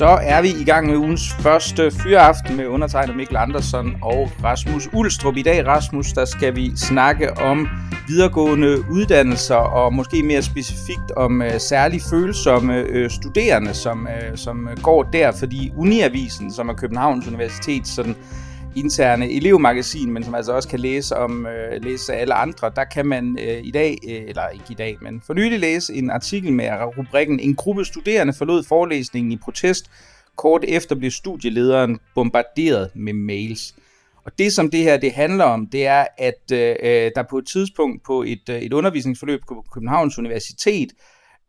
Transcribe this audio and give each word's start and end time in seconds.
Så 0.00 0.18
er 0.22 0.42
vi 0.42 0.48
i 0.48 0.64
gang 0.64 0.86
med 0.86 0.96
ugens 0.96 1.32
første 1.40 1.90
fyraften 1.90 2.56
med 2.56 2.66
undertegnet 2.66 3.16
Mikkel 3.16 3.36
Andersen 3.36 3.96
og 4.02 4.30
Rasmus 4.44 4.88
Ulstrup. 4.92 5.36
I 5.36 5.42
dag, 5.42 5.66
Rasmus, 5.66 6.12
der 6.12 6.24
skal 6.24 6.56
vi 6.56 6.72
snakke 6.76 7.38
om 7.38 7.68
videregående 8.08 8.90
uddannelser 8.90 9.54
og 9.54 9.94
måske 9.94 10.22
mere 10.22 10.42
specifikt 10.42 11.10
om 11.16 11.42
øh, 11.42 11.54
uh, 11.54 11.60
særligt 11.60 12.04
følsomme 12.10 12.84
uh, 12.90 13.10
studerende, 13.10 13.74
som, 13.74 14.08
uh, 14.10 14.36
som 14.36 14.68
går 14.82 15.02
der, 15.02 15.32
fordi 15.32 15.72
Uniavisen, 15.76 16.52
som 16.52 16.68
er 16.68 16.74
Københavns 16.74 17.28
Universitet, 17.28 17.88
sådan 17.88 18.16
interne 18.76 19.32
elevmagasin, 19.32 20.12
men 20.12 20.24
som 20.24 20.34
altså 20.34 20.52
også 20.52 20.68
kan 20.68 20.80
læse 20.80 21.16
om 21.16 21.46
øh, 21.46 21.82
læse 21.82 22.14
alle 22.14 22.34
andre, 22.34 22.72
der 22.76 22.84
kan 22.84 23.06
man 23.06 23.38
øh, 23.40 23.60
i 23.64 23.70
dag, 23.70 23.98
øh, 24.08 24.22
eller 24.28 24.48
ikke 24.48 24.64
i 24.70 24.74
dag, 24.74 24.96
men 25.00 25.22
for 25.26 25.34
nylig 25.34 25.60
læse 25.60 25.94
en 25.94 26.10
artikel 26.10 26.52
med 26.52 26.70
rubrikken 26.98 27.40
En 27.40 27.54
gruppe 27.54 27.84
studerende 27.84 28.32
forlod 28.32 28.64
forelæsningen 28.64 29.32
i 29.32 29.36
protest. 29.36 29.90
Kort 30.36 30.64
efter 30.68 30.94
blev 30.94 31.10
studielederen 31.10 32.00
bombarderet 32.14 32.90
med 32.94 33.12
mails. 33.12 33.74
Og 34.24 34.32
det, 34.38 34.52
som 34.52 34.70
det 34.70 34.82
her 34.82 34.96
det 34.96 35.12
handler 35.12 35.44
om, 35.44 35.66
det 35.66 35.86
er, 35.86 36.06
at 36.18 36.52
øh, 36.52 36.76
øh 36.82 37.10
der 37.14 37.24
på 37.30 37.38
et 37.38 37.46
tidspunkt 37.46 38.04
på 38.04 38.22
et, 38.22 38.48
øh, 38.50 38.56
et 38.56 38.72
undervisningsforløb 38.72 39.40
på 39.48 39.64
Københavns 39.72 40.18
Universitet 40.18 40.88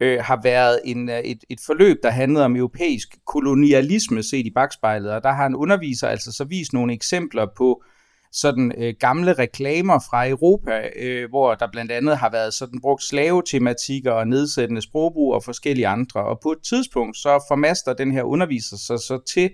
øh, 0.02 0.20
har 0.24 0.40
været 0.44 0.80
en, 0.86 1.10
øh, 1.10 1.20
et, 1.20 1.44
et 1.50 1.60
forløb, 1.66 1.98
der 2.04 2.10
handlede 2.10 2.46
om 2.46 2.56
europæisk 2.56 3.08
kolonialisme 3.28 4.24
set 4.24 4.46
i 4.46 4.52
bagspejlet, 4.56 5.12
og 5.12 5.24
der 5.24 5.32
har 5.32 5.46
en 5.46 5.56
underviser 5.56 6.08
altså 6.08 6.32
så 6.32 6.44
vist 6.44 6.74
nogle 6.74 6.94
eksempler 6.94 7.48
på 7.58 7.84
sådan 8.32 8.72
øh, 8.78 8.94
gamle 9.00 9.34
reklamer 9.34 10.00
fra 10.10 10.30
Europa, 10.30 10.90
øh, 10.96 11.30
hvor 11.30 11.56
der 11.56 11.68
blandt 11.72 11.92
andet 11.92 12.18
har 12.18 12.30
været 12.30 12.54
sådan 12.54 12.82
brugt 12.82 13.04
slavetematikker 13.04 14.12
og 14.12 14.28
nedsættende 14.28 14.82
sprogbrug 14.82 15.34
og 15.34 15.44
forskellige 15.44 15.88
andre. 15.88 16.24
Og 16.24 16.40
på 16.44 16.52
et 16.52 16.62
tidspunkt 16.70 17.18
så 17.18 17.46
formaster 17.48 17.94
den 17.94 18.12
her 18.12 18.24
underviser 18.24 18.78
sig 18.78 19.00
så 19.00 19.20
til 19.34 19.50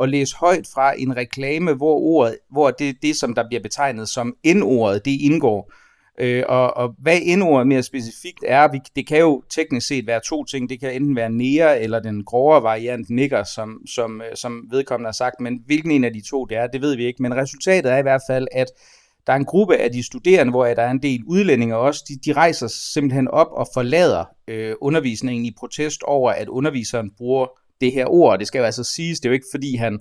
at 0.00 0.08
læse 0.08 0.36
højt 0.36 0.66
fra 0.74 1.00
en 1.00 1.16
reklame, 1.16 1.74
hvor 1.74 1.98
ordet, 1.98 2.38
hvor 2.50 2.70
det, 2.70 2.96
det 3.02 3.16
som 3.16 3.34
der 3.34 3.48
bliver 3.48 3.62
betegnet 3.62 4.08
som 4.08 4.34
N-ordet, 4.46 5.04
det 5.04 5.20
indgår. 5.20 5.72
Øh, 6.18 6.42
og, 6.48 6.76
og 6.76 6.94
hvad 6.98 7.18
endordet 7.22 7.66
mere 7.66 7.82
specifikt 7.82 8.44
er, 8.46 8.68
vi, 8.72 8.78
det 8.96 9.06
kan 9.06 9.18
jo 9.18 9.42
teknisk 9.50 9.86
set 9.86 10.06
være 10.06 10.20
to 10.28 10.44
ting. 10.44 10.68
Det 10.68 10.80
kan 10.80 10.94
enten 10.94 11.16
være 11.16 11.30
nære 11.30 11.80
eller 11.80 12.00
den 12.00 12.24
grovere 12.24 12.62
variant 12.62 13.10
nigger, 13.10 13.44
som, 13.44 13.86
som, 13.86 14.22
øh, 14.22 14.36
som 14.36 14.66
vedkommende 14.70 15.08
har 15.08 15.12
sagt, 15.12 15.40
men 15.40 15.60
hvilken 15.66 15.90
en 15.90 16.04
af 16.04 16.12
de 16.12 16.22
to 16.30 16.44
det 16.44 16.56
er, 16.56 16.66
det 16.66 16.80
ved 16.80 16.96
vi 16.96 17.06
ikke. 17.06 17.22
Men 17.22 17.36
resultatet 17.36 17.92
er 17.92 17.96
i 17.96 18.02
hvert 18.02 18.20
fald, 18.28 18.46
at 18.52 18.66
der 19.26 19.32
er 19.32 19.36
en 19.36 19.44
gruppe 19.44 19.76
af 19.76 19.92
de 19.92 20.02
studerende, 20.02 20.50
hvor 20.50 20.66
der 20.66 20.82
er 20.82 20.90
en 20.90 21.02
del 21.02 21.22
udlændinge 21.26 21.76
også, 21.76 22.04
de, 22.08 22.30
de 22.30 22.32
rejser 22.32 22.66
simpelthen 22.66 23.28
op 23.28 23.48
og 23.50 23.68
forlader 23.74 24.24
øh, 24.48 24.74
undervisningen 24.80 25.44
i 25.46 25.54
protest 25.58 26.02
over, 26.02 26.30
at 26.32 26.48
underviseren 26.48 27.10
bruger 27.16 27.46
det 27.80 27.92
her 27.92 28.06
ord. 28.06 28.38
Det 28.38 28.46
skal 28.46 28.58
jo 28.58 28.64
altså 28.64 28.84
siges, 28.84 29.20
det 29.20 29.28
er 29.28 29.30
jo 29.30 29.34
ikke 29.34 29.46
fordi 29.52 29.76
han, 29.76 29.98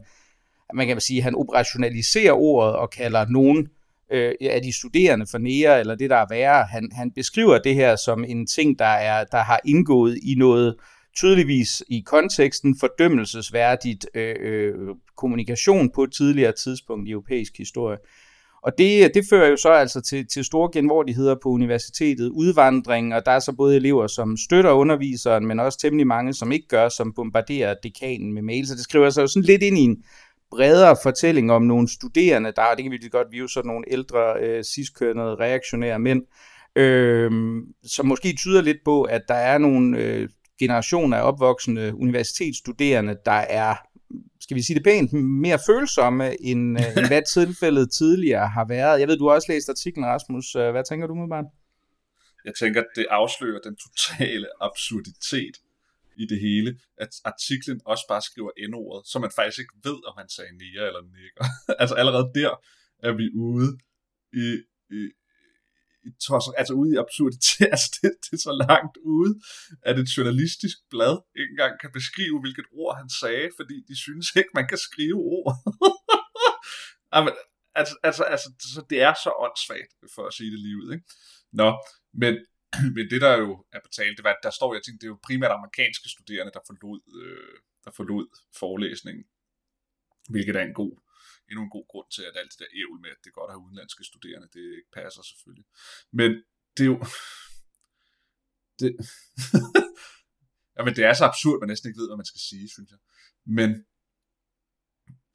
man 0.74 0.88
kan 0.88 1.02
sige, 1.02 1.22
han 1.22 1.36
operationaliserer 1.36 2.34
ordet 2.34 2.76
og 2.76 2.90
kalder 2.90 3.26
nogen 3.30 3.68
øh, 4.14 4.34
af 4.42 4.62
de 4.62 4.74
studerende 4.74 5.26
for 5.32 5.38
nære, 5.38 5.80
eller 5.80 5.96
det 5.96 6.10
der 6.10 6.16
er 6.16 6.26
værre. 6.30 6.64
Han, 6.64 6.90
han 6.94 7.12
beskriver 7.12 7.58
det 7.58 7.76
her 7.76 7.96
som 7.96 8.24
en 8.28 8.48
ting, 8.48 8.80
der, 8.80 8.86
er, 8.86 9.24
der 9.24 9.44
har 9.44 9.60
indgået 9.66 10.18
i 10.24 10.36
noget 10.36 10.76
tydeligvis 11.16 11.84
i 11.90 12.04
konteksten 12.06 12.80
fordømmelsesværdigt 12.80 14.06
øh, 14.16 14.36
øh, 14.40 14.74
kommunikation 15.18 15.90
på 15.96 16.04
et 16.04 16.14
tidligere 16.14 16.52
tidspunkt 16.52 17.08
i 17.08 17.12
europæisk 17.12 17.58
historie. 17.58 17.98
Og 18.64 18.72
det, 18.78 19.12
det 19.14 19.26
fører 19.30 19.50
jo 19.50 19.58
så 19.58 19.70
altså 19.70 20.02
til, 20.02 20.28
til 20.28 20.44
store 20.46 20.70
genvordigheder 20.74 21.36
på 21.44 21.50
universitetet, 21.50 22.30
udvandring, 22.30 23.16
og 23.16 23.26
der 23.26 23.32
er 23.32 23.40
så 23.40 23.52
både 23.52 23.76
elever, 23.76 24.08
som 24.08 24.38
støtter 24.38 24.72
underviseren, 24.72 25.48
men 25.48 25.60
også 25.60 25.80
temmelig 25.80 26.08
mange, 26.08 26.34
som 26.34 26.52
ikke 26.52 26.68
gør, 26.68 26.90
som 26.90 27.14
bombarderer 27.14 27.76
dekanen 27.84 28.34
med 28.34 28.42
mails. 28.42 28.70
Så 28.70 28.76
det 28.76 28.84
skriver 28.84 29.10
sig 29.10 29.22
jo 29.22 29.28
sådan 29.28 29.44
lidt 29.44 29.64
ind 29.64 29.78
i 29.78 29.82
en, 29.82 30.04
bredere 30.56 30.96
fortælling 31.04 31.52
om 31.52 31.62
nogle 31.62 31.88
studerende, 31.90 32.52
der 32.56 32.76
det 32.76 32.84
kan 32.84 32.92
vi 32.92 32.98
lige 32.98 33.10
godt 33.10 33.28
vide, 33.32 33.50
sådan 33.50 33.68
nogle 33.68 33.86
ældre, 33.88 34.40
øh, 34.40 34.64
ciskønnede, 34.64 35.36
reaktionære 35.36 36.00
mænd, 36.00 36.24
øh, 36.76 37.32
som 37.84 38.06
måske 38.06 38.36
tyder 38.38 38.62
lidt 38.62 38.78
på, 38.86 39.04
at 39.04 39.22
der 39.28 39.34
er 39.34 39.58
nogle 39.58 39.98
øh, 39.98 40.30
generationer 40.60 41.18
af 41.18 41.28
opvoksende 41.28 41.96
universitetsstuderende, 41.96 43.18
der 43.26 43.32
er, 43.32 43.76
skal 44.42 44.58
vi 44.58 44.62
sige 44.62 44.76
det 44.76 44.84
pænt, 44.84 45.14
mere 45.14 45.60
følsomme, 45.68 46.42
end, 46.42 46.80
øh, 46.80 46.98
end 46.98 47.08
hvad 47.08 47.22
tilfældet 47.38 47.92
tidligere 47.92 48.48
har 48.48 48.66
været. 48.68 49.00
Jeg 49.00 49.08
ved, 49.08 49.18
du 49.18 49.28
har 49.28 49.36
også 49.36 49.52
læst 49.52 49.70
artiklen, 49.70 50.06
Rasmus. 50.06 50.56
Øh, 50.56 50.72
hvad 50.72 50.84
tænker 50.90 51.08
du 51.08 51.16
med 51.16 51.30
bare? 51.30 51.46
Jeg 52.46 52.54
tænker, 52.60 52.82
at 52.82 52.88
det 52.96 53.06
afslører 53.10 53.60
den 53.60 53.76
totale 53.76 54.48
absurditet 54.62 55.56
i 56.18 56.26
det 56.26 56.40
hele, 56.40 56.80
at 56.98 57.10
artiklen 57.26 57.82
også 57.86 58.06
bare 58.10 58.22
skriver 58.22 58.52
N-ordet, 58.70 59.08
så 59.08 59.20
man 59.20 59.32
faktisk 59.36 59.60
ikke 59.60 59.74
ved, 59.84 60.00
om 60.10 60.14
han 60.18 60.30
sagde 60.30 60.52
nære 60.62 60.88
eller 60.88 61.02
nikker. 61.02 61.46
altså 61.82 61.96
allerede 61.96 62.32
der 62.36 62.54
er 63.08 63.14
vi 63.22 63.28
ude 63.50 63.70
i, 64.44 64.48
i, 65.00 65.02
i 66.08 66.10
altså 66.58 66.74
ude 66.74 66.94
i 66.94 66.98
absurditet, 67.04 67.70
altså 67.76 67.90
det, 68.02 68.12
det 68.24 68.34
er 68.38 68.44
så 68.50 68.54
langt 68.68 68.98
ude, 68.98 69.34
at 69.90 70.00
et 70.00 70.10
journalistisk 70.18 70.78
blad 70.90 71.18
ikke 71.40 71.52
engang 71.52 71.74
kan 71.82 71.92
beskrive, 72.00 72.40
hvilket 72.44 72.68
ord 72.72 72.98
han 73.02 73.10
sagde, 73.22 73.50
fordi 73.60 73.76
de 73.90 73.96
synes 74.06 74.28
ikke, 74.40 74.54
man 74.54 74.68
kan 74.68 74.78
skrive 74.88 75.20
ord. 75.38 75.54
Jamen, 77.14 77.34
altså, 77.76 77.96
altså, 78.04 78.24
altså, 78.24 78.50
så 78.74 78.82
det 78.90 79.02
er 79.02 79.14
så 79.24 79.32
åndssvagt, 79.46 79.92
for 80.16 80.24
at 80.28 80.34
sige 80.34 80.52
det 80.52 80.60
lige 80.60 80.78
ud. 80.82 80.94
Ikke? 80.94 81.06
Nå, 81.60 81.70
men 82.14 82.34
men 82.96 83.06
det 83.12 83.22
der 83.22 83.36
jo 83.38 83.66
er 83.72 83.80
på 83.84 83.90
tale, 83.98 84.16
det 84.16 84.24
var, 84.24 84.36
der 84.44 84.50
står, 84.50 84.74
jeg 84.74 84.84
tænkte, 84.84 85.02
det 85.02 85.08
er 85.08 85.16
jo 85.16 85.28
primært 85.28 85.52
amerikanske 85.52 86.10
studerende, 86.10 86.52
der 86.58 86.64
forlod, 86.70 87.02
øh, 87.22 87.58
der 87.86 87.92
forlod 87.92 88.28
forelæsningen, 88.60 89.24
hvilket 90.30 90.56
er 90.56 90.66
en 90.66 90.74
god, 90.74 90.94
endnu 91.50 91.62
en 91.64 91.76
god 91.78 91.88
grund 91.92 92.10
til, 92.16 92.24
at 92.30 92.38
alt 92.38 92.52
det 92.52 92.60
der 92.60 92.76
ævl 92.82 93.00
med, 93.02 93.10
at 93.10 93.22
det 93.24 93.30
er 93.30 93.38
godt 93.40 93.50
at 93.50 93.56
have 93.56 93.66
udenlandske 93.66 94.04
studerende, 94.04 94.48
det 94.56 94.64
ikke 94.78 94.92
passer 95.00 95.22
selvfølgelig. 95.22 95.68
Men 96.20 96.32
det 96.76 96.84
er 96.84 96.92
jo, 96.94 97.00
det, 98.80 98.90
jamen 100.76 100.94
det 100.98 101.04
er 101.10 101.14
så 101.14 101.26
absurd, 101.32 101.60
man 101.60 101.70
næsten 101.70 101.88
ikke 101.90 102.02
ved, 102.02 102.10
hvad 102.10 102.22
man 102.22 102.32
skal 102.32 102.44
sige, 102.50 102.70
synes 102.76 102.90
jeg. 102.94 103.02
Men 103.60 103.70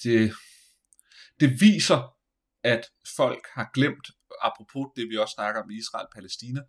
det, 0.02 0.20
det 1.40 1.50
viser, 1.60 2.00
at 2.62 2.84
folk 3.16 3.44
har 3.56 3.70
glemt, 3.74 4.06
apropos 4.48 4.86
det 4.96 5.08
vi 5.10 5.16
også 5.16 5.34
snakker 5.38 5.62
om 5.62 5.70
Israel-Palæstina, 5.70 6.62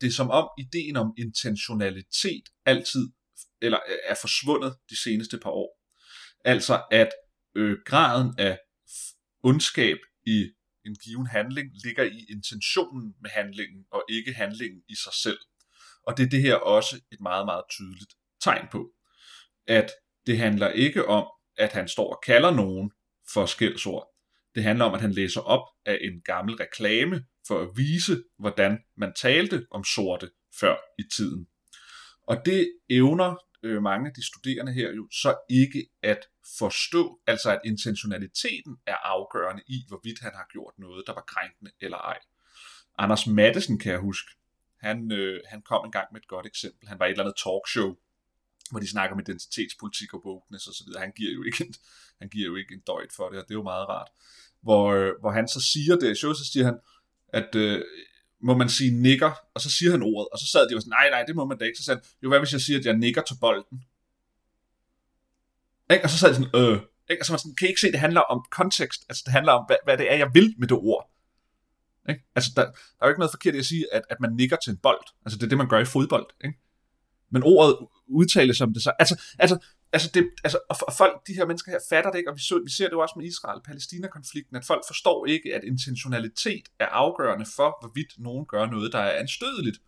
det 0.00 0.06
er 0.06 0.12
som 0.12 0.30
om 0.30 0.48
ideen 0.58 0.96
om 0.96 1.14
intentionalitet 1.18 2.44
altid 2.66 3.08
eller 3.62 3.78
øh, 3.88 3.98
er 4.04 4.14
forsvundet 4.20 4.76
de 4.90 5.02
seneste 5.02 5.38
par 5.38 5.50
år. 5.50 5.80
Altså 6.44 6.84
at 6.90 7.10
øh, 7.54 7.78
graden 7.86 8.34
af 8.38 8.58
ondskab 9.42 9.98
i 10.26 10.50
en 10.86 10.96
given 11.04 11.26
handling 11.26 11.70
ligger 11.84 12.04
i 12.04 12.26
intentionen 12.30 13.14
med 13.22 13.30
handlingen, 13.30 13.84
og 13.90 14.04
ikke 14.08 14.32
handlingen 14.32 14.82
i 14.88 14.94
sig 14.94 15.12
selv. 15.22 15.38
Og 16.06 16.16
det 16.16 16.26
er 16.26 16.28
det 16.28 16.42
her 16.42 16.54
også 16.54 17.00
et 17.12 17.20
meget, 17.20 17.46
meget 17.46 17.64
tydeligt 17.70 18.12
tegn 18.40 18.66
på. 18.72 18.90
At 19.66 19.90
det 20.26 20.38
handler 20.38 20.68
ikke 20.68 21.06
om, 21.08 21.26
at 21.56 21.72
han 21.72 21.88
står 21.88 22.14
og 22.14 22.22
kalder 22.26 22.50
nogen 22.50 22.90
for 23.32 23.46
skældsord. 23.46 24.06
Det 24.54 24.62
handler 24.62 24.84
om, 24.84 24.94
at 24.94 25.00
han 25.00 25.12
læser 25.12 25.40
op 25.40 25.66
af 25.86 25.98
en 26.00 26.22
gammel 26.24 26.54
reklame 26.54 27.24
for 27.46 27.60
at 27.60 27.68
vise, 27.76 28.22
hvordan 28.38 28.78
man 28.96 29.12
talte 29.16 29.66
om 29.70 29.84
sorte 29.84 30.30
før 30.60 30.76
i 30.98 31.02
tiden. 31.16 31.46
Og 32.26 32.36
det 32.46 32.72
evner 32.90 33.36
øh, 33.62 33.82
mange 33.82 34.08
af 34.08 34.14
de 34.14 34.26
studerende 34.26 34.72
her 34.72 34.92
jo 34.92 35.08
så 35.10 35.36
ikke 35.50 35.86
at 36.02 36.28
forstå, 36.58 37.20
altså 37.26 37.50
at 37.50 37.60
intentionaliteten 37.64 38.76
er 38.86 38.96
afgørende 38.96 39.62
i, 39.66 39.84
hvorvidt 39.88 40.20
han 40.20 40.32
har 40.34 40.46
gjort 40.52 40.74
noget, 40.78 41.04
der 41.06 41.14
var 41.14 41.24
krænkende 41.26 41.70
eller 41.80 41.98
ej. 41.98 42.18
Anders 42.98 43.26
Mattesen 43.26 43.78
kan 43.78 43.92
jeg 43.92 44.00
huske, 44.00 44.30
han, 44.80 45.12
øh, 45.12 45.40
han 45.46 45.62
kom 45.62 45.84
engang 45.84 46.08
med 46.12 46.20
et 46.20 46.28
godt 46.28 46.46
eksempel. 46.46 46.88
Han 46.88 46.98
var 46.98 47.06
i 47.06 47.08
et 47.08 47.12
eller 47.12 47.24
andet 47.24 47.42
talkshow, 47.44 47.96
hvor 48.70 48.80
de 48.80 48.90
snakker 48.90 49.14
om 49.14 49.20
identitetspolitik 49.20 50.14
og 50.14 50.26
wokeness 50.26 50.66
og 50.66 50.74
så 50.74 50.84
videre. 50.86 51.00
Han 51.00 51.12
giver 51.16 51.32
jo 51.32 51.42
ikke 51.42 51.64
en, 51.64 51.74
han 52.20 52.28
giver 52.28 52.46
jo 52.46 52.56
ikke 52.56 52.74
en 52.74 52.80
døjt 52.80 53.12
for 53.16 53.28
det, 53.28 53.38
og 53.38 53.44
det 53.44 53.54
er 53.54 53.60
jo 53.62 53.62
meget 53.62 53.88
rart. 53.88 54.10
Hvor, 54.62 54.84
øh, 54.92 55.12
hvor 55.20 55.30
han 55.30 55.48
så 55.48 55.60
siger 55.72 55.96
det, 55.96 56.18
så 56.18 56.50
siger 56.52 56.64
han, 56.64 56.78
at 57.32 57.54
øh, 57.54 57.82
må 58.40 58.56
man 58.56 58.68
sige 58.68 58.90
nikker, 58.90 59.32
og 59.54 59.60
så 59.60 59.70
siger 59.70 59.90
han 59.90 60.02
ordet, 60.02 60.28
og 60.32 60.38
så 60.38 60.46
sad 60.46 60.68
de 60.68 60.76
og 60.76 60.82
sådan, 60.82 60.90
nej, 60.90 61.10
nej, 61.10 61.22
det 61.26 61.36
må 61.36 61.44
man 61.44 61.58
da 61.58 61.64
ikke. 61.64 61.78
Så 61.78 61.84
sagde 61.84 62.00
han, 62.00 62.04
jo, 62.22 62.28
hvad 62.28 62.38
hvis 62.38 62.52
jeg 62.52 62.60
siger, 62.60 62.78
at 62.78 62.84
jeg 62.84 62.96
nikker 62.96 63.22
til 63.22 63.36
bolden? 63.40 63.84
Ikke? 65.90 66.04
Og 66.04 66.10
så 66.10 66.18
sad 66.18 66.28
de 66.28 66.34
sådan, 66.34 66.60
øh, 66.60 66.80
ikke? 67.10 67.22
Og 67.22 67.26
så 67.26 67.32
man 67.32 67.38
sådan, 67.38 67.54
kan 67.54 67.66
I 67.66 67.68
ikke 67.68 67.80
se, 67.80 67.92
det 67.92 68.00
handler 68.00 68.20
om 68.20 68.44
kontekst, 68.50 69.04
altså 69.08 69.22
det 69.26 69.32
handler 69.32 69.52
om, 69.52 69.64
hvad, 69.66 69.76
hvad 69.84 69.98
det 69.98 70.12
er, 70.12 70.16
jeg 70.16 70.30
vil 70.34 70.54
med 70.58 70.68
det 70.68 70.76
ord. 70.76 71.10
Ikke? 72.08 72.24
Altså, 72.34 72.50
der, 72.56 72.62
der 72.62 72.70
er 73.00 73.06
jo 73.06 73.08
ikke 73.08 73.20
noget 73.20 73.30
forkert 73.30 73.54
i 73.54 73.58
at 73.58 73.66
sige, 73.66 73.94
at, 73.94 74.02
at 74.10 74.20
man 74.20 74.32
nikker 74.32 74.56
til 74.56 74.70
en 74.70 74.76
bold. 74.76 75.04
Altså, 75.24 75.38
det 75.38 75.44
er 75.44 75.48
det, 75.48 75.58
man 75.58 75.68
gør 75.68 75.78
i 75.78 75.84
fodbold. 75.84 76.26
Ikke? 76.44 76.58
Men 77.30 77.42
ordet 77.42 77.76
udtales 78.06 78.56
som 78.56 78.74
det 78.74 78.82
så. 78.82 78.92
Altså, 78.98 79.22
altså, 79.38 79.58
altså, 79.92 80.10
det, 80.14 80.30
altså 80.44 80.58
og 80.68 80.92
folk, 80.96 81.26
de 81.26 81.34
her 81.34 81.46
mennesker 81.46 81.72
her, 81.72 81.78
fatter 81.88 82.10
det 82.10 82.18
ikke, 82.18 82.30
og 82.30 82.36
vi, 82.36 82.40
så, 82.42 82.62
vi 82.64 82.70
ser 82.70 82.84
det 82.84 82.92
jo 82.92 83.00
også 83.00 83.14
med 83.16 83.26
Israel-Palæstina-konflikten, 83.26 84.56
at 84.56 84.64
folk 84.64 84.82
forstår 84.86 85.26
ikke, 85.26 85.54
at 85.54 85.64
intentionalitet 85.64 86.68
er 86.78 86.86
afgørende 86.86 87.46
for, 87.56 87.76
hvorvidt 87.80 88.18
nogen 88.18 88.46
gør 88.46 88.66
noget, 88.66 88.92
der 88.92 88.98
er 88.98 89.20
anstødeligt. 89.20 89.78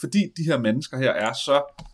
Fordi 0.00 0.32
de 0.36 0.44
her 0.44 0.58
mennesker 0.58 0.98
her 0.98 1.10
er 1.10 1.32
så 1.32 1.84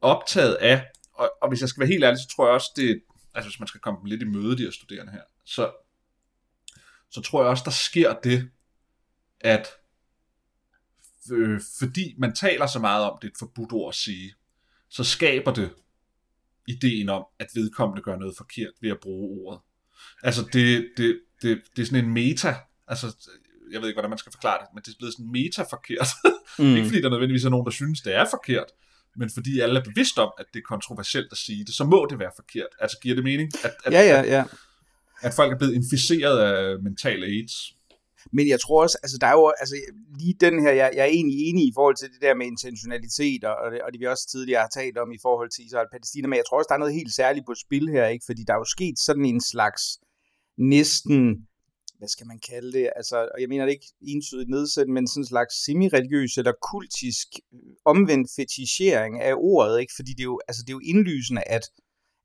optaget 0.00 0.54
af, 0.54 0.86
og, 1.14 1.30
og 1.42 1.48
hvis 1.48 1.60
jeg 1.60 1.68
skal 1.68 1.80
være 1.80 1.88
helt 1.88 2.04
ærlig, 2.04 2.18
så 2.18 2.28
tror 2.36 2.46
jeg 2.46 2.54
også, 2.54 2.70
det, 2.76 3.02
altså 3.34 3.50
hvis 3.50 3.60
man 3.60 3.68
skal 3.68 3.80
komme 3.80 4.00
dem 4.00 4.06
lidt 4.06 4.22
i 4.22 4.24
møde, 4.24 4.56
de 4.56 4.62
her 4.62 4.70
studerende 4.70 5.12
her, 5.12 5.22
så, 5.44 5.72
så 7.10 7.20
tror 7.20 7.42
jeg 7.42 7.50
også, 7.50 7.64
der 7.64 7.70
sker 7.70 8.14
det, 8.14 8.50
at 9.40 9.68
øh, 11.32 11.60
fordi 11.78 12.14
man 12.18 12.34
taler 12.34 12.66
så 12.66 12.78
meget 12.78 13.10
om, 13.10 13.18
det 13.22 13.28
er 13.28 13.32
et 13.32 13.38
forbudt 13.38 13.72
ord 13.72 13.88
at 13.88 13.94
sige, 13.94 14.34
så 14.88 15.04
skaber 15.04 15.52
det 15.52 15.70
ideen 16.68 17.08
om, 17.08 17.24
at 17.38 17.46
vedkommende 17.54 18.02
gør 18.02 18.16
noget 18.16 18.34
forkert 18.36 18.72
ved 18.80 18.90
at 18.90 19.00
bruge 19.02 19.40
ordet. 19.40 19.60
Altså 20.22 20.42
det, 20.52 20.90
det, 20.96 21.20
det, 21.42 21.62
det 21.76 21.82
er 21.82 21.86
sådan 21.86 22.04
en 22.04 22.12
meta, 22.12 22.54
altså 22.88 23.06
jeg 23.72 23.80
ved 23.80 23.88
ikke, 23.88 23.96
hvordan 23.96 24.10
man 24.10 24.18
skal 24.18 24.32
forklare 24.32 24.58
det, 24.60 24.68
men 24.74 24.82
det 24.82 24.88
er 24.88 24.98
blevet 24.98 25.14
sådan 25.14 25.32
meta-forkert. 25.32 26.08
Mm. 26.58 26.76
ikke 26.76 26.88
fordi 26.88 27.00
der 27.00 27.10
nødvendigvis 27.10 27.44
er 27.44 27.50
nogen, 27.50 27.66
der 27.66 27.70
synes, 27.70 28.00
det 28.00 28.14
er 28.14 28.26
forkert, 28.30 28.66
men 29.16 29.30
fordi 29.30 29.60
alle 29.60 29.80
er 29.80 29.84
bevidst 29.84 30.18
om, 30.18 30.32
at 30.38 30.46
det 30.52 30.58
er 30.58 30.62
kontroversielt 30.68 31.28
at 31.32 31.38
sige 31.38 31.64
det, 31.64 31.74
så 31.74 31.84
må 31.84 32.06
det 32.10 32.18
være 32.18 32.30
forkert. 32.36 32.68
Altså 32.80 32.98
giver 33.02 33.14
det 33.14 33.24
mening? 33.24 33.50
At, 33.64 33.72
at, 33.84 33.92
ja, 33.92 34.00
ja, 34.00 34.22
ja. 34.22 34.40
At, 34.40 34.46
at 35.22 35.34
folk 35.34 35.52
er 35.52 35.58
blevet 35.58 35.74
inficeret 35.74 36.38
af 36.38 36.78
mental 36.82 37.24
AIDS. 37.24 37.52
Men 38.32 38.48
jeg 38.48 38.60
tror 38.60 38.82
også, 38.82 38.98
altså 39.02 39.18
der 39.20 39.26
er 39.26 39.32
jo, 39.32 39.52
altså 39.60 39.76
lige 40.18 40.34
den 40.40 40.60
her, 40.62 40.72
jeg, 40.72 40.90
jeg 40.94 41.02
er 41.02 41.12
egentlig 41.18 41.38
enig 41.48 41.64
i 41.66 41.72
forhold 41.74 41.96
til 41.96 42.08
det 42.08 42.20
der 42.20 42.34
med 42.34 42.46
intentionalitet, 42.46 43.44
og, 43.44 43.56
og, 43.56 43.70
det, 43.70 43.82
og 43.82 43.92
det 43.92 44.00
vi 44.00 44.06
også 44.06 44.28
tidligere 44.28 44.60
har 44.60 44.68
talt 44.68 44.98
om 44.98 45.12
i 45.12 45.18
forhold 45.22 45.50
til 45.50 45.64
Israel 45.66 45.86
og 45.86 45.92
Palæstina, 45.92 46.28
men 46.28 46.36
jeg 46.36 46.44
tror 46.48 46.58
også, 46.58 46.68
der 46.68 46.74
er 46.74 46.84
noget 46.84 46.94
helt 46.94 47.14
særligt 47.14 47.46
på 47.46 47.54
spil 47.54 47.88
her, 47.88 48.06
ikke? 48.06 48.24
fordi 48.26 48.42
der 48.46 48.52
er 48.52 48.58
jo 48.58 48.64
sket 48.64 48.98
sådan 48.98 49.24
en 49.24 49.40
slags 49.40 49.82
næsten, 50.58 51.46
hvad 51.98 52.08
skal 52.08 52.26
man 52.26 52.40
kalde 52.50 52.72
det, 52.72 52.90
altså, 52.96 53.16
og 53.34 53.40
jeg 53.40 53.48
mener 53.48 53.64
det 53.64 53.72
ikke 53.72 53.92
entydigt 54.02 54.50
nedsæt, 54.50 54.88
men 54.88 55.06
sådan 55.06 55.22
en 55.22 55.26
slags 55.26 55.54
semi-religiøs 55.64 56.38
eller 56.38 56.52
kultisk 56.72 57.28
øh, 57.54 57.60
omvendt 57.84 58.30
fetichering 58.36 59.20
af 59.20 59.34
ordet, 59.36 59.80
ikke? 59.80 59.92
fordi 59.96 60.10
det 60.12 60.20
er 60.20 60.30
jo, 60.34 60.40
altså, 60.48 60.62
det 60.62 60.70
er 60.70 60.78
jo 60.80 60.88
indlysende, 60.92 61.42
at 61.56 61.64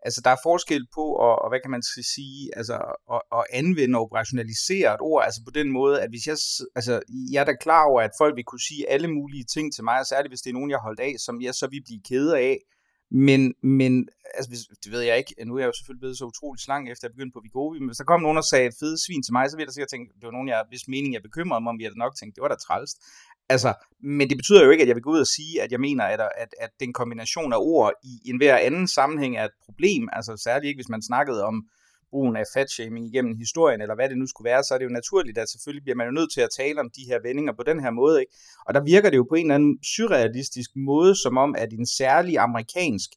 altså 0.08 0.22
der 0.26 0.30
er 0.30 0.46
forskel 0.50 0.84
på, 0.98 1.06
og, 1.26 1.34
og 1.44 1.48
hvad 1.50 1.60
kan 1.64 1.72
man 1.72 1.84
sige, 2.16 2.58
altså 2.60 2.76
at, 3.16 3.22
at 3.38 3.44
anvende 3.60 3.98
og 3.98 4.04
operationalisere 4.06 4.94
et 4.94 5.02
ord, 5.02 5.24
altså 5.28 5.42
på 5.48 5.52
den 5.60 5.70
måde, 5.72 5.96
at 6.04 6.10
hvis 6.10 6.26
jeg, 6.28 6.38
altså 6.76 6.94
jeg 7.34 7.40
er 7.42 7.50
da 7.50 7.56
klar 7.66 7.84
over, 7.90 8.02
at 8.02 8.18
folk 8.22 8.36
vil 8.36 8.50
kunne 8.50 8.68
sige 8.70 8.90
alle 8.90 9.08
mulige 9.08 9.46
ting 9.56 9.74
til 9.76 9.84
mig, 9.84 10.00
og 10.00 10.06
særligt 10.06 10.32
hvis 10.32 10.42
det 10.42 10.50
er 10.50 10.58
nogen, 10.58 10.70
jeg 10.70 10.78
har 10.78 10.88
holdt 10.90 11.00
af, 11.00 11.14
som 11.26 11.42
jeg 11.42 11.54
så 11.56 11.68
vil 11.68 11.84
blive 11.88 12.02
ked 12.10 12.30
af, 12.32 12.58
men, 13.12 13.54
men 13.64 14.08
altså, 14.36 14.50
hvis, 14.50 14.60
det 14.84 14.92
ved 14.92 15.02
jeg 15.02 15.18
ikke, 15.18 15.36
nu 15.46 15.56
er 15.56 15.60
jeg 15.60 15.68
jo 15.68 15.74
selvfølgelig 15.74 16.00
blevet 16.00 16.18
så 16.18 16.26
utrolig 16.26 16.62
slank 16.62 16.90
efter 16.90 17.08
jeg 17.08 17.14
begyndte 17.16 17.34
på 17.34 17.42
Vigovi, 17.44 17.80
men 17.80 17.88
hvis 17.88 17.98
der 17.98 18.04
kom 18.04 18.22
nogen 18.22 18.38
og 18.38 18.44
sagde 18.44 18.72
fede 18.80 18.98
svin 19.06 19.24
til 19.24 19.34
mig, 19.34 19.50
så 19.50 19.58
ville 19.58 19.64
jeg 19.64 19.68
da 19.68 19.74
sikkert 19.74 19.90
tænke, 19.90 20.14
det 20.14 20.26
var 20.26 20.32
nogen, 20.32 20.48
jeg, 20.48 20.66
hvis 20.70 20.88
mening 20.88 21.14
jeg 21.14 21.22
bekymrede 21.22 21.62
mig 21.62 21.70
om, 21.70 21.80
vi 21.80 21.84
havde 21.84 22.00
nok 22.00 22.16
tænkt, 22.16 22.36
det 22.36 22.42
var 22.42 22.48
da 22.48 22.56
trælst. 22.56 22.98
Altså, 23.50 23.74
men 24.00 24.30
det 24.30 24.38
betyder 24.38 24.64
jo 24.64 24.70
ikke, 24.72 24.82
at 24.82 24.88
jeg 24.88 24.96
vil 24.96 25.04
gå 25.04 25.12
ud 25.12 25.20
og 25.20 25.28
sige, 25.28 25.62
at 25.62 25.72
jeg 25.72 25.80
mener, 25.80 26.04
at, 26.04 26.22
at, 26.38 26.56
at 26.60 26.70
den 26.80 26.94
kombination 26.94 27.54
af 27.54 27.58
ord 27.60 27.94
i 28.04 28.30
enhver 28.30 28.58
anden 28.58 28.88
sammenhæng 28.88 29.38
er 29.38 29.46
et 29.46 29.58
problem. 29.66 30.10
Altså 30.12 30.38
særligt 30.38 30.70
ikke, 30.70 30.78
hvis 30.78 30.90
man 30.90 31.02
snakkede 31.02 31.44
om 31.44 31.66
brugen 32.10 32.36
af 32.36 32.44
fatshaming 32.54 33.08
igennem 33.08 33.36
historien, 33.38 33.82
eller 33.82 33.96
hvad 33.96 34.10
det 34.10 34.18
nu 34.18 34.28
skulle 34.28 34.50
være, 34.52 34.64
så 34.64 34.74
er 34.74 34.78
det 34.78 34.86
jo 34.86 35.00
naturligt, 35.00 35.38
at 35.38 35.50
selvfølgelig 35.50 35.84
bliver 35.84 35.96
man 35.96 36.08
jo 36.08 36.12
nødt 36.12 36.34
til 36.34 36.42
at 36.42 36.50
tale 36.58 36.80
om 36.80 36.90
de 36.98 37.08
her 37.10 37.20
vendinger 37.28 37.54
på 37.54 37.64
den 37.64 37.80
her 37.80 37.92
måde. 37.92 38.20
Ikke? 38.20 38.34
Og 38.68 38.74
der 38.74 38.84
virker 38.84 39.10
det 39.10 39.18
jo 39.18 39.26
på 39.30 39.36
en 39.36 39.46
eller 39.46 39.56
anden 39.56 39.84
surrealistisk 39.84 40.72
måde, 40.76 41.16
som 41.24 41.38
om, 41.38 41.56
at 41.58 41.74
en 41.74 41.86
særlig 41.86 42.38
amerikansk, 42.38 43.10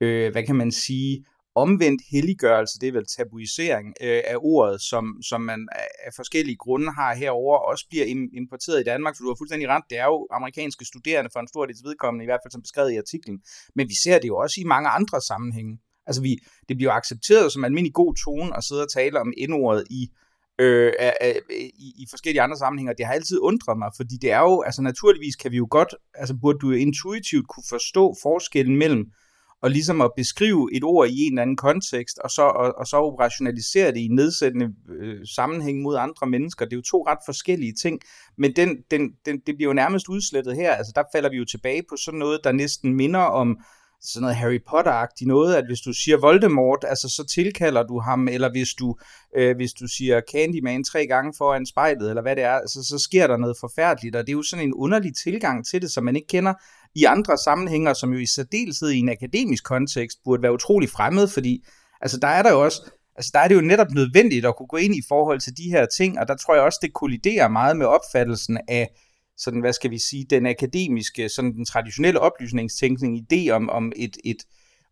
øh, 0.00 0.32
hvad 0.32 0.42
kan 0.42 0.56
man 0.56 0.72
sige, 0.72 1.24
omvendt 1.64 2.02
helliggørelse, 2.12 2.78
det 2.80 2.88
er 2.88 2.92
vel 2.92 3.06
tabuisering 3.16 3.86
øh, 4.00 4.22
af 4.32 4.36
ordet, 4.38 4.80
som, 4.90 5.04
som 5.30 5.40
man 5.40 5.68
af 6.06 6.12
forskellige 6.16 6.56
grunde 6.56 6.90
har 6.92 7.14
herover 7.14 7.56
også 7.70 7.84
bliver 7.90 8.06
importeret 8.42 8.80
i 8.80 8.88
Danmark, 8.92 9.14
for 9.14 9.22
du 9.22 9.30
har 9.30 9.40
fuldstændig 9.40 9.68
ret, 9.68 9.84
det 9.90 9.98
er 9.98 10.04
jo 10.04 10.26
amerikanske 10.30 10.84
studerende 10.84 11.30
for 11.32 11.40
en 11.40 11.48
stor 11.48 11.66
del 11.66 11.76
vedkommende, 11.84 12.24
i 12.24 12.30
hvert 12.30 12.40
fald 12.44 12.52
som 12.52 12.62
beskrevet 12.62 12.92
i 12.92 13.02
artiklen, 13.04 13.36
men 13.76 13.88
vi 13.88 13.96
ser 14.04 14.18
det 14.18 14.28
jo 14.28 14.36
også 14.36 14.56
i 14.60 14.64
mange 14.64 14.88
andre 14.88 15.20
sammenhænge. 15.20 15.74
Altså 16.08 16.22
vi, 16.22 16.36
det 16.68 16.76
bliver 16.76 16.92
accepteret 16.92 17.52
som 17.52 17.64
almindelig 17.64 17.94
god 17.94 18.14
tone 18.24 18.56
at 18.56 18.64
sidde 18.64 18.82
og 18.82 18.92
tale 18.92 19.20
om 19.20 19.32
indordet 19.36 19.84
i 19.90 20.08
øh, 20.60 20.92
i, 21.78 21.92
i 22.02 22.06
forskellige 22.10 22.42
andre 22.42 22.56
sammenhænge, 22.56 22.94
det 22.98 23.06
har 23.06 23.12
altid 23.12 23.38
undret 23.40 23.78
mig, 23.78 23.90
fordi 23.96 24.16
det 24.22 24.32
er 24.32 24.40
jo, 24.40 24.62
altså 24.62 24.82
naturligvis 24.82 25.36
kan 25.36 25.52
vi 25.52 25.56
jo 25.56 25.66
godt, 25.70 25.94
altså 26.14 26.34
burde 26.40 26.58
du 26.58 26.70
intuitivt 26.70 27.48
kunne 27.48 27.64
forstå 27.68 28.14
forskellen 28.22 28.76
mellem 28.76 29.04
og 29.62 29.70
ligesom 29.70 30.00
at 30.00 30.10
beskrive 30.16 30.68
et 30.72 30.84
ord 30.84 31.08
i 31.08 31.26
en 31.26 31.32
eller 31.32 31.42
anden 31.42 31.56
kontekst, 31.56 32.18
og 32.18 32.30
så, 32.30 32.42
og, 32.42 32.74
og 32.78 32.86
så 32.86 32.96
operationalisere 32.96 33.92
det 33.92 34.00
i 34.00 34.08
nedsættende 34.08 34.68
øh, 34.88 35.26
sammenhæng 35.26 35.82
mod 35.82 35.96
andre 35.96 36.26
mennesker. 36.26 36.64
Det 36.64 36.72
er 36.72 36.76
jo 36.76 36.82
to 36.82 37.04
ret 37.06 37.18
forskellige 37.26 37.72
ting, 37.82 38.00
men 38.38 38.56
den, 38.56 38.76
den, 38.90 39.10
den, 39.26 39.38
det 39.46 39.56
bliver 39.56 39.68
jo 39.68 39.72
nærmest 39.72 40.08
udslettet 40.08 40.56
her. 40.56 40.72
Altså 40.72 40.92
der 40.94 41.02
falder 41.14 41.30
vi 41.30 41.36
jo 41.36 41.44
tilbage 41.44 41.82
på 41.88 41.96
sådan 41.96 42.18
noget, 42.18 42.40
der 42.44 42.52
næsten 42.52 42.94
minder 42.94 43.20
om 43.20 43.58
sådan 44.02 44.22
noget 44.22 44.36
Harry 44.36 44.58
Potter-agtigt 44.68 45.26
noget, 45.26 45.54
at 45.54 45.66
hvis 45.66 45.80
du 45.80 45.92
siger 45.92 46.16
Voldemort, 46.16 46.84
altså 46.88 47.08
så 47.08 47.26
tilkalder 47.34 47.82
du 47.82 48.00
ham, 48.00 48.28
eller 48.28 48.50
hvis 48.50 48.68
du, 48.78 48.96
øh, 49.36 49.56
hvis 49.56 49.72
du 49.72 49.86
siger 49.86 50.20
Candyman 50.32 50.84
tre 50.84 51.06
gange 51.06 51.32
foran 51.38 51.66
spejlet, 51.66 52.08
eller 52.08 52.22
hvad 52.22 52.36
det 52.36 52.44
er, 52.44 52.52
altså, 52.52 52.82
så 52.82 52.98
sker 52.98 53.26
der 53.26 53.36
noget 53.36 53.56
forfærdeligt, 53.60 54.16
og 54.16 54.26
det 54.26 54.32
er 54.32 54.36
jo 54.36 54.42
sådan 54.42 54.64
en 54.64 54.74
underlig 54.74 55.12
tilgang 55.24 55.66
til 55.66 55.82
det, 55.82 55.90
som 55.90 56.04
man 56.04 56.16
ikke 56.16 56.28
kender 56.28 56.54
i 56.94 57.04
andre 57.04 57.38
sammenhænger, 57.38 57.92
som 57.92 58.12
jo 58.12 58.18
i 58.18 58.26
særdeleshed 58.26 58.90
i 58.90 58.98
en 58.98 59.08
akademisk 59.08 59.64
kontekst 59.64 60.18
burde 60.24 60.42
være 60.42 60.52
utrolig 60.52 60.90
fremmed, 60.90 61.28
fordi 61.28 61.64
altså 62.00 62.18
der 62.18 62.28
er 62.28 62.42
der 62.42 62.50
jo 62.50 62.64
også, 62.64 62.90
altså 63.16 63.30
der 63.34 63.40
er 63.40 63.48
det 63.48 63.54
jo 63.54 63.60
netop 63.60 63.90
nødvendigt 63.90 64.46
at 64.46 64.56
kunne 64.56 64.66
gå 64.66 64.76
ind 64.76 64.94
i 64.94 65.02
forhold 65.08 65.40
til 65.40 65.56
de 65.56 65.70
her 65.70 65.86
ting, 65.86 66.18
og 66.18 66.28
der 66.28 66.36
tror 66.36 66.54
jeg 66.54 66.62
også, 66.62 66.78
det 66.82 66.92
kolliderer 66.92 67.48
meget 67.48 67.76
med 67.76 67.86
opfattelsen 67.86 68.58
af 68.68 68.88
sådan, 69.38 69.60
hvad 69.60 69.72
skal 69.72 69.90
vi 69.90 69.98
sige, 69.98 70.26
den 70.30 70.46
akademiske, 70.46 71.28
sådan 71.28 71.54
den 71.54 71.64
traditionelle 71.64 72.20
oplysningstænkning, 72.20 73.26
idé 73.32 73.50
om, 73.50 73.70
om 73.70 73.92
et, 73.96 74.16
et, 74.24 74.36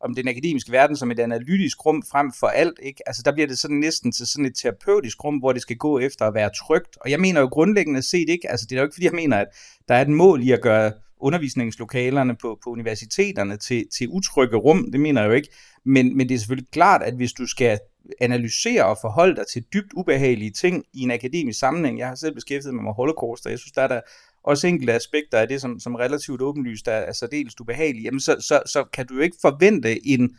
om 0.00 0.14
den 0.14 0.28
akademiske 0.28 0.72
verden 0.72 0.96
som 0.96 1.10
et 1.10 1.20
analytisk 1.20 1.86
rum 1.86 2.02
frem 2.10 2.32
for 2.40 2.46
alt, 2.46 2.78
ikke? 2.82 3.08
Altså 3.08 3.22
der 3.24 3.32
bliver 3.32 3.46
det 3.46 3.58
sådan 3.58 3.76
næsten 3.76 4.12
til 4.12 4.26
sådan 4.26 4.46
et 4.46 4.54
terapeutisk 4.54 5.24
rum, 5.24 5.36
hvor 5.36 5.52
det 5.52 5.62
skal 5.62 5.76
gå 5.76 5.98
efter 5.98 6.24
at 6.24 6.34
være 6.34 6.50
trygt. 6.66 6.96
Og 7.00 7.10
jeg 7.10 7.20
mener 7.20 7.40
jo 7.40 7.46
grundlæggende 7.46 8.02
set 8.02 8.28
ikke, 8.28 8.50
altså 8.50 8.66
det 8.70 8.76
er 8.76 8.80
jo 8.80 8.86
ikke 8.86 8.94
fordi, 8.94 9.06
jeg 9.06 9.14
mener, 9.14 9.36
at 9.36 9.48
der 9.88 9.94
er 9.94 10.02
et 10.02 10.08
mål 10.08 10.42
i 10.42 10.50
at 10.50 10.62
gøre 10.62 10.92
undervisningslokalerne 11.20 12.36
på, 12.36 12.58
på 12.64 12.70
universiteterne 12.70 13.56
til, 13.56 13.86
til 13.98 14.08
utrygge 14.08 14.56
rum, 14.56 14.90
det 14.92 15.00
mener 15.00 15.20
jeg 15.20 15.28
jo 15.28 15.34
ikke. 15.34 15.48
Men, 15.84 16.16
men 16.16 16.28
det 16.28 16.34
er 16.34 16.38
selvfølgelig 16.38 16.70
klart, 16.70 17.02
at 17.02 17.14
hvis 17.14 17.32
du 17.32 17.46
skal 17.46 17.78
analysere 18.20 18.84
og 18.84 18.98
forholde 19.00 19.36
dig 19.36 19.44
til 19.46 19.64
dybt 19.72 19.92
ubehagelige 19.96 20.50
ting 20.50 20.84
i 20.92 21.02
en 21.02 21.10
akademisk 21.10 21.58
sammenhæng, 21.58 21.98
jeg 21.98 22.08
har 22.08 22.14
selv 22.14 22.34
beskæftiget 22.34 22.74
mig 22.74 22.84
med 22.84 22.92
holocaust, 22.92 23.46
og 23.46 23.50
jeg 23.50 23.58
synes, 23.58 23.72
der 23.72 23.82
er 23.82 23.88
der 23.88 24.00
også 24.46 24.66
enkelte 24.66 24.92
aspekter 24.92 25.38
af 25.38 25.48
det, 25.48 25.60
som, 25.60 25.80
som 25.80 25.94
relativt 25.94 26.42
åbenlyst 26.42 26.88
er, 26.88 26.92
er 26.92 27.12
særdeles 27.12 27.60
ubehagelige, 27.60 28.04
jamen 28.04 28.20
så, 28.20 28.36
så, 28.40 28.62
så 28.66 28.84
kan 28.92 29.06
du 29.06 29.14
jo 29.14 29.20
ikke 29.20 29.36
forvente 29.40 30.06
en, 30.06 30.38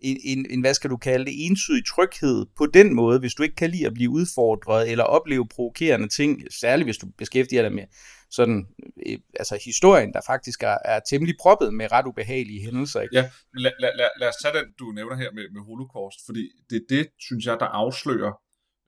en, 0.00 0.16
en, 0.24 0.46
en, 0.50 0.60
hvad 0.60 0.74
skal 0.74 0.90
du 0.90 0.96
kalde 0.96 1.24
det, 1.24 1.46
ensidig 1.46 1.86
tryghed 1.86 2.46
på 2.56 2.66
den 2.66 2.94
måde, 2.94 3.18
hvis 3.18 3.34
du 3.34 3.42
ikke 3.42 3.54
kan 3.54 3.70
lide 3.70 3.86
at 3.86 3.94
blive 3.94 4.10
udfordret 4.10 4.90
eller 4.90 5.04
opleve 5.04 5.48
provokerende 5.48 6.08
ting, 6.08 6.42
særligt 6.60 6.86
hvis 6.86 6.98
du 6.98 7.06
beskæftiger 7.18 7.62
dig 7.62 7.72
med 7.72 7.84
sådan, 8.30 8.66
øh, 9.06 9.18
altså 9.34 9.58
historien, 9.64 10.12
der 10.12 10.20
faktisk 10.26 10.62
er, 10.62 10.78
er 10.84 11.00
temmelig 11.10 11.34
proppet 11.40 11.74
med 11.74 11.92
ret 11.92 12.06
ubehagelige 12.06 12.64
hændelser. 12.64 13.00
Ikke? 13.00 13.16
Ja, 13.16 13.30
lad, 13.54 13.72
lad, 13.80 13.90
lad, 13.96 14.08
lad 14.20 14.28
os 14.28 14.34
tage 14.42 14.54
den, 14.58 14.66
du 14.78 14.84
nævner 14.84 15.16
her 15.16 15.30
med, 15.32 15.44
med 15.54 15.62
holocaust, 15.70 16.18
fordi 16.26 16.44
det 16.70 16.76
er 16.76 16.86
det, 16.88 17.08
synes 17.18 17.44
jeg, 17.46 17.56
der 17.60 17.66
afslører, 17.66 18.32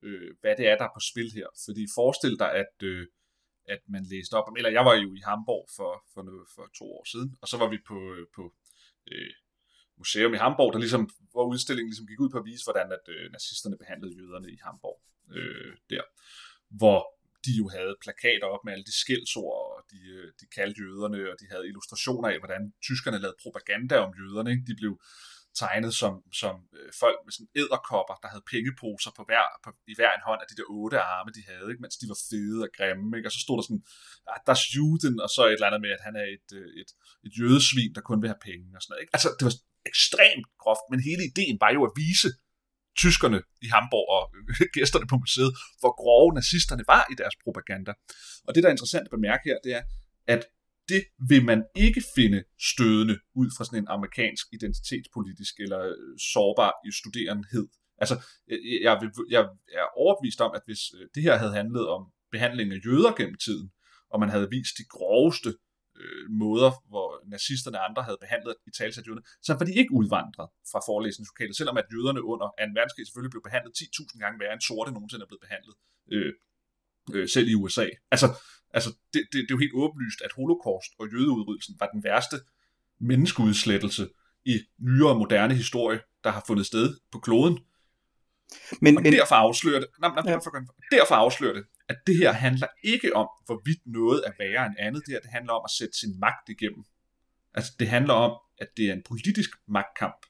øh, 0.04 0.30
hvad 0.40 0.54
det 0.58 0.68
er, 0.70 0.76
der 0.76 0.84
er 0.84 0.94
på 0.96 1.02
spil 1.10 1.30
her. 1.38 1.46
Fordi 1.64 1.82
forestil 1.94 2.36
dig, 2.38 2.50
at, 2.62 2.74
øh, 2.82 3.06
at 3.68 3.80
man 3.88 4.04
læste 4.12 4.34
op, 4.34 4.48
om, 4.48 4.56
eller 4.56 4.70
jeg 4.70 4.84
var 4.84 4.94
jo 4.94 5.14
i 5.14 5.22
Hamburg 5.24 5.68
for, 5.76 5.92
for, 6.14 6.22
noget, 6.22 6.46
for 6.54 6.64
to 6.78 6.84
år 6.96 7.04
siden, 7.12 7.36
og 7.42 7.48
så 7.48 7.56
var 7.56 7.68
vi 7.68 7.78
på, 7.88 7.98
øh, 8.14 8.26
på 8.36 8.54
øh, 9.12 9.34
museum 9.98 10.34
i 10.34 10.42
Hamburg, 10.44 10.72
der 10.72 10.78
ligesom, 10.78 11.10
hvor 11.32 11.44
udstillingen 11.52 11.90
ligesom 11.90 12.06
gik 12.06 12.20
ud 12.20 12.30
på 12.30 12.38
at 12.38 12.44
vise, 12.44 12.64
hvordan 12.64 12.92
at, 12.92 13.04
øh, 13.14 13.32
nazisterne 13.32 13.78
behandlede 13.78 14.16
jøderne 14.20 14.48
i 14.52 14.58
Hamburg 14.66 14.98
øh, 15.38 15.72
der. 15.90 16.04
Hvor 16.68 17.00
de 17.46 17.52
jo 17.60 17.68
havde 17.76 17.94
plakater 18.04 18.46
op 18.54 18.64
med 18.64 18.72
alle 18.72 18.84
de 18.84 18.98
skældsord, 19.02 19.56
og 19.74 19.80
de, 19.92 20.00
øh, 20.16 20.32
de 20.40 20.46
kaldte 20.56 20.80
jøderne, 20.82 21.18
og 21.32 21.36
de 21.40 21.46
havde 21.52 21.68
illustrationer 21.70 22.28
af, 22.28 22.38
hvordan 22.38 22.62
tyskerne 22.88 23.18
lavede 23.18 23.42
propaganda 23.42 23.96
om 24.06 24.12
jøderne. 24.20 24.50
Ikke? 24.50 24.64
De 24.70 24.76
blev 24.82 24.92
tegnet 25.62 25.92
som, 26.02 26.14
som 26.42 26.54
øh, 26.78 26.90
folk 27.02 27.18
med 27.24 27.32
sådan 27.34 27.52
æderkopper, 27.60 28.16
der 28.22 28.28
havde 28.32 28.48
pengeposer 28.52 29.10
på 29.18 29.22
hver, 29.28 29.46
på, 29.64 29.68
i 29.92 29.94
hver 29.98 30.12
en 30.14 30.26
hånd 30.28 30.40
af 30.42 30.48
de 30.50 30.56
der 30.58 30.68
otte 30.78 30.98
arme, 31.14 31.30
de 31.38 31.42
havde, 31.50 31.66
ikke? 31.70 31.82
mens 31.84 31.96
de 32.00 32.06
var 32.12 32.20
fede 32.30 32.60
og 32.66 32.70
grimme. 32.76 33.08
Ikke? 33.16 33.28
Og 33.28 33.34
så 33.36 33.40
stod 33.44 33.56
der 33.58 33.64
sådan, 33.66 33.84
ah, 34.30 34.38
der 34.46 34.52
er 34.56 34.62
Juden, 34.74 35.16
og 35.24 35.30
så 35.34 35.42
et 35.44 35.52
eller 35.52 35.68
andet 35.68 35.82
med, 35.86 35.92
at 35.96 36.02
han 36.06 36.14
er 36.22 36.26
et, 36.36 36.48
øh, 36.58 36.68
et, 36.80 36.90
et 37.26 37.32
jødesvin, 37.38 37.92
der 37.96 38.02
kun 38.08 38.20
vil 38.22 38.32
have 38.32 38.44
penge 38.48 38.66
og 38.76 38.80
sådan 38.82 38.90
noget. 38.92 39.02
Ikke? 39.04 39.14
Altså, 39.16 39.28
det 39.38 39.44
var 39.48 39.54
ekstremt 39.92 40.46
groft, 40.62 40.86
men 40.92 40.98
hele 41.08 41.22
ideen 41.30 41.56
var 41.64 41.70
jo 41.76 41.82
at 41.88 41.94
vise, 42.02 42.30
tyskerne 43.02 43.38
i 43.66 43.68
Hamburg 43.74 44.08
og 44.16 44.22
øh, 44.36 44.66
gæsterne 44.76 45.06
på 45.12 45.16
museet, 45.24 45.52
hvor 45.80 45.92
grove 46.02 46.30
nazisterne 46.40 46.84
var 46.94 47.02
i 47.12 47.14
deres 47.22 47.36
propaganda. 47.44 47.92
Og 48.46 48.50
det, 48.52 48.60
der 48.62 48.68
er 48.68 48.76
interessant 48.76 49.04
at 49.08 49.14
bemærke 49.16 49.44
her, 49.48 49.58
det 49.64 49.72
er, 49.78 49.82
at 50.34 50.42
det 50.88 51.02
vil 51.28 51.44
man 51.44 51.64
ikke 51.76 52.02
finde 52.16 52.44
stødende 52.72 53.16
ud 53.34 53.48
fra 53.56 53.64
sådan 53.64 53.82
en 53.82 53.88
amerikansk 53.96 54.46
identitetspolitisk 54.52 55.54
eller 55.64 55.80
øh, 55.80 56.18
sårbar 56.32 56.72
studerenhed. 57.00 57.66
Altså, 58.02 58.14
jeg, 58.86 58.94
vil, 59.00 59.10
jeg 59.30 59.42
er 59.80 59.86
overbevist 60.02 60.40
om, 60.40 60.52
at 60.54 60.62
hvis 60.66 60.82
øh, 60.96 61.08
det 61.14 61.22
her 61.22 61.36
havde 61.36 61.54
handlet 61.60 61.88
om 61.88 62.02
behandling 62.34 62.72
af 62.72 62.80
jøder 62.86 63.12
gennem 63.18 63.38
tiden, 63.46 63.68
og 64.12 64.20
man 64.20 64.28
havde 64.34 64.48
vist 64.56 64.74
de 64.80 64.84
groveste 64.94 65.50
øh, 66.00 66.24
måder, 66.42 66.70
hvor 66.90 67.08
nazisterne 67.34 67.78
og 67.78 67.84
andre 67.88 68.02
havde 68.08 68.22
behandlet 68.24 68.54
i 68.68 68.70
talsat 68.78 69.06
jøderne, 69.06 69.26
så 69.46 69.52
var 69.58 69.64
de 69.68 69.74
ikke 69.80 69.92
udvandret 70.00 70.48
fra 70.70 70.80
forelæsningslokalet, 70.88 71.56
selvom 71.56 71.76
at 71.82 71.86
jøderne 71.94 72.22
under 72.32 72.46
2. 72.46 72.52
verdenskrig 72.78 73.06
selvfølgelig 73.06 73.34
blev 73.34 73.44
behandlet 73.48 73.72
10.000 73.78 74.18
gange 74.22 74.40
værre 74.40 74.54
end 74.56 74.66
sorte 74.68 74.90
nogensinde 74.92 75.22
er 75.24 75.30
blevet 75.30 75.44
behandlet, 75.46 75.74
øh, 76.14 76.32
øh, 77.14 77.28
selv 77.34 77.48
i 77.52 77.54
USA. 77.62 77.86
Altså, 78.14 78.28
altså 78.74 78.90
det, 79.12 79.22
det, 79.32 79.40
det 79.42 79.50
er 79.50 79.56
jo 79.56 79.58
helt 79.58 79.74
åbenlyst, 79.74 80.20
at 80.24 80.32
holocaust 80.36 80.90
og 80.98 81.04
jødeudryddelsen 81.12 81.74
var 81.80 81.86
den 81.86 82.04
værste 82.04 82.36
menneskeudslettelse 83.00 84.08
i 84.44 84.60
nyere 84.78 85.18
moderne 85.18 85.54
historie, 85.54 86.00
der 86.24 86.30
har 86.30 86.44
fundet 86.46 86.66
sted 86.66 86.96
på 87.12 87.18
kloden. 87.18 87.58
Men, 88.80 88.96
og 88.96 89.02
men, 89.02 89.12
derfor 89.12 89.34
afslører 89.34 89.80
det, 89.80 89.88
nej, 90.00 90.10
nej, 90.10 90.22
ja. 90.26 90.32
derfor, 90.32 90.50
derfor 90.90 91.14
afslører 91.14 91.52
det, 91.52 91.64
at 91.88 91.96
det 92.06 92.16
her 92.16 92.32
handler 92.32 92.66
ikke 92.84 93.16
om, 93.16 93.28
hvorvidt 93.46 93.80
noget 93.86 94.22
er 94.26 94.32
værre 94.38 94.66
end 94.66 94.74
andet. 94.78 95.02
Det 95.06 95.12
her 95.12 95.20
det 95.20 95.30
handler 95.30 95.52
om 95.52 95.62
at 95.64 95.70
sætte 95.70 95.98
sin 95.98 96.20
magt 96.20 96.48
igennem. 96.48 96.84
Altså 97.54 97.72
det 97.78 97.88
handler 97.88 98.14
om, 98.14 98.38
at 98.58 98.68
det 98.76 98.88
er 98.88 98.92
en 98.92 99.02
politisk 99.08 99.50
magtkamp, 99.68 100.26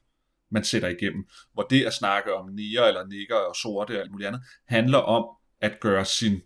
man 0.51 0.63
sætter 0.63 0.87
igennem, 0.87 1.27
hvor 1.53 1.63
det 1.63 1.85
at 1.85 1.93
snakke 1.93 2.33
om 2.33 2.49
niger 2.49 2.83
eller 2.83 3.07
nikker 3.07 3.35
og 3.35 3.55
sorte 3.55 3.91
og 3.91 4.01
alt 4.01 4.11
muligt 4.11 4.27
andet, 4.27 4.41
handler 4.65 4.97
om 4.97 5.25
at 5.61 5.79
gøre 5.79 6.05
sin 6.05 6.41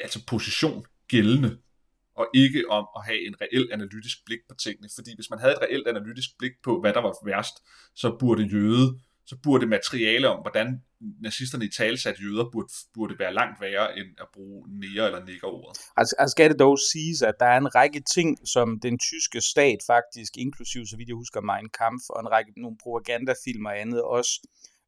altså 0.00 0.26
position 0.26 0.84
gældende, 1.08 1.58
og 2.14 2.26
ikke 2.34 2.70
om 2.70 2.86
at 2.96 3.04
have 3.04 3.26
en 3.26 3.34
reel 3.40 3.68
analytisk 3.72 4.24
blik 4.26 4.38
på 4.48 4.54
tingene. 4.54 4.88
Fordi 4.94 5.10
hvis 5.14 5.30
man 5.30 5.38
havde 5.38 5.52
et 5.52 5.62
reelt 5.62 5.88
analytisk 5.88 6.28
blik 6.38 6.52
på, 6.64 6.80
hvad 6.80 6.92
der 6.92 7.00
var 7.00 7.14
værst, 7.24 7.54
så 7.94 8.16
burde 8.20 8.42
jøde 8.42 8.98
så 9.30 9.36
burde 9.42 9.66
materiale 9.66 10.28
om, 10.28 10.40
hvordan 10.40 10.82
nazisterne 11.26 11.64
i 11.64 11.70
talsat 11.78 12.16
jøder 12.24 12.46
burde, 12.52 12.68
burde 12.94 13.14
være 13.18 13.34
langt 13.34 13.60
værre 13.60 13.98
end 13.98 14.08
at 14.20 14.28
bruge 14.34 14.58
nære 14.80 15.06
eller 15.06 15.24
niggerordet. 15.24 15.80
Altså, 15.96 16.14
altså 16.18 16.32
skal 16.34 16.50
det 16.50 16.58
dog 16.58 16.78
siges, 16.92 17.22
at 17.22 17.34
der 17.40 17.46
er 17.46 17.58
en 17.64 17.74
række 17.74 18.02
ting, 18.14 18.48
som 18.54 18.80
den 18.80 18.98
tyske 19.08 19.40
stat 19.40 19.80
faktisk, 19.86 20.32
inklusiv 20.44 20.86
så 20.86 20.96
vidt 20.96 21.08
jeg 21.08 21.20
husker 21.22 21.40
Mein 21.50 21.68
Kampf, 21.80 22.04
og 22.10 22.20
en 22.20 22.30
række 22.34 22.52
nogle 22.56 22.76
propagandafilm 22.82 23.64
og 23.70 23.80
andet 23.82 24.02
også, 24.02 24.34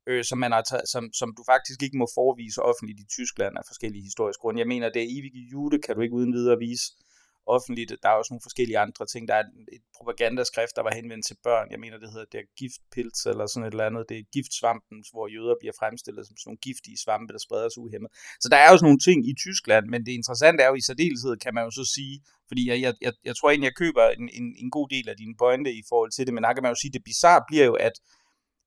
øh, 0.07 0.25
som, 0.25 0.39
man 0.39 0.53
har 0.53 0.63
taget, 0.63 0.89
som, 0.89 1.13
som 1.13 1.35
du 1.37 1.43
faktisk 1.53 1.83
ikke 1.83 1.99
må 1.99 2.07
forvise 2.15 2.63
offentligt 2.63 3.01
i 3.01 3.07
Tyskland 3.17 3.55
af 3.59 3.65
forskellige 3.67 4.03
historiske 4.03 4.41
grunde. 4.41 4.61
Jeg 4.61 4.69
mener, 4.69 4.89
det 4.89 5.03
er 5.03 5.15
evige 5.19 5.49
jude, 5.53 5.79
kan 5.85 5.95
du 5.95 6.01
ikke 6.01 6.15
uden 6.15 6.33
videre 6.33 6.59
vise 6.59 6.87
offentligt. 7.57 7.93
Der 8.03 8.09
er 8.09 8.17
også 8.21 8.33
nogle 8.33 8.47
forskellige 8.49 8.79
andre 8.87 9.05
ting. 9.13 9.23
Der 9.29 9.37
er 9.41 9.45
et 9.77 9.85
propagandaskrift, 9.97 10.75
der 10.77 10.83
var 10.87 10.95
henvendt 11.01 11.25
til 11.27 11.37
børn. 11.47 11.67
Jeg 11.71 11.81
mener, 11.85 11.97
det 11.99 12.09
hedder 12.15 12.29
det 12.33 12.39
er 12.45 12.49
giftpils 12.61 13.21
eller 13.31 13.47
sådan 13.47 13.67
et 13.67 13.75
eller 13.75 13.91
andet. 13.91 14.05
Det 14.11 14.17
er 14.19 14.25
giftsvampen, 14.37 14.99
hvor 15.13 15.27
jøder 15.37 15.57
bliver 15.61 15.77
fremstillet 15.81 16.23
som 16.27 16.37
sådan 16.37 16.49
nogle 16.51 16.65
giftige 16.69 16.99
svampe, 17.05 17.33
der 17.35 17.43
spreder 17.47 17.69
sig 17.71 17.83
uhemmet. 17.87 18.11
Så 18.43 18.49
der 18.53 18.59
er 18.65 18.69
jo 18.71 18.77
sådan 18.77 18.89
nogle 18.89 19.05
ting 19.09 19.19
i 19.31 19.35
Tyskland, 19.45 19.85
men 19.93 20.01
det 20.07 20.13
interessante 20.21 20.61
er 20.65 20.69
jo 20.73 20.77
i 20.81 20.87
særdeleshed, 20.89 21.35
kan 21.45 21.55
man 21.55 21.65
jo 21.69 21.73
så 21.81 21.85
sige, 21.97 22.17
fordi 22.51 22.63
jeg, 22.71 22.77
jeg, 22.85 22.93
jeg, 23.07 23.13
jeg 23.29 23.35
tror 23.37 23.49
egentlig, 23.51 23.71
jeg 23.71 23.81
køber 23.85 24.05
en, 24.19 24.27
en, 24.39 24.47
en 24.63 24.71
god 24.77 24.89
del 24.95 25.07
af 25.13 25.17
dine 25.23 25.35
pointe 25.43 25.71
i 25.81 25.83
forhold 25.91 26.11
til 26.13 26.27
det, 26.27 26.35
men 26.35 26.43
der 26.45 26.53
kan 26.55 26.63
man 26.63 26.73
jo 26.75 26.79
sige, 26.81 26.93
det 26.97 27.09
bizarre 27.11 27.43
bliver 27.49 27.67
jo, 27.71 27.75
at 27.89 27.97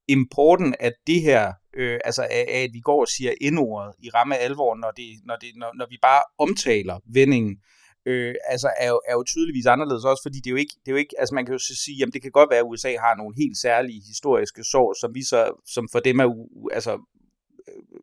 importen 0.07 0.75
af 0.79 0.91
det 1.07 1.21
her, 1.21 1.53
øh, 1.73 1.99
altså 2.05 2.21
af, 2.21 2.45
af, 2.49 2.63
at 2.63 2.69
vi 2.73 2.79
går 2.79 3.01
og 3.01 3.07
siger 3.07 3.33
indordet 3.41 3.93
i 3.99 4.09
ramme 4.09 4.37
alvor, 4.37 4.75
når, 4.75 4.91
det, 4.91 5.09
når, 5.25 5.35
det, 5.35 5.49
når, 5.55 5.71
når 5.77 5.87
vi 5.89 5.97
bare 6.01 6.21
omtaler 6.37 6.99
vendingen, 7.13 7.57
øh, 8.05 8.35
altså 8.45 8.69
er, 8.79 8.89
jo, 8.89 9.01
er 9.07 9.13
jo 9.13 9.23
tydeligvis 9.23 9.65
anderledes 9.65 10.05
også, 10.05 10.23
fordi 10.23 10.37
det 10.37 10.47
er 10.47 10.51
jo 10.51 10.57
ikke, 10.57 10.75
det 10.79 10.87
er 10.87 10.91
jo 10.91 10.97
ikke 10.97 11.15
altså 11.19 11.35
man 11.35 11.45
kan 11.45 11.53
jo 11.53 11.59
så 11.59 11.75
sige, 11.85 11.97
jamen 11.97 12.13
det 12.13 12.21
kan 12.21 12.31
godt 12.31 12.49
være, 12.49 12.59
at 12.59 12.69
USA 12.71 12.95
har 12.99 13.15
nogle 13.15 13.35
helt 13.37 13.57
særlige 13.57 14.01
historiske 14.07 14.63
sår, 14.63 14.95
som 15.01 15.15
vi 15.15 15.23
så, 15.23 15.61
som 15.67 15.89
for 15.91 15.99
dem 15.99 16.19
er, 16.19 16.47
altså 16.71 16.93
øh, 17.67 17.99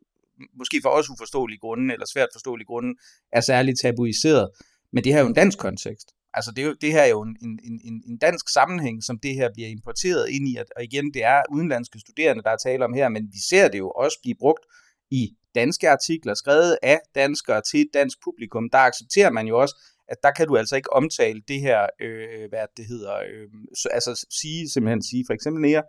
måske 0.59 0.79
for 0.83 0.89
os 0.89 1.09
uforståelige 1.09 1.59
grunde, 1.59 1.93
eller 1.93 2.05
svært 2.05 2.29
forståelige 2.33 2.65
grunde, 2.65 2.93
er 3.31 3.41
særligt 3.41 3.79
tabuiseret. 3.81 4.49
Men 4.93 5.03
det 5.03 5.11
her 5.11 5.19
er 5.19 5.23
jo 5.23 5.27
en 5.27 5.33
dansk 5.33 5.57
kontekst. 5.57 6.07
Altså 6.33 6.51
det, 6.51 6.61
er 6.61 6.67
jo, 6.67 6.75
det 6.81 6.91
her 6.91 7.01
er 7.01 7.07
jo 7.07 7.21
en, 7.21 7.37
en, 7.41 7.79
en, 7.83 8.03
en 8.07 8.17
dansk 8.17 8.49
sammenhæng, 8.49 9.03
som 9.03 9.19
det 9.19 9.35
her 9.35 9.49
bliver 9.53 9.69
importeret 9.69 10.29
ind 10.29 10.47
i, 10.47 10.57
og 10.75 10.83
igen, 10.83 11.13
det 11.13 11.23
er 11.23 11.41
udenlandske 11.51 11.99
studerende, 11.99 12.43
der 12.43 12.49
er 12.49 12.57
tale 12.57 12.85
om 12.85 12.93
her, 12.93 13.09
men 13.09 13.23
vi 13.23 13.39
ser 13.49 13.67
det 13.67 13.77
jo 13.77 13.89
også 13.91 14.17
blive 14.21 14.35
brugt 14.39 14.65
i 15.11 15.29
danske 15.55 15.89
artikler, 15.89 16.33
skrevet 16.33 16.77
af 16.83 16.99
danskere 17.15 17.61
til 17.71 17.81
et 17.81 17.89
dansk 17.93 18.17
publikum. 18.23 18.69
Der 18.69 18.77
accepterer 18.77 19.29
man 19.29 19.47
jo 19.47 19.59
også, 19.59 19.75
at 20.07 20.17
der 20.23 20.31
kan 20.31 20.47
du 20.47 20.57
altså 20.57 20.75
ikke 20.75 20.93
omtale 20.93 21.41
det 21.47 21.61
her, 21.61 21.87
øh, 22.01 22.49
hvad 22.49 22.65
det 22.77 22.85
hedder, 22.85 23.15
øh, 23.15 23.47
altså 23.91 24.25
sige, 24.41 24.69
simpelthen 24.69 25.03
sige, 25.03 25.23
for 25.27 25.33
eksempel 25.33 25.61
nære, 25.61 25.83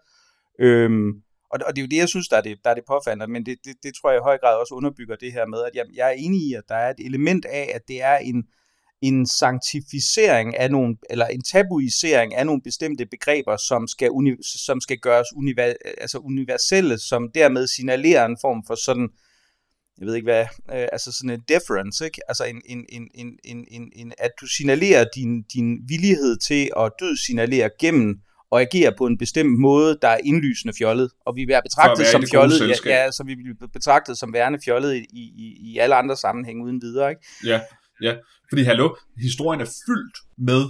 øh, 0.60 0.90
og, 1.52 1.58
og 1.66 1.70
det 1.76 1.80
er 1.82 1.86
jo 1.86 1.92
det, 1.94 1.96
jeg 1.96 2.08
synes, 2.08 2.28
der 2.28 2.36
er 2.36 2.40
det, 2.40 2.58
der 2.64 2.70
er 2.70 2.74
det 2.74 2.84
påfaldende, 2.88 3.26
men 3.26 3.46
det, 3.46 3.56
det, 3.64 3.74
det 3.82 3.92
tror 3.94 4.10
jeg 4.10 4.18
i 4.18 4.28
høj 4.30 4.38
grad 4.38 4.54
også 4.60 4.74
underbygger 4.74 5.16
det 5.16 5.32
her 5.32 5.46
med, 5.46 5.60
at 5.68 5.74
jeg, 5.74 5.84
jeg 5.94 6.06
er 6.08 6.16
enig 6.26 6.40
i, 6.48 6.54
at 6.54 6.64
der 6.68 6.74
er 6.74 6.90
et 6.90 7.06
element 7.06 7.44
af, 7.44 7.70
at 7.74 7.82
det 7.88 8.02
er 8.02 8.16
en, 8.16 8.44
en 9.02 9.26
sanktificering 9.26 10.56
af 10.56 10.70
nogle, 10.70 10.96
eller 11.10 11.26
en 11.26 11.42
tabuisering 11.42 12.34
af 12.34 12.46
nogle 12.46 12.62
bestemte 12.62 13.06
begreber, 13.06 13.56
som 13.56 13.88
skal, 13.88 14.10
uni, 14.10 14.30
som 14.66 14.80
skal 14.80 14.98
gøres 14.98 15.28
univer, 15.36 15.72
altså 15.98 16.18
universelle, 16.18 16.98
som 16.98 17.28
dermed 17.34 17.66
signalerer 17.66 18.26
en 18.26 18.36
form 18.40 18.62
for 18.66 18.74
sådan, 18.74 19.08
jeg 19.98 20.06
ved 20.06 20.14
ikke 20.14 20.26
hvad, 20.26 20.46
øh, 20.74 20.88
altså 20.92 21.12
sådan 21.12 21.30
en 21.30 21.42
deference, 21.48 22.04
ikke? 22.04 22.20
altså 22.28 22.44
en, 22.44 22.62
en, 22.66 22.86
en, 22.88 23.08
en, 23.14 23.38
en, 23.44 23.66
en, 23.70 23.92
en, 23.96 24.12
at 24.18 24.30
du 24.40 24.46
signalerer 24.46 25.04
din, 25.14 25.42
din 25.42 25.78
villighed 25.88 26.36
til 26.36 26.70
at 26.76 26.92
død 27.00 27.16
signalere 27.16 27.70
gennem 27.80 28.20
og 28.50 28.60
agere 28.60 28.92
på 28.98 29.06
en 29.06 29.18
bestemt 29.18 29.60
måde, 29.60 29.98
der 30.02 30.08
er 30.08 30.18
indlysende 30.24 30.74
fjollet, 30.78 31.10
og 31.26 31.36
vi 31.36 31.44
bliver 31.44 31.60
betragtet 31.60 32.06
som 32.06 32.22
fjollet, 32.30 32.60
ja, 32.86 33.04
ja, 33.04 33.10
så 33.10 33.24
vi 33.26 33.34
bliver 33.34 33.68
betragtet 33.72 34.18
som 34.18 34.32
værende 34.32 34.58
fjollet 34.64 34.94
i, 34.94 35.04
i, 35.12 35.56
i 35.60 35.78
alle 35.78 35.94
andre 35.94 36.16
sammenhænge 36.16 36.64
uden 36.64 36.82
videre, 36.82 37.10
ikke? 37.10 37.22
Ja, 37.44 37.60
ja, 38.06 38.12
fordi 38.50 38.62
hallo, 38.70 38.86
historien 39.26 39.60
er 39.60 39.70
fyldt 39.86 40.16
med 40.48 40.62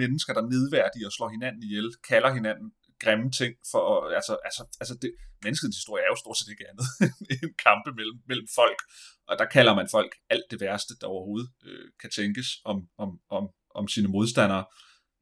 mennesker, 0.00 0.32
der 0.34 0.50
nedværdiger 0.54 1.06
og 1.06 1.12
slår 1.12 1.28
hinanden 1.36 1.62
ihjel, 1.62 1.88
kalder 2.10 2.30
hinanden 2.38 2.68
grimme 3.02 3.30
ting 3.40 3.52
for, 3.70 3.84
altså, 4.18 4.34
altså, 4.48 4.62
altså 4.80 4.94
det, 5.02 5.10
menneskets 5.44 5.76
historie 5.80 6.02
er 6.04 6.10
jo 6.12 6.22
stort 6.22 6.36
set 6.38 6.52
ikke 6.54 6.68
andet 6.70 6.86
end 7.32 7.54
kampe 7.66 7.90
mellem, 7.98 8.18
mellem 8.30 8.48
folk, 8.60 8.80
og 9.28 9.34
der 9.40 9.46
kalder 9.56 9.74
man 9.74 9.88
folk 9.96 10.12
alt 10.34 10.46
det 10.50 10.60
værste, 10.60 10.94
der 11.00 11.06
overhovedet 11.06 11.50
øh, 11.66 11.86
kan 12.00 12.10
tænkes 12.10 12.48
om, 12.70 12.78
om, 13.04 13.10
om, 13.36 13.44
om 13.78 13.88
sine 13.94 14.08
modstandere. 14.08 14.64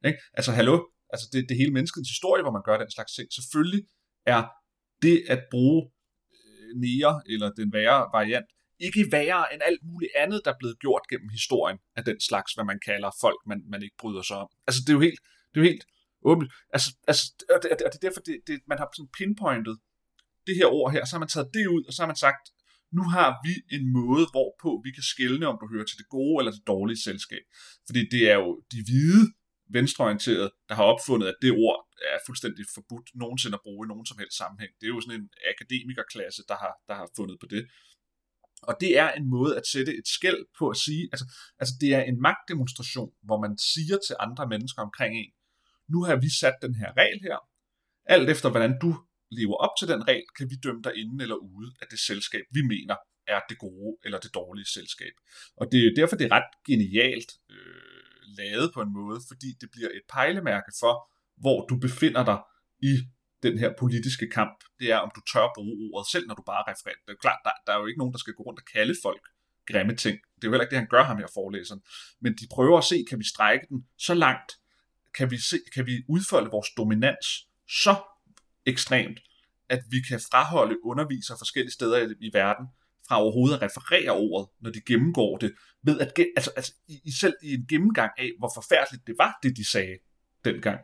Ikke? 0.09 0.19
Altså, 0.37 0.51
hallo, 0.51 0.75
altså 1.13 1.25
det, 1.33 1.49
det 1.49 1.57
hele 1.57 1.73
menneskets 1.77 2.09
historie, 2.09 2.43
hvor 2.43 2.55
man 2.57 2.65
gør 2.67 2.77
den 2.77 2.91
slags 2.91 3.11
ting. 3.13 3.27
Selvfølgelig 3.33 3.83
er 4.25 4.41
det 5.01 5.17
at 5.33 5.41
bruge 5.51 5.81
øh, 6.37 6.69
nære, 6.83 7.13
eller 7.31 7.49
den 7.59 7.73
værre 7.73 7.99
variant, 8.17 8.49
ikke 8.79 9.07
værre 9.11 9.53
end 9.53 9.61
alt 9.65 9.83
muligt 9.83 10.11
andet, 10.15 10.41
der 10.45 10.51
er 10.51 10.59
blevet 10.59 10.79
gjort 10.79 11.01
gennem 11.09 11.29
historien 11.29 11.77
af 11.95 12.03
den 12.05 12.19
slags, 12.19 12.53
hvad 12.53 12.65
man 12.65 12.79
kalder 12.85 13.11
folk, 13.21 13.39
man, 13.47 13.59
man 13.73 13.83
ikke 13.83 13.95
bryder 13.99 14.21
sig 14.21 14.37
om. 14.37 14.49
Altså, 14.67 14.81
det 14.81 14.89
er 14.89 14.97
jo 14.99 14.99
helt, 14.99 15.19
det 15.49 15.57
er 15.59 15.63
jo 15.63 15.69
helt 15.71 15.85
åbent. 16.31 16.51
Altså, 16.75 16.89
altså 17.07 17.23
og 17.55 17.59
det, 17.63 17.71
og 17.71 17.91
det 17.93 17.99
er 18.01 18.05
derfor, 18.07 18.21
det, 18.21 18.35
det, 18.47 18.59
man 18.67 18.77
har 18.77 18.89
sådan 18.97 19.15
pinpointet 19.17 19.75
det 20.47 20.55
her 20.55 20.67
ord 20.77 20.91
her, 20.91 21.05
så 21.05 21.11
har 21.15 21.23
man 21.25 21.33
taget 21.35 21.49
det 21.53 21.67
ud, 21.75 21.83
og 21.87 21.93
så 21.93 22.01
har 22.01 22.07
man 22.13 22.23
sagt, 22.27 22.43
nu 22.97 23.03
har 23.15 23.29
vi 23.45 23.53
en 23.77 23.85
måde, 23.99 24.25
hvorpå 24.33 24.69
vi 24.85 24.91
kan 24.97 25.05
skelne, 25.13 25.45
om 25.51 25.57
du 25.61 25.67
hører 25.73 25.87
til 25.87 25.97
det 26.01 26.09
gode 26.17 26.35
eller 26.39 26.53
det 26.57 26.67
dårlige 26.73 27.01
selskab. 27.07 27.43
Fordi 27.87 28.01
det 28.13 28.23
er 28.31 28.37
jo 28.43 28.49
de 28.73 28.79
hvide 28.87 29.23
venstreorienterede, 29.75 30.49
der 30.69 30.75
har 30.79 30.85
opfundet, 30.93 31.27
at 31.27 31.37
det 31.41 31.51
ord 31.65 31.79
er 32.13 32.17
fuldstændig 32.27 32.65
forbudt 32.77 33.07
nogensinde 33.23 33.55
at 33.59 33.65
bruge 33.65 33.81
i 33.85 33.89
nogen 33.91 34.05
som 34.09 34.19
helst 34.21 34.37
sammenhæng. 34.41 34.71
Det 34.79 34.85
er 34.85 34.93
jo 34.95 35.01
sådan 35.01 35.19
en 35.21 35.29
akademikerklasse, 35.53 36.41
der 36.51 36.57
har, 36.63 36.73
der 36.89 36.95
har 37.01 37.07
fundet 37.17 37.37
på 37.39 37.47
det. 37.53 37.63
Og 38.67 38.73
det 38.81 38.97
er 38.97 39.11
en 39.11 39.29
måde 39.29 39.57
at 39.57 39.67
sætte 39.67 39.91
et 39.97 40.07
skæld 40.07 40.41
på 40.59 40.69
at 40.69 40.77
sige, 40.77 41.09
altså, 41.13 41.25
altså 41.59 41.73
det 41.81 41.89
er 41.93 42.01
en 42.01 42.21
magtdemonstration, 42.21 43.11
hvor 43.23 43.39
man 43.41 43.57
siger 43.57 43.97
til 44.07 44.15
andre 44.19 44.47
mennesker 44.47 44.81
omkring 44.81 45.11
en, 45.21 45.31
nu 45.93 46.03
har 46.03 46.15
vi 46.15 46.29
sat 46.41 46.57
den 46.61 46.75
her 46.75 46.89
regel 46.97 47.19
her, 47.21 47.37
alt 48.05 48.29
efter 48.29 48.49
hvordan 48.49 48.73
du 48.81 48.91
lever 49.31 49.55
op 49.55 49.73
til 49.79 49.87
den 49.87 50.07
regel, 50.07 50.27
kan 50.37 50.49
vi 50.49 50.55
dømme 50.55 50.81
dig 50.83 50.93
inden 50.95 51.21
eller 51.21 51.35
ude 51.35 51.71
af 51.81 51.87
det 51.91 51.99
selskab, 51.99 52.43
vi 52.51 52.61
mener 52.61 52.95
er 53.27 53.41
det 53.49 53.57
gode 53.57 53.97
eller 54.05 54.19
det 54.19 54.33
dårlige 54.33 54.65
selskab. 54.65 55.13
Og 55.57 55.71
det 55.71 55.79
er 55.87 55.91
derfor, 55.95 56.15
det 56.15 56.25
er 56.25 56.35
ret 56.37 56.51
genialt 56.67 57.31
øh, 57.49 58.21
lavet 58.39 58.73
på 58.73 58.81
en 58.81 58.93
måde, 58.93 59.19
fordi 59.27 59.49
det 59.61 59.69
bliver 59.71 59.89
et 59.89 60.05
pejlemærke 60.13 60.71
for, 60.79 60.93
hvor 61.37 61.65
du 61.69 61.75
befinder 61.79 62.25
dig 62.25 62.39
i 62.91 62.93
den 63.51 63.59
her 63.59 63.73
politiske 63.79 64.27
kamp. 64.29 64.57
Det 64.79 64.91
er, 64.91 64.97
om 64.97 65.11
du 65.15 65.21
tør 65.31 65.47
bruge 65.55 65.89
ordet 65.93 66.07
selv, 66.11 66.27
når 66.27 66.35
du 66.35 66.43
bare 66.51 66.63
refererer. 66.71 66.99
Det 67.03 67.09
er 67.11 67.17
jo 67.17 67.25
klart, 67.27 67.39
der, 67.43 67.51
der 67.65 67.73
er 67.73 67.79
jo 67.79 67.85
ikke 67.85 67.99
nogen, 67.99 68.13
der 68.13 68.19
skal 68.19 68.33
gå 68.33 68.43
rundt 68.43 68.59
og 68.59 68.65
kalde 68.75 68.95
folk 69.03 69.23
grimme 69.67 69.95
ting. 69.95 70.17
Det 70.35 70.43
er 70.43 70.47
jo 70.47 70.51
heller 70.51 70.63
ikke 70.65 70.71
det, 70.71 70.79
han 70.79 70.87
gør 70.89 71.03
ham 71.03 71.17
her 71.17 71.27
forelæseren. 71.33 71.81
Men 72.21 72.33
de 72.33 72.47
prøver 72.51 72.77
at 72.77 72.83
se, 72.83 73.05
kan 73.09 73.19
vi 73.19 73.23
strække 73.23 73.65
den 73.69 73.85
så 73.97 74.13
langt, 74.13 74.51
kan 75.17 75.31
vi, 75.31 75.37
se, 75.37 75.59
kan 75.73 75.85
vi 75.85 76.03
udfolde 76.07 76.49
vores 76.51 76.67
dominans 76.77 77.27
så 77.69 77.95
ekstremt, 78.65 79.19
at 79.69 79.81
vi 79.89 79.97
kan 80.09 80.19
fraholde 80.31 80.85
undervisere 80.85 81.37
forskellige 81.39 81.73
steder 81.73 81.97
i, 81.97 82.13
i 82.19 82.29
verden 82.33 82.65
fra 83.07 83.21
overhovedet 83.21 83.55
at 83.55 83.61
referere 83.61 84.11
ordet, 84.11 84.49
når 84.61 84.71
de 84.71 84.81
gennemgår 84.81 85.37
det, 85.37 85.55
ved 85.83 85.99
at, 85.99 86.19
altså, 86.35 86.51
altså 86.55 86.73
i, 86.87 87.11
selv 87.11 87.33
i 87.43 87.53
en 87.53 87.65
gennemgang 87.69 88.11
af, 88.17 88.31
hvor 88.39 88.51
forfærdeligt 88.55 89.07
det 89.07 89.15
var, 89.17 89.39
det 89.43 89.57
de 89.57 89.65
sagde 89.65 89.97
dengang. 90.45 90.79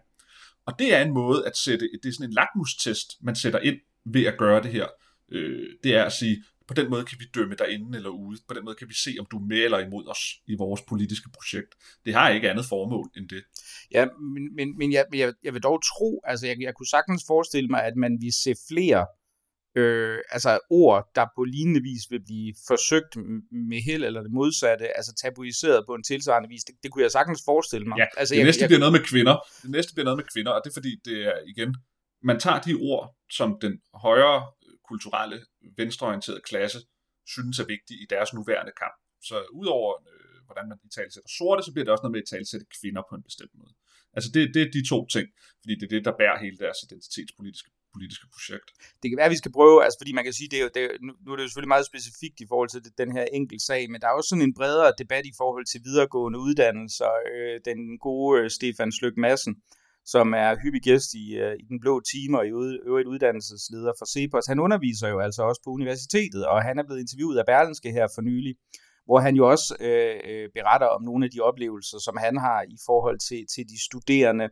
Og 0.66 0.80
det 0.80 0.94
er 0.94 1.02
en 1.02 1.14
måde 1.14 1.48
at 1.48 1.58
sætte, 1.58 1.90
det 2.04 2.10
er 2.10 2.14
sådan 2.14 2.30
en 2.30 2.34
lakmustest, 2.34 3.08
man 3.22 3.36
sætter 3.36 3.60
ind 3.60 3.78
ved 4.06 4.26
at 4.26 4.38
gøre 4.38 4.64
det 4.64 4.72
her. 4.72 4.88
Øh, 5.32 5.68
det 5.84 5.96
er 5.96 6.04
at 6.04 6.12
sige, 6.12 6.44
på 6.68 6.74
den 6.74 6.90
måde 6.90 7.06
kan 7.06 7.18
vi 7.20 7.26
dømme 7.36 7.56
dig 7.56 7.70
inden 7.70 7.94
eller 7.94 8.10
ude. 8.10 8.40
På 8.48 8.54
den 8.54 8.66
måde 8.66 8.76
kan 8.76 8.90
vi 8.90 8.94
se, 8.94 9.16
om 9.20 9.26
du 9.32 9.38
er 9.38 9.46
med 9.46 9.58
eller 9.58 9.80
imod 9.80 10.08
os 10.08 10.24
i 10.48 10.56
vores 10.56 10.82
politiske 10.82 11.30
projekt. 11.30 11.76
Det 12.06 12.14
har 12.14 12.30
ikke 12.30 12.50
andet 12.50 12.66
formål 12.66 13.10
end 13.18 13.30
det. 13.30 13.44
Ja, 13.92 14.06
men, 14.34 14.56
men, 14.56 14.78
men 14.78 14.92
jeg, 14.92 15.06
jeg, 15.14 15.34
jeg 15.44 15.54
vil 15.54 15.64
dog 15.64 15.82
tro, 15.84 16.22
altså 16.24 16.48
jeg, 16.48 16.62
jeg 16.62 16.74
kunne 16.76 16.88
sagtens 16.88 17.24
forestille 17.28 17.70
mig, 17.70 17.84
at 17.84 17.96
man 17.96 18.18
vil 18.22 18.34
se 18.34 18.56
flere 18.68 19.06
øh, 19.76 20.20
altså 20.30 20.60
ord, 20.70 21.12
der 21.16 21.26
på 21.36 21.44
lignende 21.44 21.82
vis 21.82 22.04
vil 22.10 22.24
blive 22.24 22.54
forsøgt 22.68 23.16
med 23.70 23.82
held 23.82 24.04
eller 24.04 24.22
det 24.22 24.32
modsatte, 24.32 24.98
altså 24.98 25.14
tabuiseret 25.24 25.86
på 25.88 25.94
en 25.96 26.04
tilsvarende 26.04 26.50
vis. 26.50 26.64
Det, 26.64 26.76
det 26.84 26.92
kunne 26.92 27.04
jeg 27.04 27.12
sagtens 27.12 27.42
forestille 27.46 27.88
mig. 27.88 27.98
Ja, 27.98 28.06
altså, 28.18 28.34
det 28.34 28.40
jeg, 28.40 28.46
næste 28.46 28.62
jeg, 28.62 28.70
bliver 28.70 28.80
noget 28.80 28.94
med 28.94 29.04
kvinder. 29.12 29.36
Det 29.62 29.70
næste 29.70 29.94
bliver 29.94 30.06
noget 30.06 30.18
med 30.18 30.28
kvinder, 30.34 30.52
og 30.52 30.62
det 30.64 30.70
er 30.70 30.74
fordi, 30.74 30.94
det 31.06 31.18
er 31.32 31.38
igen, 31.54 31.76
man 32.24 32.40
tager 32.40 32.60
de 32.62 32.74
ord, 32.90 33.16
som 33.30 33.58
den 33.62 33.74
højere 33.94 34.40
kulturelle, 34.90 35.38
venstreorienterede 35.78 36.42
klasse 36.50 36.80
synes 37.28 37.60
er 37.60 37.66
vigtige 37.66 38.00
i 38.04 38.08
deres 38.10 38.34
nuværende 38.34 38.74
kamp. 38.82 38.98
Så 39.30 39.36
udover 39.54 39.92
øh, 40.12 40.46
hvordan 40.46 40.70
man 40.70 40.78
i 40.84 40.90
sætter 40.94 41.30
sorte, 41.38 41.64
så 41.64 41.72
bliver 41.74 41.86
det 41.86 41.92
også 41.92 42.04
noget 42.04 42.16
med 42.16 42.40
at 42.40 42.48
sætte 42.48 42.66
kvinder 42.80 43.04
på 43.10 43.16
en 43.16 43.24
bestemt 43.30 43.54
måde. 43.62 43.74
Altså 44.16 44.30
det, 44.34 44.42
det 44.54 44.62
er 44.62 44.72
de 44.78 44.90
to 44.92 45.00
ting, 45.16 45.28
fordi 45.62 45.74
det 45.80 45.86
er 45.88 45.94
det, 45.96 46.06
der 46.06 46.18
bærer 46.22 46.38
hele 46.46 46.58
deres 46.58 46.80
identitetspolitiske 46.88 47.70
politiske 47.96 48.28
projekt. 48.34 48.68
Det 49.02 49.08
kan 49.10 49.18
være, 49.18 49.30
at 49.32 49.36
vi 49.38 49.44
skal 49.44 49.56
prøve, 49.60 49.84
altså 49.84 49.98
fordi 50.00 50.14
man 50.14 50.24
kan 50.24 50.34
sige, 50.34 50.50
det 50.52 50.58
er 50.60 50.64
jo, 50.64 50.70
det 50.76 50.82
nu 51.24 51.30
er 51.32 51.36
det 51.36 51.44
jo 51.44 51.48
selvfølgelig 51.48 51.76
meget 51.76 51.90
specifikt 51.92 52.38
i 52.40 52.48
forhold 52.52 52.70
til 52.70 52.82
den 53.02 53.10
her 53.18 53.26
enkelt 53.40 53.62
sag, 53.62 53.82
men 53.92 54.02
der 54.02 54.08
er 54.08 54.18
også 54.18 54.30
sådan 54.30 54.48
en 54.48 54.58
bredere 54.60 54.94
debat 55.02 55.26
i 55.26 55.34
forhold 55.42 55.66
til 55.66 55.82
videregående 55.88 56.40
uddannelser. 56.40 57.12
Øh, 57.32 57.56
den 57.70 57.80
gode 58.08 58.32
øh, 58.40 58.50
Stefan 58.50 58.92
Sløk 58.92 59.18
Madsen, 59.18 59.56
som 60.06 60.34
er 60.34 60.56
hyppig 60.64 60.82
gæst 60.82 61.14
i, 61.14 61.26
øh, 61.44 61.56
i 61.62 61.66
Den 61.72 61.80
Blå 61.84 61.94
Time 62.12 62.38
og 62.40 62.46
i 62.48 62.52
øvrigt 62.90 63.08
uddannelsesleder 63.14 63.94
for 64.00 64.06
CEPOS, 64.14 64.46
han 64.48 64.60
underviser 64.60 65.08
jo 65.08 65.20
altså 65.20 65.42
også 65.44 65.62
på 65.64 65.70
universitetet, 65.70 66.46
og 66.46 66.64
han 66.64 66.80
er 66.80 66.84
blevet 66.84 67.02
interviewet 67.02 67.38
af 67.38 67.46
Berlinske 67.46 67.92
her 67.92 68.08
for 68.16 68.22
nylig, 68.22 68.56
hvor 69.06 69.20
han 69.20 69.36
jo 69.36 69.50
også 69.50 69.76
øh, 69.80 70.16
øh 70.30 70.50
beretter 70.54 70.88
om 70.88 71.02
nogle 71.04 71.26
af 71.26 71.32
de 71.32 71.40
oplevelser, 71.40 71.98
som 71.98 72.18
han 72.18 72.38
har 72.38 72.62
i 72.76 72.78
forhold 72.86 73.20
til, 73.30 73.42
til 73.54 73.64
de 73.72 73.78
studerende, 73.88 74.50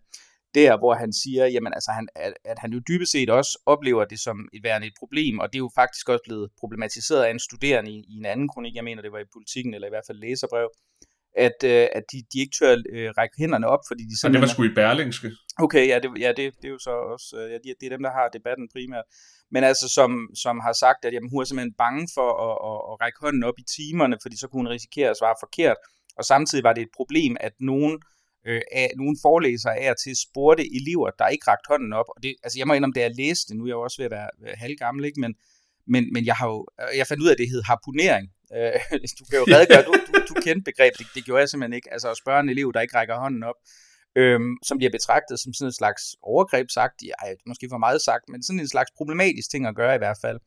der, 0.55 0.77
hvor 0.77 0.93
han 0.93 1.13
siger, 1.13 1.46
jamen, 1.46 1.74
altså, 1.74 1.91
han, 1.91 2.08
at, 2.15 2.34
at 2.46 2.60
han 2.60 2.72
jo 2.74 2.79
dybest 2.88 3.12
set 3.12 3.29
også 3.29 3.62
oplever 3.65 4.05
det 4.05 4.20
som 4.20 4.50
et 4.53 4.63
værende 4.63 4.88
et 4.88 4.93
problem, 5.00 5.39
og 5.39 5.48
det 5.48 5.55
er 5.55 5.65
jo 5.67 5.72
faktisk 5.75 6.10
også 6.10 6.24
blevet 6.27 6.50
problematiseret 6.60 7.24
af 7.24 7.31
en 7.31 7.39
studerende 7.39 7.91
i, 7.91 7.98
i 8.10 8.17
en 8.17 8.25
anden 8.25 8.48
kronik, 8.50 8.75
jeg 8.75 8.84
mener, 8.84 9.01
det 9.01 9.12
var 9.12 9.20
i 9.20 9.34
politikken, 9.34 9.74
eller 9.74 9.88
i 9.88 9.93
hvert 9.93 10.08
fald 10.08 10.17
læserbrev, 10.17 10.70
at, 11.38 11.60
øh, 11.63 11.88
at 11.98 12.03
de, 12.12 12.17
de 12.34 12.39
ikke 12.39 12.55
tør 12.60 12.75
øh, 12.93 13.10
række 13.17 13.36
hænderne 13.38 13.67
op, 13.67 13.84
fordi 13.88 14.03
de 14.03 14.20
simpelthen... 14.20 14.43
Og 14.43 14.48
det 14.48 14.50
var 14.50 14.53
sgu 14.53 14.63
i 14.63 14.75
Berlingske. 14.81 15.31
Okay, 15.65 15.88
ja, 15.88 16.00
det, 16.03 16.10
ja 16.20 16.29
det, 16.38 16.46
det 16.62 16.67
er 16.70 16.74
jo 16.77 16.79
så 16.79 16.93
også, 17.13 17.29
øh, 17.39 17.51
ja, 17.51 17.58
det, 17.79 17.86
er 17.86 17.89
dem, 17.96 18.03
der 18.03 18.12
har 18.12 18.27
debatten 18.38 18.67
primært. 18.75 19.08
Men 19.53 19.63
altså, 19.63 19.88
som, 19.98 20.12
som 20.43 20.60
har 20.60 20.74
sagt, 20.74 21.05
at 21.05 21.13
jamen, 21.13 21.29
hun 21.29 21.41
er 21.41 21.46
simpelthen 21.46 21.74
bange 21.86 22.08
for 22.17 22.29
at, 22.48 22.55
at, 22.70 22.79
at 22.89 22.96
række 23.03 23.20
hånden 23.22 23.43
op 23.43 23.58
i 23.63 23.65
timerne, 23.77 24.17
fordi 24.22 24.36
så 24.38 24.48
kunne 24.48 24.62
hun 24.63 24.74
risikere 24.77 25.10
at 25.10 25.17
svare 25.17 25.36
forkert, 25.46 25.77
og 26.17 26.24
samtidig 26.25 26.63
var 26.63 26.74
det 26.74 26.81
et 26.81 26.96
problem, 27.00 27.38
at 27.39 27.53
nogen 27.60 28.01
øh, 28.45 28.62
af 28.71 28.91
nogle 28.95 29.17
forelæsere 29.21 29.77
af 29.77 29.93
til 30.03 30.15
spurgte 30.15 30.75
elever, 30.75 31.10
der 31.19 31.27
ikke 31.27 31.48
rakte 31.48 31.67
hånden 31.67 31.93
op. 31.93 32.05
Og 32.15 32.24
det, 32.24 32.36
altså 32.43 32.60
jeg 32.60 32.67
må 32.67 32.74
indrømme, 32.74 32.93
det 32.93 33.03
er 33.03 33.10
læste 33.10 33.48
det, 33.50 33.57
nu 33.57 33.63
er 33.63 33.67
jeg 33.67 33.74
jo 33.74 33.81
også 33.81 33.98
ved 33.98 34.05
at 34.05 34.12
være, 34.12 34.29
halvgammel, 34.63 35.05
ikke? 35.05 35.19
Men, 35.21 35.36
men, 35.88 36.13
men 36.13 36.25
jeg 36.25 36.36
har 36.36 36.48
jo, 36.48 36.67
øh, 36.81 36.98
jeg 36.98 37.07
fandt 37.07 37.24
ud 37.24 37.27
af, 37.27 37.31
at 37.31 37.38
det 37.38 37.50
hed 37.50 37.63
harpunering. 37.63 38.25
Øh, 38.55 38.79
du 39.19 39.24
kan 39.29 39.38
jo 39.41 39.45
redegøre, 39.55 39.83
du, 39.88 39.93
du, 40.07 40.13
du 40.29 40.33
kendte 40.45 40.63
begrebet, 40.69 41.00
det, 41.00 41.07
det 41.15 41.25
gjorde 41.25 41.39
jeg 41.39 41.50
simpelthen 41.50 41.74
ikke. 41.79 41.93
Altså 41.93 42.07
at 42.12 42.17
spørge 42.17 42.39
en 42.39 42.50
elev, 42.50 42.67
der 42.74 42.81
ikke 42.81 42.98
rækker 42.98 43.15
hånden 43.19 43.43
op, 43.43 43.60
øhm, 44.15 44.53
som 44.67 44.77
bliver 44.77 44.91
betragtet 44.98 45.39
som 45.39 45.53
sådan 45.53 45.69
en 45.69 45.79
slags 45.81 46.01
overgreb 46.21 46.67
sagt, 46.69 46.95
ja, 47.10 47.21
måske 47.48 47.67
for 47.69 47.77
meget 47.77 48.01
sagt, 48.01 48.24
men 48.29 48.43
sådan 48.43 48.60
en 48.60 48.67
slags 48.67 48.91
problematisk 48.98 49.51
ting 49.51 49.67
at 49.67 49.75
gøre 49.75 49.95
i 49.95 50.03
hvert 50.03 50.19
fald 50.21 50.39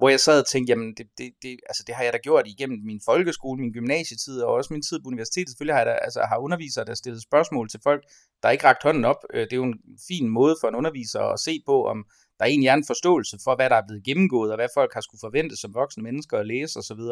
hvor 0.00 0.08
jeg 0.08 0.20
sad 0.20 0.40
og 0.40 0.46
tænkte, 0.46 0.70
jamen 0.70 0.94
det, 0.98 1.06
det, 1.18 1.30
det, 1.42 1.56
altså 1.68 1.82
det 1.86 1.94
har 1.94 2.04
jeg 2.04 2.12
da 2.12 2.18
gjort 2.18 2.46
igennem 2.46 2.78
min 2.84 3.00
folkeskole, 3.04 3.60
min 3.60 3.72
gymnasietid, 3.72 4.42
og 4.42 4.52
også 4.52 4.72
min 4.72 4.82
tid 4.82 5.00
på 5.00 5.08
universitetet. 5.08 5.48
Selvfølgelig 5.48 5.74
har 5.74 5.80
jeg 5.80 5.86
da, 5.86 5.92
altså, 5.92 6.20
har 6.20 6.36
undervisere, 6.36 6.84
der 6.84 6.94
stillet 6.94 7.22
spørgsmål 7.22 7.68
til 7.68 7.80
folk, 7.82 8.02
der 8.42 8.50
ikke 8.50 8.64
rakt 8.64 8.82
hånden 8.82 9.04
op. 9.04 9.20
Øh, 9.34 9.40
det 9.40 9.52
er 9.52 9.56
jo 9.56 9.64
en 9.64 9.80
fin 10.08 10.28
måde 10.28 10.56
for 10.60 10.68
en 10.68 10.74
underviser 10.74 11.20
at 11.20 11.40
se 11.40 11.62
på, 11.66 11.84
om 11.84 12.04
der 12.38 12.44
egentlig 12.44 12.68
er 12.68 12.74
en 12.74 12.86
forståelse 12.86 13.38
for, 13.44 13.56
hvad 13.56 13.70
der 13.70 13.76
er 13.76 13.86
blevet 13.88 14.04
gennemgået, 14.04 14.50
og 14.50 14.56
hvad 14.56 14.68
folk 14.74 14.94
har 14.94 15.00
skulle 15.00 15.20
forvente 15.20 15.56
som 15.56 15.74
voksne 15.74 16.02
mennesker 16.02 16.38
at 16.38 16.46
læse 16.46 16.78
osv. 16.78 17.02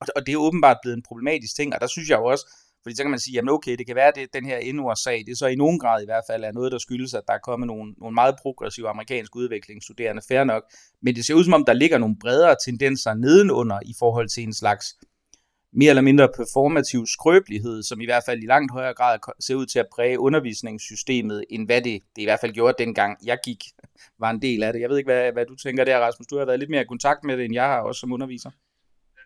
Og, 0.00 0.06
og 0.16 0.26
det 0.26 0.32
er 0.32 0.36
åbenbart 0.36 0.78
blevet 0.82 0.96
en 0.96 1.02
problematisk 1.02 1.56
ting, 1.56 1.74
og 1.74 1.80
der 1.80 1.86
synes 1.86 2.08
jeg 2.08 2.18
jo 2.18 2.24
også, 2.24 2.46
fordi 2.88 2.96
så 2.96 3.02
kan 3.02 3.10
man 3.10 3.20
sige, 3.20 3.34
jamen 3.34 3.48
okay, 3.48 3.76
det 3.76 3.86
kan 3.86 3.96
være, 3.96 4.18
at 4.18 4.28
den 4.32 4.44
her 4.44 4.72
NOR-sag, 4.72 5.18
det 5.26 5.32
er 5.32 5.36
så 5.36 5.46
i 5.46 5.54
nogen 5.54 5.78
grad 5.78 6.02
i 6.02 6.04
hvert 6.04 6.24
fald 6.30 6.44
er 6.44 6.52
noget, 6.52 6.72
der 6.72 6.78
skyldes, 6.78 7.14
at 7.14 7.22
der 7.26 7.32
er 7.32 7.38
kommet 7.38 7.66
nogle, 7.66 7.94
nogle 7.98 8.14
meget 8.14 8.34
progressive 8.42 8.88
amerikanske 8.88 9.36
udviklingsstuderende, 9.36 10.22
fair 10.28 10.44
nok. 10.44 10.62
Men 11.02 11.14
det 11.14 11.24
ser 11.24 11.34
ud 11.34 11.44
som 11.44 11.52
om, 11.52 11.64
der 11.64 11.72
ligger 11.72 11.98
nogle 11.98 12.16
bredere 12.20 12.56
tendenser 12.64 13.14
nedenunder 13.14 13.78
i 13.86 13.94
forhold 13.98 14.28
til 14.28 14.42
en 14.42 14.54
slags 14.54 14.86
mere 15.72 15.90
eller 15.90 16.02
mindre 16.02 16.28
performativ 16.36 17.06
skrøbelighed, 17.06 17.82
som 17.82 18.00
i 18.00 18.04
hvert 18.04 18.22
fald 18.26 18.42
i 18.42 18.46
langt 18.46 18.72
højere 18.72 18.94
grad 18.94 19.18
ser 19.40 19.54
ud 19.54 19.66
til 19.66 19.78
at 19.78 19.86
præge 19.94 20.18
undervisningssystemet, 20.18 21.44
end 21.50 21.66
hvad 21.66 21.82
det, 21.82 22.02
det 22.16 22.22
i 22.22 22.24
hvert 22.24 22.40
fald 22.40 22.52
gjorde 22.52 22.84
dengang 22.84 23.18
jeg 23.26 23.38
gik, 23.44 23.64
var 24.18 24.30
en 24.30 24.42
del 24.42 24.62
af 24.62 24.72
det. 24.72 24.80
Jeg 24.80 24.90
ved 24.90 24.98
ikke, 24.98 25.08
hvad, 25.08 25.32
hvad 25.32 25.46
du 25.46 25.56
tænker 25.56 25.84
der, 25.84 25.98
Rasmus. 25.98 26.26
Du 26.26 26.38
har 26.38 26.44
været 26.44 26.58
lidt 26.58 26.70
mere 26.70 26.82
i 26.82 26.92
kontakt 26.94 27.24
med 27.24 27.36
det, 27.36 27.44
end 27.44 27.54
jeg 27.54 27.64
har 27.64 27.80
også 27.80 28.00
som 28.00 28.12
underviser. 28.12 28.50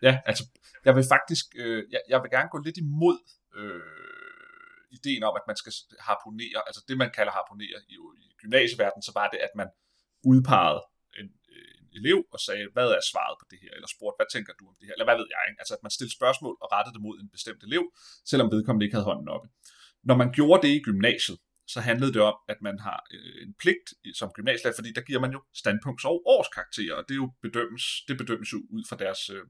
Ja, 0.01 0.19
altså, 0.25 0.43
jeg 0.85 0.95
vil 0.95 1.05
faktisk, 1.13 1.45
øh, 1.55 1.83
jeg, 1.91 2.01
jeg 2.09 2.21
vil 2.21 2.31
gerne 2.31 2.49
gå 2.51 2.57
lidt 2.57 2.77
imod 2.77 3.17
øh, 3.55 3.81
ideen 4.97 5.23
om, 5.23 5.33
at 5.39 5.45
man 5.49 5.57
skal 5.61 5.73
harponere, 6.09 6.59
altså 6.67 6.81
det 6.87 6.97
man 7.03 7.11
kalder 7.17 7.33
harponere 7.39 7.79
i, 7.93 7.95
i 8.23 8.25
gymnasieverdenen, 8.41 9.03
så 9.07 9.11
var 9.19 9.27
det, 9.33 9.39
at 9.47 9.53
man 9.55 9.69
udpegede 10.31 10.83
en, 11.19 11.29
en 11.79 11.85
elev 11.99 12.19
og 12.35 12.39
sagde, 12.47 12.65
hvad 12.75 12.89
er 12.97 13.03
svaret 13.11 13.35
på 13.41 13.45
det 13.51 13.59
her, 13.63 13.71
eller 13.77 13.89
spurgte, 13.95 14.17
hvad 14.19 14.29
tænker 14.33 14.53
du 14.59 14.63
om 14.71 14.75
det 14.79 14.85
her, 14.87 14.93
eller 14.95 15.09
hvad 15.09 15.17
ved 15.21 15.27
jeg, 15.33 15.41
ikke? 15.49 15.59
altså 15.61 15.73
at 15.77 15.83
man 15.85 15.91
stillede 15.95 16.17
spørgsmål 16.19 16.55
og 16.63 16.67
rettede 16.75 16.93
det 16.95 17.01
mod 17.07 17.15
en 17.21 17.29
bestemt 17.35 17.61
elev, 17.67 17.83
selvom 18.31 18.47
vedkommende 18.55 18.85
ikke 18.85 18.97
havde 18.97 19.09
hånden 19.11 19.29
oppe. 19.35 19.47
Når 20.09 20.15
man 20.21 20.29
gjorde 20.37 20.61
det 20.65 20.71
i 20.77 20.81
gymnasiet, 20.87 21.39
så 21.67 21.79
handlede 21.89 22.13
det 22.13 22.21
om, 22.21 22.35
at 22.47 22.59
man 22.61 22.79
har 22.79 22.99
øh, 23.15 23.35
en 23.47 23.53
pligt 23.61 23.87
som 24.19 24.29
gymnasielærer, 24.37 24.75
fordi 24.79 24.91
der 24.97 25.01
giver 25.01 25.19
man 25.19 25.31
jo 25.31 25.39
standpunkts- 25.61 26.07
og 26.11 26.17
årskarakterer, 26.35 26.95
og 26.95 27.03
det, 27.07 27.13
er 27.13 27.21
jo 27.25 27.31
bedømmes, 27.41 27.83
det 28.07 28.17
bedømmes 28.17 28.53
jo 28.53 28.59
ud 28.75 28.83
fra 28.89 28.97
deres 29.03 29.29
øh, 29.29 29.43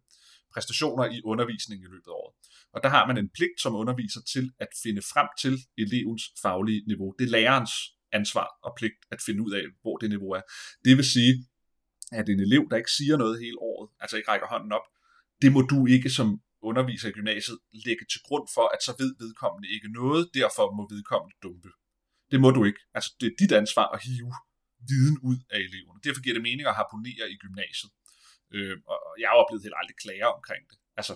præstationer 0.54 1.06
i 1.06 1.22
undervisningen 1.32 1.86
i 1.88 1.92
løbet 1.94 2.10
af 2.12 2.18
året. 2.22 2.34
Og 2.74 2.84
der 2.84 2.90
har 2.90 3.08
man 3.08 3.18
en 3.18 3.30
pligt 3.30 3.62
som 3.62 3.76
underviser 3.76 4.22
til 4.34 4.52
at 4.60 4.68
finde 4.84 5.02
frem 5.02 5.28
til 5.42 5.60
elevens 5.78 6.24
faglige 6.42 6.84
niveau. 6.88 7.16
Det 7.20 7.26
er 7.26 7.32
lærerens 7.32 7.74
ansvar 8.12 8.48
og 8.64 8.74
pligt 8.78 9.00
at 9.12 9.20
finde 9.26 9.44
ud 9.44 9.52
af, 9.52 9.64
hvor 9.82 9.98
det 9.98 10.10
niveau 10.10 10.32
er. 10.32 10.42
Det 10.86 10.98
vil 10.98 11.06
sige, 11.06 11.34
at 12.12 12.30
en 12.30 12.40
elev, 12.40 12.64
der 12.70 12.78
ikke 12.78 12.92
siger 12.92 13.18
noget 13.18 13.40
hele 13.40 13.60
året, 13.60 13.90
altså 14.00 14.18
ikke 14.18 14.30
rækker 14.32 14.48
hånden 14.48 14.72
op, 14.72 14.88
det 15.42 15.52
må 15.52 15.62
du 15.62 15.86
ikke 15.96 16.10
som 16.10 16.42
underviser 16.62 17.10
i 17.10 17.12
gymnasiet 17.12 17.60
lægge 17.86 18.06
til 18.12 18.22
grund 18.28 18.48
for, 18.56 18.66
at 18.74 18.84
så 18.88 18.92
ved 19.02 19.12
vedkommende 19.24 19.68
ikke 19.76 19.90
noget, 20.02 20.30
derfor 20.34 20.66
må 20.78 20.84
vedkommende 20.96 21.36
dumpe. 21.44 21.70
Det 22.32 22.40
må 22.42 22.50
du 22.58 22.62
ikke. 22.70 22.82
Altså, 22.98 23.10
det 23.20 23.28
er 23.28 23.36
dit 23.40 23.52
ansvar 23.62 23.88
at 23.96 24.04
hive 24.08 24.34
viden 24.90 25.18
ud 25.30 25.38
af 25.56 25.60
eleverne. 25.68 26.00
Derfor 26.06 26.22
giver 26.22 26.36
det 26.36 26.48
mening 26.50 26.66
at 26.68 26.76
harponere 26.82 27.26
i 27.34 27.38
gymnasiet. 27.44 27.92
Øh, 28.56 28.78
og 28.92 29.00
jeg 29.20 29.28
har 29.30 29.38
oplevet 29.42 29.64
helt 29.66 29.80
aldrig 29.82 29.98
klager 30.04 30.30
omkring 30.38 30.64
det. 30.70 30.78
Altså, 31.00 31.14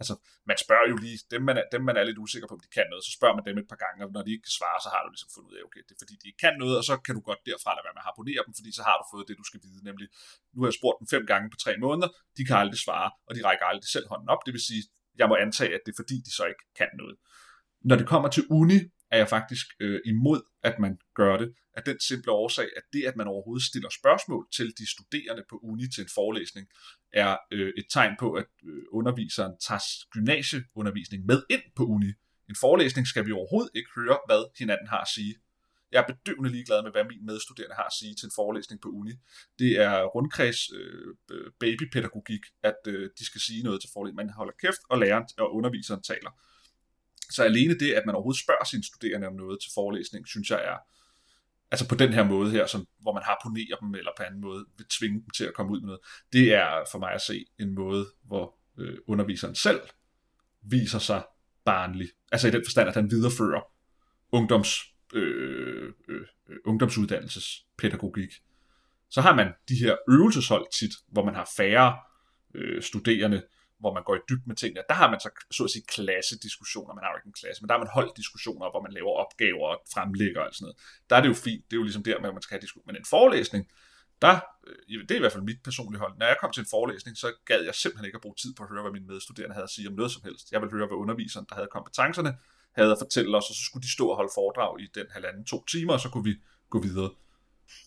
altså, 0.00 0.14
man 0.50 0.58
spørger 0.64 0.86
jo 0.92 0.96
lige, 1.04 1.18
dem 1.34 1.42
man, 1.48 1.56
er, 1.60 1.64
dem 1.74 1.82
man 1.88 1.96
er 2.00 2.04
lidt 2.08 2.22
usikker 2.24 2.46
på, 2.48 2.54
om 2.58 2.62
de 2.66 2.74
kan 2.76 2.86
noget, 2.92 3.04
så 3.06 3.12
spørger 3.18 3.36
man 3.36 3.44
dem 3.48 3.56
et 3.62 3.68
par 3.72 3.80
gange, 3.84 3.98
og 4.04 4.10
når 4.16 4.22
de 4.26 4.30
ikke 4.34 4.46
kan 4.48 4.58
svare, 4.60 4.78
så 4.84 4.88
har 4.94 5.00
du 5.04 5.10
ligesom 5.14 5.30
fundet 5.34 5.50
ud 5.50 5.56
af, 5.58 5.62
okay, 5.68 5.82
det 5.86 5.92
er 5.96 6.00
fordi, 6.02 6.14
de 6.20 6.26
ikke 6.30 6.42
kan 6.46 6.54
noget, 6.62 6.74
og 6.80 6.84
så 6.90 6.94
kan 7.06 7.14
du 7.18 7.22
godt 7.28 7.40
derfra 7.48 7.70
lade 7.72 7.86
være 7.86 7.96
med 7.96 8.04
at 8.04 8.08
harponere 8.10 8.42
dem, 8.46 8.52
fordi 8.58 8.70
så 8.78 8.82
har 8.88 8.96
du 9.00 9.04
fået 9.12 9.24
det, 9.28 9.34
du 9.42 9.46
skal 9.50 9.60
vide, 9.66 9.80
nemlig, 9.88 10.06
nu 10.52 10.58
har 10.62 10.68
jeg 10.70 10.78
spurgt 10.80 10.98
dem 11.00 11.06
fem 11.14 11.24
gange 11.32 11.46
på 11.52 11.58
tre 11.64 11.72
måneder, 11.84 12.08
de 12.36 12.42
kan 12.48 12.56
aldrig 12.62 12.80
svare, 12.86 13.08
og 13.28 13.32
de 13.36 13.40
rækker 13.48 13.66
aldrig 13.72 13.90
selv 13.96 14.06
hånden 14.12 14.28
op, 14.34 14.42
det 14.46 14.52
vil 14.56 14.64
sige, 14.70 14.82
jeg 15.20 15.26
må 15.30 15.34
antage, 15.46 15.72
at 15.76 15.82
det 15.84 15.90
er 15.94 15.98
fordi, 16.02 16.16
de 16.26 16.32
så 16.38 16.44
ikke 16.52 16.64
kan 16.80 16.90
noget. 17.00 17.16
Når 17.88 17.96
det 18.00 18.06
kommer 18.12 18.28
til 18.36 18.44
uni, 18.58 18.78
er 19.10 19.18
jeg 19.18 19.28
faktisk 19.28 19.66
øh, 19.80 20.00
imod, 20.04 20.40
at 20.62 20.78
man 20.78 20.98
gør 21.14 21.36
det, 21.36 21.54
af 21.76 21.82
den 21.82 22.00
simple 22.00 22.32
årsag, 22.32 22.68
at 22.76 22.82
det, 22.92 23.04
at 23.04 23.16
man 23.16 23.26
overhovedet 23.26 23.66
stiller 23.66 23.88
spørgsmål 24.00 24.48
til 24.56 24.68
de 24.78 24.90
studerende 24.90 25.44
på 25.50 25.56
uni 25.62 25.88
til 25.94 26.02
en 26.02 26.10
forelæsning, 26.14 26.66
er 27.12 27.36
øh, 27.52 27.72
et 27.78 27.86
tegn 27.90 28.14
på, 28.18 28.32
at 28.32 28.46
øh, 28.68 28.82
underviseren 28.92 29.54
tager 29.66 29.80
gymnasieundervisning 30.10 31.26
med 31.26 31.42
ind 31.50 31.62
på 31.76 31.84
uni. 31.84 32.12
En 32.48 32.56
forelæsning 32.60 33.06
skal 33.06 33.26
vi 33.26 33.32
overhovedet 33.32 33.70
ikke 33.74 33.90
høre, 33.96 34.18
hvad 34.26 34.42
hinanden 34.58 34.88
har 34.88 35.00
at 35.00 35.08
sige. 35.08 35.34
Jeg 35.92 36.00
er 36.02 36.12
bedøvende 36.12 36.50
ligeglad 36.50 36.82
med, 36.82 36.90
hvad 36.90 37.04
min 37.04 37.26
medstuderende 37.26 37.74
har 37.74 37.88
at 37.90 37.96
sige 38.00 38.14
til 38.14 38.26
en 38.26 38.36
forelæsning 38.40 38.80
på 38.80 38.88
uni. 38.88 39.12
Det 39.58 39.72
er 39.86 40.04
rundkreds 40.14 40.60
øh, 40.78 41.14
babypædagogik, 41.60 42.44
at 42.62 42.80
øh, 42.86 43.10
de 43.18 43.24
skal 43.26 43.40
sige 43.40 43.62
noget 43.62 43.80
til 43.80 43.90
forelæsningen. 43.92 44.26
Man 44.26 44.38
holder 44.40 44.52
kæft, 44.62 44.82
og 44.90 44.98
læreren 44.98 45.26
og 45.38 45.54
underviseren 45.54 46.02
taler. 46.02 46.30
Så 47.30 47.44
alene 47.44 47.78
det, 47.78 47.92
at 47.92 48.02
man 48.06 48.14
overhovedet 48.14 48.42
spørger 48.42 48.64
sine 48.64 48.84
studerende 48.84 49.26
om 49.26 49.34
noget 49.34 49.58
til 49.62 49.70
forelæsning, 49.74 50.28
synes 50.28 50.50
jeg 50.50 50.60
er 50.64 50.76
altså 51.70 51.88
på 51.88 51.94
den 51.94 52.12
her 52.12 52.24
måde 52.24 52.50
her, 52.50 52.66
som, 52.66 52.86
hvor 53.00 53.12
man 53.12 53.22
harponerer 53.22 53.76
dem, 53.76 53.94
eller 53.94 54.10
på 54.16 54.22
anden 54.22 54.40
måde 54.40 54.64
vil 54.76 54.86
tvinge 54.86 55.20
dem 55.20 55.30
til 55.36 55.44
at 55.44 55.54
komme 55.54 55.72
ud 55.72 55.80
med 55.80 55.86
noget, 55.86 56.00
det 56.32 56.54
er 56.54 56.84
for 56.92 56.98
mig 56.98 57.12
at 57.12 57.20
se 57.20 57.44
en 57.58 57.74
måde, 57.74 58.06
hvor 58.24 58.56
øh, 58.78 58.98
underviseren 59.06 59.54
selv 59.54 59.80
viser 60.62 60.98
sig 60.98 61.22
barnlig. 61.64 62.08
Altså 62.32 62.48
i 62.48 62.50
den 62.50 62.62
forstand, 62.64 62.88
at 62.88 62.94
han 62.94 63.10
viderefører 63.10 63.60
ungdoms, 64.32 64.80
øh, 65.14 65.92
øh, 66.08 66.20
øh 66.48 66.56
ungdomsuddannelsespædagogik. 66.64 68.30
Så 69.10 69.20
har 69.20 69.34
man 69.34 69.52
de 69.68 69.74
her 69.74 69.96
øvelseshold 70.08 70.66
tit, 70.72 70.90
hvor 71.08 71.24
man 71.24 71.34
har 71.34 71.48
færre 71.56 71.96
øh, 72.54 72.82
studerende, 72.82 73.42
hvor 73.80 73.92
man 73.94 74.02
går 74.02 74.14
i 74.16 74.18
dyb 74.28 74.42
med 74.46 74.56
tingene. 74.56 74.82
Der 74.88 74.94
har 74.94 75.10
man 75.10 75.20
så, 75.20 75.30
så 75.50 75.64
at 75.64 75.70
sige, 75.70 75.84
klassediskussioner. 75.94 76.94
Man 76.94 77.04
har 77.04 77.10
jo 77.12 77.18
ikke 77.18 77.32
en 77.32 77.40
klasse, 77.42 77.62
men 77.62 77.68
der 77.68 77.74
har 77.74 77.82
man 77.84 77.96
holdt 77.98 78.16
diskussioner, 78.16 78.70
hvor 78.70 78.82
man 78.86 78.92
laver 78.92 79.12
opgaver 79.24 79.66
og 79.72 79.78
fremlægger 79.94 80.40
og 80.40 80.54
sådan 80.54 80.64
noget. 80.64 80.76
Der 81.10 81.16
er 81.16 81.22
det 81.22 81.28
jo 81.28 81.38
fint. 81.46 81.64
Det 81.66 81.72
er 81.76 81.80
jo 81.80 81.86
ligesom 81.88 82.04
der, 82.04 82.20
man 82.20 82.42
skal 82.42 82.54
have 82.54 82.64
diskussion. 82.66 82.86
Men 82.86 82.96
en 82.96 83.10
forelæsning, 83.14 83.62
der, 84.22 84.34
øh, 84.66 85.00
det 85.06 85.10
er 85.10 85.20
i 85.20 85.24
hvert 85.24 85.32
fald 85.32 85.50
mit 85.50 85.62
personlige 85.68 86.00
hold. 86.04 86.14
Når 86.18 86.26
jeg 86.26 86.36
kom 86.40 86.52
til 86.52 86.60
en 86.60 86.72
forelæsning, 86.76 87.16
så 87.16 87.28
gad 87.50 87.60
jeg 87.68 87.74
simpelthen 87.74 88.06
ikke 88.08 88.16
at 88.20 88.24
bruge 88.26 88.38
tid 88.42 88.54
på 88.54 88.62
at 88.62 88.68
høre, 88.72 88.82
hvad 88.82 88.92
mine 88.92 89.06
medstuderende 89.06 89.54
havde 89.54 89.68
at 89.70 89.74
sige 89.76 89.88
om 89.88 89.94
noget 89.94 90.12
som 90.12 90.22
helst. 90.24 90.52
Jeg 90.52 90.60
ville 90.60 90.72
høre, 90.76 90.86
hvad 90.86 90.98
underviseren, 91.04 91.46
der 91.48 91.54
havde 91.54 91.68
kompetencerne, 91.76 92.32
havde 92.78 92.92
at 92.92 93.00
fortælle 93.04 93.36
os, 93.36 93.50
og 93.50 93.54
så 93.58 93.64
skulle 93.68 93.82
de 93.86 93.92
stå 93.92 94.04
og 94.12 94.16
holde 94.16 94.32
foredrag 94.34 94.80
i 94.80 94.86
den 94.94 95.06
halvanden 95.10 95.44
to 95.44 95.64
timer, 95.64 95.92
og 95.92 96.00
så 96.00 96.08
kunne 96.10 96.24
vi 96.24 96.34
gå 96.70 96.78
videre. 96.88 97.10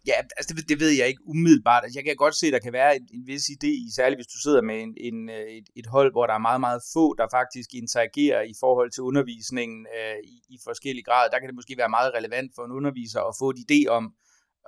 Ja, 0.08 0.14
altså 0.38 0.54
det, 0.56 0.70
det 0.70 0.80
ved 0.80 0.90
jeg 0.90 1.08
ikke 1.08 1.22
umiddelbart. 1.26 1.84
Altså, 1.84 2.00
jeg 2.00 2.06
kan 2.06 2.16
godt 2.16 2.36
se, 2.36 2.48
at 2.48 2.54
der 2.54 2.60
kan 2.60 2.74
være 2.74 2.96
en, 2.96 3.08
en 3.14 3.28
vis 3.28 3.46
idé 3.56 3.72
i, 3.86 3.88
særligt 3.96 4.18
hvis 4.18 4.34
du 4.34 4.40
sidder 4.46 4.62
med 4.62 4.78
en, 4.84 4.94
en, 4.98 5.30
øh, 5.30 5.48
et, 5.58 5.68
et 5.76 5.88
hold, 5.96 6.12
hvor 6.12 6.26
der 6.28 6.34
er 6.34 6.48
meget, 6.50 6.62
meget 6.68 6.82
få, 6.94 7.06
der 7.20 7.28
faktisk 7.32 7.70
interagerer 7.74 8.42
i 8.42 8.54
forhold 8.60 8.92
til 8.92 9.04
undervisningen 9.04 9.88
øh, 9.98 10.18
i, 10.34 10.36
i 10.56 10.58
forskellige 10.64 11.04
grad. 11.04 11.30
Der 11.32 11.40
kan 11.40 11.48
det 11.48 11.56
måske 11.56 11.76
være 11.78 11.96
meget 11.98 12.12
relevant 12.18 12.52
for 12.56 12.64
en 12.66 12.72
underviser 12.72 13.22
at 13.30 13.36
få 13.40 13.50
et 13.50 13.60
idé 13.68 13.80
om, 13.98 14.14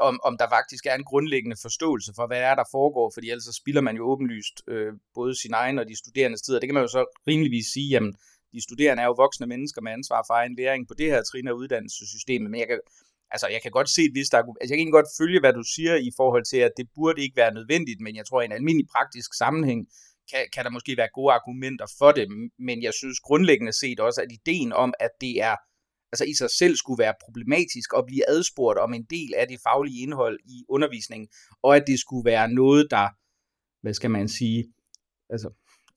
om, 0.08 0.20
om 0.24 0.38
der 0.38 0.48
faktisk 0.50 0.86
er 0.86 0.96
en 0.96 1.10
grundlæggende 1.12 1.58
forståelse 1.62 2.12
for, 2.16 2.28
hvad 2.28 2.42
er 2.50 2.56
der 2.56 2.64
foregår, 2.72 3.12
fordi 3.16 3.30
ellers 3.30 3.44
så 3.44 3.54
spilder 3.62 3.82
man 3.82 3.96
jo 3.96 4.04
åbenlyst 4.12 4.56
øh, 4.68 4.94
både 5.14 5.42
sin 5.42 5.54
egen 5.54 5.80
og 5.80 5.86
de 5.90 5.98
studerendes 5.98 6.42
tid, 6.42 6.56
og 6.56 6.62
det 6.62 6.68
kan 6.68 6.74
man 6.74 6.84
jo 6.84 6.88
så 6.98 7.04
rimeligvis 7.28 7.68
sige, 7.74 7.90
jamen, 7.90 8.14
de 8.54 8.62
studerende 8.64 9.04
er 9.04 9.08
jo 9.08 9.22
voksne 9.26 9.48
mennesker 9.48 9.82
med 9.82 9.92
ansvar 9.92 10.24
for 10.28 10.34
egen 10.34 10.56
læring 10.56 10.88
på 10.88 10.94
det 10.94 11.08
her 11.12 11.24
trin 11.24 11.48
af 11.48 11.52
uddannelsessystemet, 11.52 12.52
men 12.52 12.60
jeg 12.60 12.68
kan, 12.68 12.80
altså 13.32 13.48
jeg 13.48 13.62
kan 13.62 13.72
godt 13.72 13.90
se 13.90 14.02
et 14.02 14.14
vist 14.14 14.34
argument, 14.34 14.58
altså 14.62 14.74
jeg 14.74 14.78
kan 14.78 14.86
ikke 14.86 15.00
godt 15.00 15.16
følge, 15.20 15.40
hvad 15.40 15.54
du 15.54 15.64
siger 15.76 15.96
i 15.96 16.12
forhold 16.18 16.46
til, 16.46 16.58
at 16.58 16.72
det 16.78 16.88
burde 16.96 17.22
ikke 17.22 17.38
være 17.38 17.54
nødvendigt, 17.54 18.02
men 18.02 18.16
jeg 18.16 18.26
tror, 18.26 18.40
at 18.40 18.44
i 18.44 18.46
en 18.46 18.52
almindelig 18.52 18.88
praktisk 18.96 19.30
sammenhæng, 19.38 19.88
kan, 20.32 20.46
kan 20.54 20.64
der 20.66 20.72
måske 20.72 20.98
være 20.98 21.10
gode 21.14 21.34
argumenter 21.34 21.86
for 22.00 22.12
det, 22.12 22.28
men 22.60 22.84
jeg 22.84 22.94
synes 22.94 23.20
grundlæggende 23.20 23.74
set 23.74 24.00
også, 24.00 24.22
at 24.22 24.32
ideen 24.32 24.74
om, 24.74 24.94
at 25.00 25.10
det 25.22 25.42
er 25.42 25.56
altså 26.12 26.26
i 26.26 26.34
sig 26.34 26.50
selv 26.50 26.76
skulle 26.76 27.04
være 27.04 27.14
problematisk 27.26 27.90
at 27.98 28.06
blive 28.06 28.30
adspurgt 28.30 28.80
om 28.80 28.94
en 28.94 29.06
del 29.10 29.34
af 29.38 29.48
det 29.48 29.60
faglige 29.64 30.02
indhold 30.02 30.40
i 30.46 30.66
undervisningen, 30.70 31.28
og 31.64 31.76
at 31.76 31.84
det 31.88 32.00
skulle 32.00 32.26
være 32.26 32.48
noget, 32.50 32.88
der, 32.92 33.08
hvad 33.82 33.94
skal 33.94 34.12
man 34.12 34.30
sige, 34.30 34.74
altså 35.30 35.50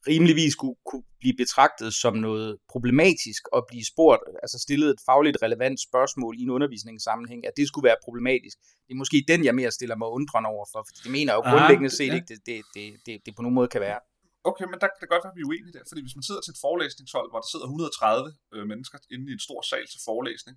rimeligvis 0.08 0.54
kunne, 0.54 0.76
kunne 0.90 1.04
blive 1.22 1.36
betragtet 1.42 1.94
som 1.94 2.14
noget 2.28 2.50
problematisk 2.72 3.42
og 3.56 3.60
blive 3.70 3.84
spurgt, 3.92 4.22
altså 4.42 4.58
stillet 4.66 4.88
et 4.90 5.00
fagligt 5.08 5.38
relevant 5.42 5.78
spørgsmål 5.88 6.32
i 6.38 6.42
en 6.42 6.50
undervisningssammenhæng, 6.50 7.46
at 7.46 7.52
det 7.56 7.68
skulle 7.68 7.86
være 7.90 7.96
problematisk. 8.04 8.56
Det 8.86 8.92
er 8.96 9.00
måske 9.02 9.24
den, 9.28 9.44
jeg 9.44 9.54
mere 9.60 9.70
stiller 9.78 9.96
mig 9.96 10.08
undrende 10.18 10.48
over 10.54 10.66
for, 10.72 10.80
for 10.86 10.92
det 11.04 11.12
mener 11.18 11.32
jo 11.34 11.40
grundlæggende 11.50 11.92
set 11.98 12.12
ja. 12.12 12.14
ikke, 12.14 12.28
det, 12.32 12.38
det, 12.46 12.58
det, 12.74 12.84
det, 13.06 13.14
det 13.26 13.30
på 13.36 13.42
nogen 13.42 13.56
måde 13.58 13.68
kan 13.74 13.80
være. 13.88 14.00
Okay, 14.50 14.66
men 14.72 14.78
der 14.82 14.88
kan 14.90 14.98
det 15.02 15.08
godt 15.12 15.22
være, 15.24 15.34
at 15.34 15.38
vi 15.38 15.44
er 15.44 15.50
uenige 15.50 15.74
der, 15.76 15.84
fordi 15.90 16.00
hvis 16.04 16.16
man 16.18 16.26
sidder 16.28 16.42
til 16.42 16.54
et 16.56 16.60
forelæsningshold, 16.66 17.26
hvor 17.30 17.40
der 17.42 17.48
sidder 17.52 17.66
130 17.66 18.34
øh, 18.54 18.64
mennesker 18.72 18.98
inde 19.14 19.24
i 19.30 19.32
en 19.38 19.42
stor 19.48 19.60
sal 19.70 19.86
til 19.92 20.00
forelæsning, 20.08 20.56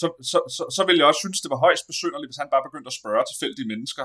så, 0.00 0.06
så, 0.32 0.38
så, 0.56 0.62
så 0.76 0.82
ville 0.86 0.98
jeg 1.00 1.08
også 1.10 1.22
synes, 1.24 1.38
det 1.44 1.50
var 1.54 1.60
højst 1.66 1.84
besynderligt, 1.92 2.30
hvis 2.30 2.42
han 2.42 2.52
bare 2.54 2.66
begyndte 2.68 2.90
at 2.92 2.98
spørge 3.00 3.24
tilfældige 3.30 3.68
mennesker, 3.72 4.04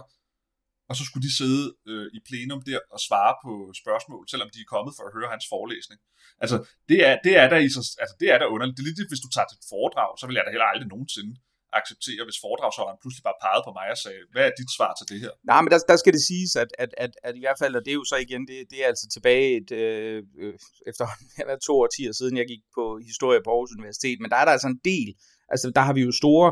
og 0.90 0.94
så 0.98 1.04
skulle 1.08 1.26
de 1.28 1.38
sidde 1.42 1.64
øh, 1.92 2.08
i 2.18 2.20
plenum 2.28 2.62
der 2.70 2.80
og 2.96 3.00
svare 3.08 3.34
på 3.46 3.54
spørgsmål, 3.82 4.24
selvom 4.32 4.50
de 4.54 4.60
er 4.64 4.70
kommet 4.76 4.94
for 4.98 5.04
at 5.08 5.16
høre 5.18 5.30
hans 5.34 5.46
forelæsning. 5.54 6.00
Altså, 6.44 6.58
det 6.90 7.00
er, 7.08 7.14
det 7.26 7.34
er 7.42 7.48
der 7.54 7.60
i 7.66 7.70
så, 7.76 7.82
altså, 8.04 8.16
det 8.22 8.28
er 8.34 8.38
der 8.40 8.48
underligt. 8.54 8.76
Det 8.78 8.82
er 8.84 8.88
lidt, 8.90 8.98
ligesom, 8.98 9.14
hvis 9.14 9.26
du 9.26 9.32
tager 9.36 9.50
til 9.50 9.60
et 9.62 9.70
foredrag, 9.74 10.12
så 10.20 10.24
vil 10.28 10.38
jeg 10.38 10.46
da 10.46 10.52
heller 10.56 10.70
aldrig 10.74 10.90
nogensinde 10.96 11.34
acceptere, 11.80 12.24
hvis 12.28 12.40
foredragsholderen 12.46 13.00
pludselig 13.04 13.24
bare 13.30 13.42
pegede 13.46 13.64
på 13.68 13.72
mig 13.80 13.88
og 13.96 14.00
sagde, 14.06 14.22
hvad 14.34 14.44
er 14.50 14.54
dit 14.60 14.72
svar 14.78 14.92
til 15.00 15.06
det 15.12 15.20
her? 15.24 15.34
Nej, 15.52 15.60
men 15.62 15.70
der, 15.74 15.80
der 15.92 15.98
skal 16.02 16.14
det 16.18 16.24
siges, 16.32 16.54
at, 16.64 16.72
at, 16.84 16.92
at, 17.06 17.12
at 17.28 17.34
i 17.40 17.42
hvert 17.44 17.60
fald, 17.62 17.74
og 17.78 17.82
det 17.86 17.92
er 17.92 18.00
jo 18.02 18.08
så 18.12 18.18
igen, 18.26 18.44
det, 18.50 18.58
det 18.72 18.78
er 18.84 18.88
altså 18.92 19.06
tilbage 19.16 19.48
et, 19.60 19.70
øh, 19.84 20.18
øh 20.44 20.56
efter 20.90 21.06
to 21.68 21.74
årtier 21.84 22.12
siden, 22.20 22.36
jeg 22.42 22.48
gik 22.54 22.64
på 22.78 22.84
historie 23.10 23.40
på 23.44 23.50
Aarhus 23.52 23.76
Universitet, 23.78 24.18
men 24.22 24.30
der 24.32 24.38
er 24.42 24.46
der 24.46 24.56
altså 24.56 24.70
en 24.74 24.82
del, 24.92 25.10
altså 25.54 25.68
der 25.78 25.84
har 25.88 25.94
vi 25.98 26.02
jo 26.08 26.12
store 26.22 26.50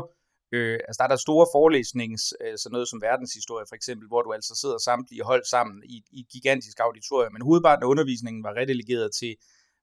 Øh, 0.54 0.78
altså 0.88 0.98
der 0.98 1.04
er 1.04 1.12
der 1.14 1.26
store 1.26 1.46
forelæsnings, 1.56 2.22
øh, 2.42 2.54
sådan 2.58 2.74
noget 2.76 2.88
som 2.88 2.98
verdenshistorie 3.08 3.66
for 3.70 3.76
eksempel, 3.80 4.06
hvor 4.08 4.22
du 4.22 4.30
altså 4.38 4.52
sidder 4.60 4.78
samtlige 4.78 5.22
hold 5.30 5.44
sammen 5.54 5.76
i, 5.94 5.96
i 6.16 6.20
et 6.20 6.28
gigantisk 6.34 6.76
auditorium, 6.86 7.32
men 7.32 7.42
hovedparten 7.48 7.82
af 7.84 7.88
undervisningen 7.92 8.40
var 8.46 8.52
redelegeret 8.60 9.08
til, 9.20 9.32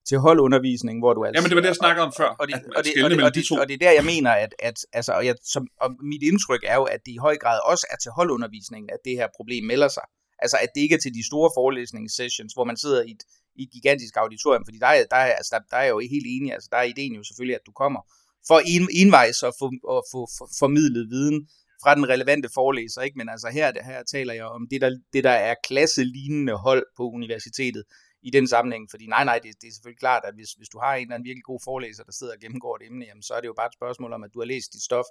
til 0.08 0.16
holdundervisning, 0.18 0.96
hvor 1.02 1.12
du 1.14 1.20
altså... 1.24 1.36
Jamen 1.38 1.50
det 1.50 1.56
var 1.58 1.64
det, 1.66 1.72
jeg 1.74 1.80
snakkede 1.84 2.04
om 2.08 2.12
før. 2.20 2.30
Og 2.40 2.46
det, 2.48 2.54
at, 2.54 2.64
og 2.76 2.84
det, 2.84 2.92
og 3.04 3.10
det, 3.10 3.24
og 3.28 3.34
det, 3.34 3.42
og 3.60 3.64
det 3.68 3.74
er 3.74 3.82
der, 3.86 3.92
jeg 4.00 4.06
mener, 4.14 4.32
at, 4.44 4.52
at 4.68 4.76
altså, 4.98 5.12
og, 5.18 5.26
jeg, 5.28 5.34
som, 5.54 5.62
og 5.84 5.88
mit 6.12 6.22
indtryk 6.30 6.62
er 6.72 6.76
jo, 6.82 6.84
at 6.94 7.00
det 7.06 7.12
i 7.12 7.20
høj 7.26 7.36
grad 7.42 7.58
også 7.72 7.86
er 7.92 7.98
til 8.02 8.10
holdundervisningen, 8.18 8.88
at 8.96 9.00
det 9.06 9.14
her 9.20 9.28
problem 9.38 9.64
melder 9.72 9.90
sig. 9.96 10.06
Altså 10.44 10.56
at 10.64 10.70
det 10.74 10.80
ikke 10.80 10.94
er 10.94 11.02
til 11.04 11.14
de 11.18 11.26
store 11.30 11.50
forelæsningssessions, 11.56 12.52
hvor 12.52 12.64
man 12.70 12.76
sidder 12.76 13.02
i 13.02 13.10
et, 13.16 13.22
i 13.58 13.62
et 13.66 13.70
gigantisk 13.76 14.14
auditorium, 14.16 14.64
fordi 14.66 14.78
der 14.78 14.86
er, 14.86 15.04
der, 15.10 15.16
er, 15.16 15.32
altså, 15.40 15.50
der, 15.54 15.60
der 15.70 15.76
er 15.84 15.88
jo 15.94 15.98
helt 16.14 16.26
enig, 16.34 16.52
altså 16.52 16.68
der 16.72 16.78
er 16.78 16.82
ideen 16.82 17.14
jo 17.14 17.24
selvfølgelig, 17.24 17.56
at 17.60 17.66
du 17.66 17.72
kommer 17.82 18.00
for 18.48 18.58
en, 18.66 18.88
envejs 18.92 19.42
at 19.42 19.54
få, 19.58 19.66
at 19.96 20.02
få 20.12 20.20
for, 20.38 20.48
formidlet 20.58 21.10
viden 21.10 21.48
fra 21.82 21.94
den 21.94 22.08
relevante 22.08 22.48
forelæser, 22.54 23.00
ikke? 23.02 23.18
men 23.18 23.28
altså 23.28 23.48
her, 23.48 23.72
her 23.84 24.02
taler 24.02 24.34
jeg 24.34 24.44
om 24.44 24.66
det 24.70 24.80
der, 24.80 24.90
det, 25.12 25.24
der 25.24 25.30
er 25.30 25.54
klasselignende 25.64 26.52
hold 26.52 26.86
på 26.96 27.10
universitetet 27.10 27.84
i 28.22 28.30
den 28.30 28.48
sammenhæng, 28.48 28.90
fordi 28.90 29.06
nej, 29.06 29.24
nej, 29.24 29.38
det, 29.38 29.50
det 29.60 29.68
er 29.68 29.72
selvfølgelig 29.72 29.98
klart, 29.98 30.22
at 30.24 30.34
hvis, 30.34 30.52
hvis 30.52 30.68
du 30.68 30.78
har 30.78 30.94
en 30.94 31.02
eller 31.02 31.14
anden 31.14 31.24
virkelig 31.24 31.44
god 31.44 31.60
forelæser, 31.64 32.04
der 32.04 32.12
sidder 32.12 32.32
og 32.32 32.40
gennemgår 32.40 32.76
et 32.76 32.86
emne, 32.86 33.04
jamen, 33.04 33.22
så 33.22 33.34
er 33.34 33.40
det 33.40 33.48
jo 33.48 33.54
bare 33.56 33.66
et 33.66 33.78
spørgsmål 33.80 34.12
om, 34.12 34.22
at 34.24 34.30
du 34.34 34.38
har 34.40 34.46
læst 34.46 34.72
dit 34.72 34.82
stof, 34.82 35.04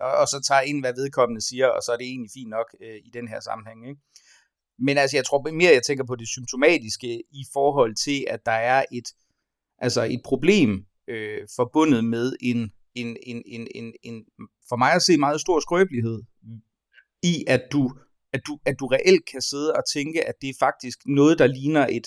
og, 0.00 0.12
og 0.20 0.26
så 0.28 0.38
tager 0.48 0.60
ind, 0.60 0.80
hvad 0.80 0.94
vedkommende 0.94 1.40
siger, 1.40 1.66
og 1.66 1.82
så 1.82 1.92
er 1.92 1.96
det 1.96 2.06
egentlig 2.06 2.30
fint 2.34 2.50
nok 2.50 2.68
øh, 2.82 2.96
i 3.04 3.10
den 3.12 3.28
her 3.28 3.40
sammenhæng. 3.40 3.88
Ikke? 3.88 4.00
Men 4.78 4.98
altså, 4.98 5.16
jeg 5.16 5.24
tror 5.24 5.50
mere, 5.50 5.72
jeg 5.72 5.82
tænker 5.82 6.04
på 6.04 6.16
det 6.16 6.28
symptomatiske 6.28 7.22
i 7.30 7.44
forhold 7.52 7.94
til, 7.94 8.24
at 8.28 8.40
der 8.46 8.58
er 8.72 8.84
et, 8.92 9.08
altså 9.78 10.02
et 10.02 10.20
problem 10.24 10.86
øh, 11.08 11.40
forbundet 11.56 12.04
med 12.04 12.36
en, 12.40 12.70
en, 12.94 13.16
en, 13.22 13.42
en, 13.46 13.68
en, 13.74 13.92
en, 14.02 14.24
for 14.68 14.76
mig 14.76 14.92
at 14.92 15.02
se, 15.02 15.16
meget 15.16 15.40
stor 15.40 15.60
skrøbelighed 15.60 16.22
i, 17.22 17.44
at 17.46 17.62
du, 17.72 17.90
at, 18.32 18.40
du, 18.46 18.58
at 18.66 18.76
du 18.80 18.86
reelt 18.86 19.24
kan 19.32 19.42
sidde 19.42 19.72
og 19.72 19.82
tænke, 19.92 20.28
at 20.28 20.34
det 20.40 20.50
er 20.50 20.54
faktisk 20.58 20.98
noget, 21.06 21.38
der 21.38 21.46
ligner 21.46 21.86
et, 21.90 22.06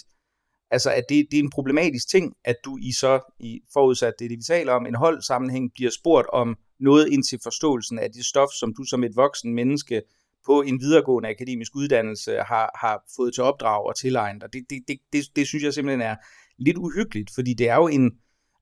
altså 0.72 0.92
at 0.92 1.04
det, 1.10 1.28
det 1.32 1.40
er 1.40 1.44
en 1.44 1.50
problematisk 1.50 2.10
ting, 2.10 2.34
at 2.44 2.56
du 2.66 2.78
i 2.82 2.92
så, 2.92 3.34
i 3.40 3.62
forudsat 3.74 4.14
det, 4.20 4.30
det 4.30 4.38
vi 4.38 4.44
taler 4.44 4.74
om, 4.74 4.86
en 4.86 4.96
holdsammenhæng, 4.96 5.72
bliver 5.74 5.92
spurgt 5.92 6.28
om 6.34 6.58
noget 6.80 7.10
ind 7.10 7.24
til 7.24 7.40
forståelsen 7.44 8.00
af 8.00 8.12
det 8.12 8.26
stof, 8.26 8.50
som 8.60 8.74
du 8.74 8.84
som 8.84 9.04
et 9.04 9.16
voksen 9.16 9.54
menneske 9.54 10.02
på 10.46 10.62
en 10.62 10.80
videregående 10.80 11.30
akademisk 11.30 11.76
uddannelse 11.76 12.32
har, 12.32 12.80
har 12.82 13.04
fået 13.16 13.34
til 13.34 13.44
opdrag 13.44 13.86
og 13.86 13.96
tilegnet. 13.96 14.44
Og 14.44 14.54
det, 14.54 14.66
det, 14.70 14.84
det, 14.88 14.98
det, 15.14 15.26
det 15.36 15.48
synes 15.48 15.64
jeg 15.64 15.74
simpelthen 15.74 16.02
er 16.02 16.16
lidt 16.58 16.78
uhyggeligt, 16.78 17.32
fordi 17.36 17.54
det 17.54 17.70
er 17.70 17.76
jo 17.76 17.88
en, 17.88 18.12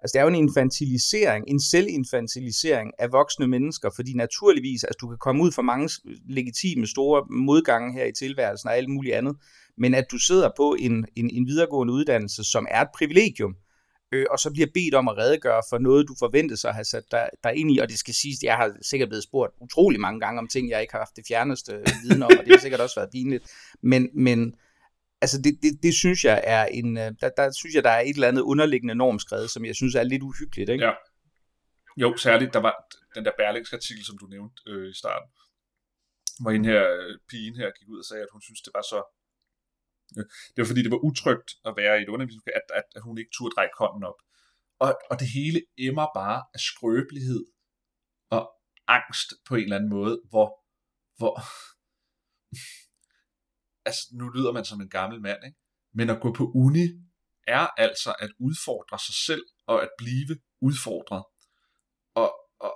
Altså 0.02 0.14
det 0.14 0.20
er 0.20 0.24
jo 0.24 0.28
en 0.28 0.48
infantilisering, 0.48 1.46
en 1.48 1.62
selvinfantilisering 1.62 2.92
af 3.00 3.12
voksne 3.12 3.48
mennesker, 3.48 3.90
fordi 3.96 4.14
naturligvis, 4.14 4.84
altså 4.84 4.98
du 5.02 5.08
kan 5.08 5.18
komme 5.18 5.44
ud 5.44 5.52
for 5.52 5.62
mange 5.62 5.90
legitime 6.30 6.88
store 6.88 7.26
modgange 7.30 7.94
her 7.94 8.06
i 8.06 8.12
tilværelsen 8.12 8.70
og 8.70 8.78
alt 8.78 8.90
muligt 8.90 9.16
andet, 9.16 9.36
men 9.78 9.94
at 9.94 10.06
du 10.12 10.18
sidder 10.18 10.50
på 10.58 10.76
en, 10.80 11.06
en, 11.16 11.30
en 11.34 11.48
videregående 11.48 11.94
uddannelse, 11.94 12.44
som 12.44 12.68
er 12.72 12.82
et 12.82 12.88
privilegium, 12.96 13.56
øh, 14.12 14.26
og 14.32 14.40
så 14.40 14.52
bliver 14.52 14.68
bedt 14.74 14.96
om 14.96 15.08
at 15.08 15.18
redegøre 15.18 15.62
for 15.70 15.78
noget, 15.78 16.08
du 16.08 16.16
forventede 16.20 16.60
sig 16.60 16.70
at 16.70 16.76
have 16.76 16.86
sat 16.86 17.04
dig, 17.12 17.30
dig 17.44 17.56
ind 17.56 17.72
i, 17.72 17.78
og 17.78 17.90
det 17.90 18.00
skal 18.00 18.14
siges, 18.14 18.44
jeg 18.44 18.56
har 18.56 18.72
sikkert 18.82 19.10
blevet 19.10 19.24
spurgt 19.24 19.54
utrolig 19.62 20.00
mange 20.00 20.20
gange 20.20 20.40
om 20.40 20.48
ting, 20.48 20.70
jeg 20.70 20.82
ikke 20.82 20.94
har 20.94 21.00
haft 21.00 21.16
det 21.16 21.26
fjerneste 21.28 21.72
viden 22.04 22.24
om, 22.24 22.32
og 22.40 22.46
det 22.46 22.54
har 22.54 22.60
sikkert 22.60 22.82
også 22.82 23.00
været 23.00 23.10
pinligt, 23.12 23.44
men, 23.82 24.10
men 24.14 24.54
altså 25.21 25.38
det, 25.41 25.60
det, 25.63 25.71
det 25.84 25.93
synes 25.93 26.25
jeg 26.25 26.43
er 26.43 26.65
en, 26.65 26.97
øh, 26.97 27.12
der, 27.21 27.30
der 27.38 27.51
synes 27.51 27.75
jeg, 27.75 27.84
der 27.84 27.89
er 27.89 27.99
et 28.01 28.15
eller 28.17 28.27
andet 28.27 28.41
underliggende 28.41 28.95
normskred, 28.95 29.47
som 29.47 29.65
jeg 29.65 29.75
synes 29.75 29.95
er 29.95 30.03
lidt 30.03 30.23
uhyggeligt, 30.23 30.69
ikke? 30.69 30.86
Ja. 30.86 30.93
Jo, 31.97 32.17
særligt, 32.17 32.53
der 32.53 32.60
var 32.60 32.75
den 33.15 33.25
der 33.25 33.32
Berlingske 33.38 33.75
artikel, 33.75 34.06
som 34.06 34.17
du 34.17 34.25
nævnte 34.25 34.62
øh, 34.67 34.89
i 34.89 34.93
starten, 34.93 35.30
hvor 36.41 36.51
en 36.51 36.65
her, 36.65 36.84
øh, 36.99 37.19
pigen 37.30 37.56
her 37.56 37.69
gik 37.77 37.89
ud 37.89 37.99
og 37.99 38.06
sagde, 38.06 38.23
at 38.23 38.32
hun 38.32 38.41
synes, 38.41 38.62
det 38.62 38.71
var 38.75 38.86
så 38.93 38.99
øh, 40.17 40.25
det 40.53 40.60
var 40.62 40.67
fordi, 40.71 40.84
det 40.84 40.91
var 40.91 41.06
utrygt 41.10 41.49
at 41.65 41.73
være 41.77 41.99
i 41.99 42.03
et 42.03 42.10
undervisning, 42.10 42.43
at, 42.60 42.67
at, 42.80 42.88
at 42.95 43.01
hun 43.01 43.17
ikke 43.17 43.32
turde 43.38 43.56
række 43.58 43.77
hånden 43.77 44.03
op. 44.03 44.19
Og, 44.80 44.91
og 45.12 45.19
det 45.19 45.27
hele 45.38 45.60
emmer 45.77 46.08
bare 46.19 46.39
af 46.53 46.60
skrøbelighed 46.60 47.43
og 48.30 48.43
angst 48.88 49.30
på 49.47 49.56
en 49.56 49.63
eller 49.63 49.75
anden 49.75 49.89
måde, 49.89 50.15
hvor, 50.32 50.47
hvor 51.19 51.34
altså 53.88 54.04
nu 54.19 54.26
lyder 54.36 54.52
man 54.52 54.65
som 54.65 54.82
en 54.82 54.89
gammel 54.89 55.21
mand, 55.21 55.41
ikke? 55.45 55.60
men 55.97 56.10
at 56.10 56.21
gå 56.21 56.30
på 56.39 56.45
uni 56.63 56.86
er 57.47 57.67
altså 57.86 58.12
at 58.19 58.32
udfordre 58.47 58.97
sig 59.08 59.15
selv 59.28 59.45
og 59.71 59.78
at 59.86 59.89
blive 59.97 60.34
udfordret. 60.62 61.23
Og, 62.21 62.30
og, 62.60 62.73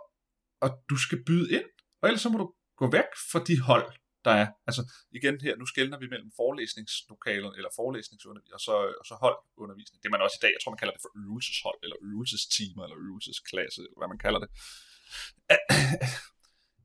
og 0.64 0.70
du 0.90 0.98
skal 1.06 1.20
byde 1.28 1.48
ind, 1.58 1.68
Og 2.02 2.06
ellers 2.08 2.22
så 2.22 2.30
må 2.30 2.38
du 2.44 2.48
gå 2.82 2.86
væk 2.98 3.10
fra 3.32 3.40
de 3.50 3.56
hold, 3.70 3.88
der 4.26 4.34
er. 4.42 4.48
Altså 4.68 4.82
igen 5.18 5.36
her, 5.46 5.54
nu 5.56 5.66
skældner 5.66 6.00
vi 6.04 6.08
mellem 6.14 6.32
forelæsningslokaler 6.42 7.52
eller 7.58 7.72
forelæsningsundervisning 7.80 8.58
og 8.60 8.64
så, 8.68 8.76
og 9.02 9.06
så 9.10 9.16
holdundervisning. 9.24 9.98
Det 10.02 10.08
er 10.08 10.16
man 10.16 10.26
også 10.28 10.38
i 10.40 10.44
dag, 10.44 10.52
jeg 10.56 10.62
tror 10.62 10.74
man 10.74 10.82
kalder 10.82 10.96
det 10.98 11.06
for 11.06 11.14
øvelseshold, 11.24 11.80
eller 11.86 11.98
øvelsestimer, 12.10 12.84
eller 12.86 12.98
øvelsesklasse, 13.08 13.80
eller 13.88 14.00
hvad 14.02 14.12
man 14.14 14.24
kalder 14.26 14.40
det. 14.44 14.50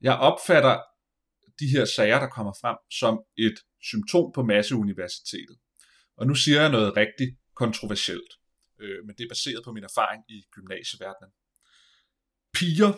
Jeg 0.08 0.16
opfatter 0.28 0.76
de 1.60 1.68
her 1.74 1.84
sager, 1.96 2.18
der 2.24 2.30
kommer 2.36 2.54
frem, 2.62 2.78
som 3.00 3.14
et 3.46 3.58
symptom 3.90 4.32
på 4.34 4.42
masseuniversitetet. 4.42 5.56
Og 6.16 6.26
nu 6.26 6.34
siger 6.34 6.60
jeg 6.60 6.70
noget 6.70 6.96
rigtig 6.96 7.38
kontroversielt, 7.54 8.32
øh, 8.78 9.04
men 9.06 9.16
det 9.16 9.24
er 9.24 9.28
baseret 9.28 9.64
på 9.64 9.72
min 9.72 9.84
erfaring 9.84 10.24
i 10.28 10.44
gymnasieverdenen. 10.50 11.32
Piger, 12.54 12.92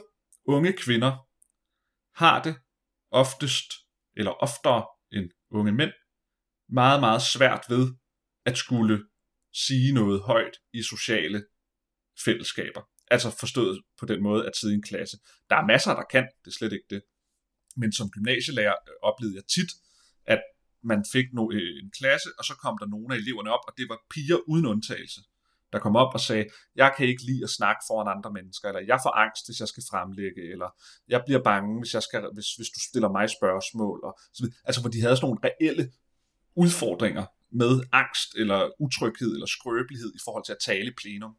unge 0.45 0.73
kvinder, 0.73 1.29
har 2.15 2.43
det 2.43 2.57
oftest, 3.11 3.73
eller 4.17 4.31
oftere 4.31 4.87
end 5.13 5.31
unge 5.51 5.73
mænd, 5.73 5.93
meget, 6.69 7.01
meget 7.01 7.23
svært 7.23 7.65
ved 7.69 7.95
at 8.45 8.57
skulle 8.59 9.05
sige 9.53 9.93
noget 9.95 10.23
højt 10.23 10.57
i 10.73 10.83
sociale 10.83 11.45
fællesskaber. 12.25 12.83
Altså 13.11 13.37
forstået 13.41 13.83
på 13.99 14.07
den 14.07 14.23
måde 14.23 14.47
at 14.47 14.57
sidde 14.57 14.75
i 14.75 14.77
en 14.77 14.83
klasse. 14.83 15.19
Der 15.51 15.57
er 15.57 15.67
masser, 15.67 15.95
der 15.95 16.05
kan, 16.11 16.29
det 16.45 16.51
er 16.51 16.57
slet 16.59 16.73
ikke 16.73 16.87
det. 16.91 17.03
Men 17.77 17.93
som 17.93 18.11
gymnasielærer 18.11 18.75
øh, 18.89 18.95
oplevede 19.03 19.37
jeg 19.37 19.45
tit, 19.45 19.71
at 20.25 20.43
man 20.83 21.05
fik 21.13 21.25
no, 21.33 21.51
øh, 21.53 21.83
en 21.83 21.91
klasse, 21.99 22.29
og 22.39 22.45
så 22.45 22.55
kom 22.63 22.79
der 22.81 22.87
nogle 22.87 23.15
af 23.15 23.19
eleverne 23.19 23.51
op, 23.51 23.65
og 23.69 23.73
det 23.79 23.87
var 23.89 23.99
piger 24.11 24.39
uden 24.49 24.67
undtagelse, 24.67 25.21
der 25.73 25.79
kom 25.79 25.97
op 25.97 26.15
og 26.15 26.21
sagde, 26.21 26.47
jeg 26.77 26.95
kan 26.97 27.07
ikke 27.07 27.23
lide 27.23 27.45
at 27.45 27.51
snakke 27.51 27.81
foran 27.89 28.17
andre 28.17 28.33
mennesker, 28.33 28.69
eller 28.69 28.81
jeg 28.81 28.99
får 29.03 29.15
angst, 29.25 29.47
hvis 29.47 29.61
jeg 29.61 29.69
skal 29.69 29.83
fremlægge, 29.91 30.43
eller 30.53 30.69
jeg 31.09 31.23
bliver 31.27 31.43
bange, 31.43 31.81
hvis, 31.81 31.95
jeg 31.95 32.03
skal, 32.03 32.21
hvis, 32.35 32.55
hvis 32.57 32.71
du 32.75 32.81
stiller 32.89 33.11
mig 33.13 33.31
spørgsmål. 33.31 34.01
Og 34.05 34.19
så 34.35 34.43
videre. 34.43 34.57
Altså, 34.65 34.81
hvor 34.81 34.91
de 34.91 35.01
havde 35.01 35.17
sådan 35.17 35.27
nogle 35.27 35.45
reelle 35.49 35.93
udfordringer 36.55 37.27
med 37.51 37.73
angst, 37.93 38.35
eller 38.37 38.71
utryghed, 38.81 39.33
eller 39.33 39.47
skrøbelighed 39.47 40.11
i 40.15 40.21
forhold 40.25 40.45
til 40.45 40.53
at 40.53 40.63
tale 40.65 40.89
i 40.91 40.95
plenum. 41.01 41.35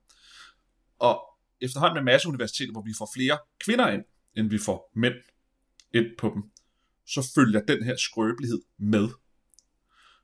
Og 0.99 1.15
efterhånden 1.61 1.95
med 1.95 2.11
masse 2.11 2.27
universiteter, 2.27 2.71
hvor 2.71 2.81
vi 2.81 2.93
får 2.97 3.09
flere 3.15 3.37
kvinder 3.65 3.87
ind, 3.89 4.03
end 4.37 4.49
vi 4.49 4.57
får 4.57 4.91
mænd 4.95 5.19
ind 5.93 6.07
på 6.19 6.31
dem, 6.35 6.43
så 7.05 7.31
følger 7.35 7.61
den 7.61 7.83
her 7.83 7.95
skrøbelighed 7.95 8.61
med. 8.77 9.07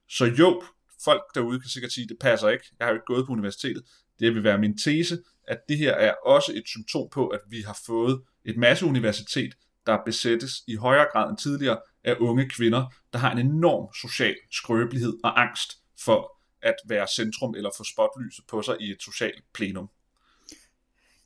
Så 0.10 0.26
jo, 0.26 0.64
folk 1.04 1.22
derude 1.36 1.60
kan 1.60 1.70
sikkert 1.70 1.92
sige, 1.92 2.04
at 2.04 2.10
det 2.10 2.18
passer 2.22 2.50
ikke. 2.50 2.66
Jeg 2.80 2.86
har 2.86 2.92
jo 2.92 2.96
ikke 2.96 3.06
gået 3.06 3.26
på 3.26 3.32
universitetet. 3.32 3.84
Det 4.20 4.36
vil 4.36 4.44
være 4.44 4.58
min 4.58 4.78
tese, 4.78 5.18
at 5.48 5.60
det 5.70 5.78
her 5.78 5.92
er 5.94 6.14
også 6.26 6.52
et 6.56 6.64
symptom 6.68 7.08
på, 7.14 7.28
at 7.28 7.40
vi 7.50 7.62
har 7.62 7.78
fået 7.86 8.22
et 8.46 8.58
masseuniversitet, 8.58 9.54
der 9.86 9.98
besættes 10.06 10.52
i 10.68 10.76
højere 10.76 11.08
grad 11.12 11.30
end 11.30 11.38
tidligere 11.38 11.80
af 12.04 12.16
unge 12.20 12.50
kvinder, 12.50 12.94
der 13.14 13.20
har 13.20 13.32
en 13.32 13.38
enorm 13.38 13.94
social 14.02 14.36
skrøbelighed 14.52 15.14
og 15.24 15.42
angst 15.42 15.72
for 16.06 16.42
at 16.62 16.76
være 16.88 17.08
centrum 17.16 17.56
eller 17.56 17.70
få 17.78 17.84
spotlyset 17.84 18.46
på 18.48 18.62
sig 18.62 18.76
i 18.82 18.92
et 18.92 19.02
socialt 19.02 19.44
plenum. 19.54 19.90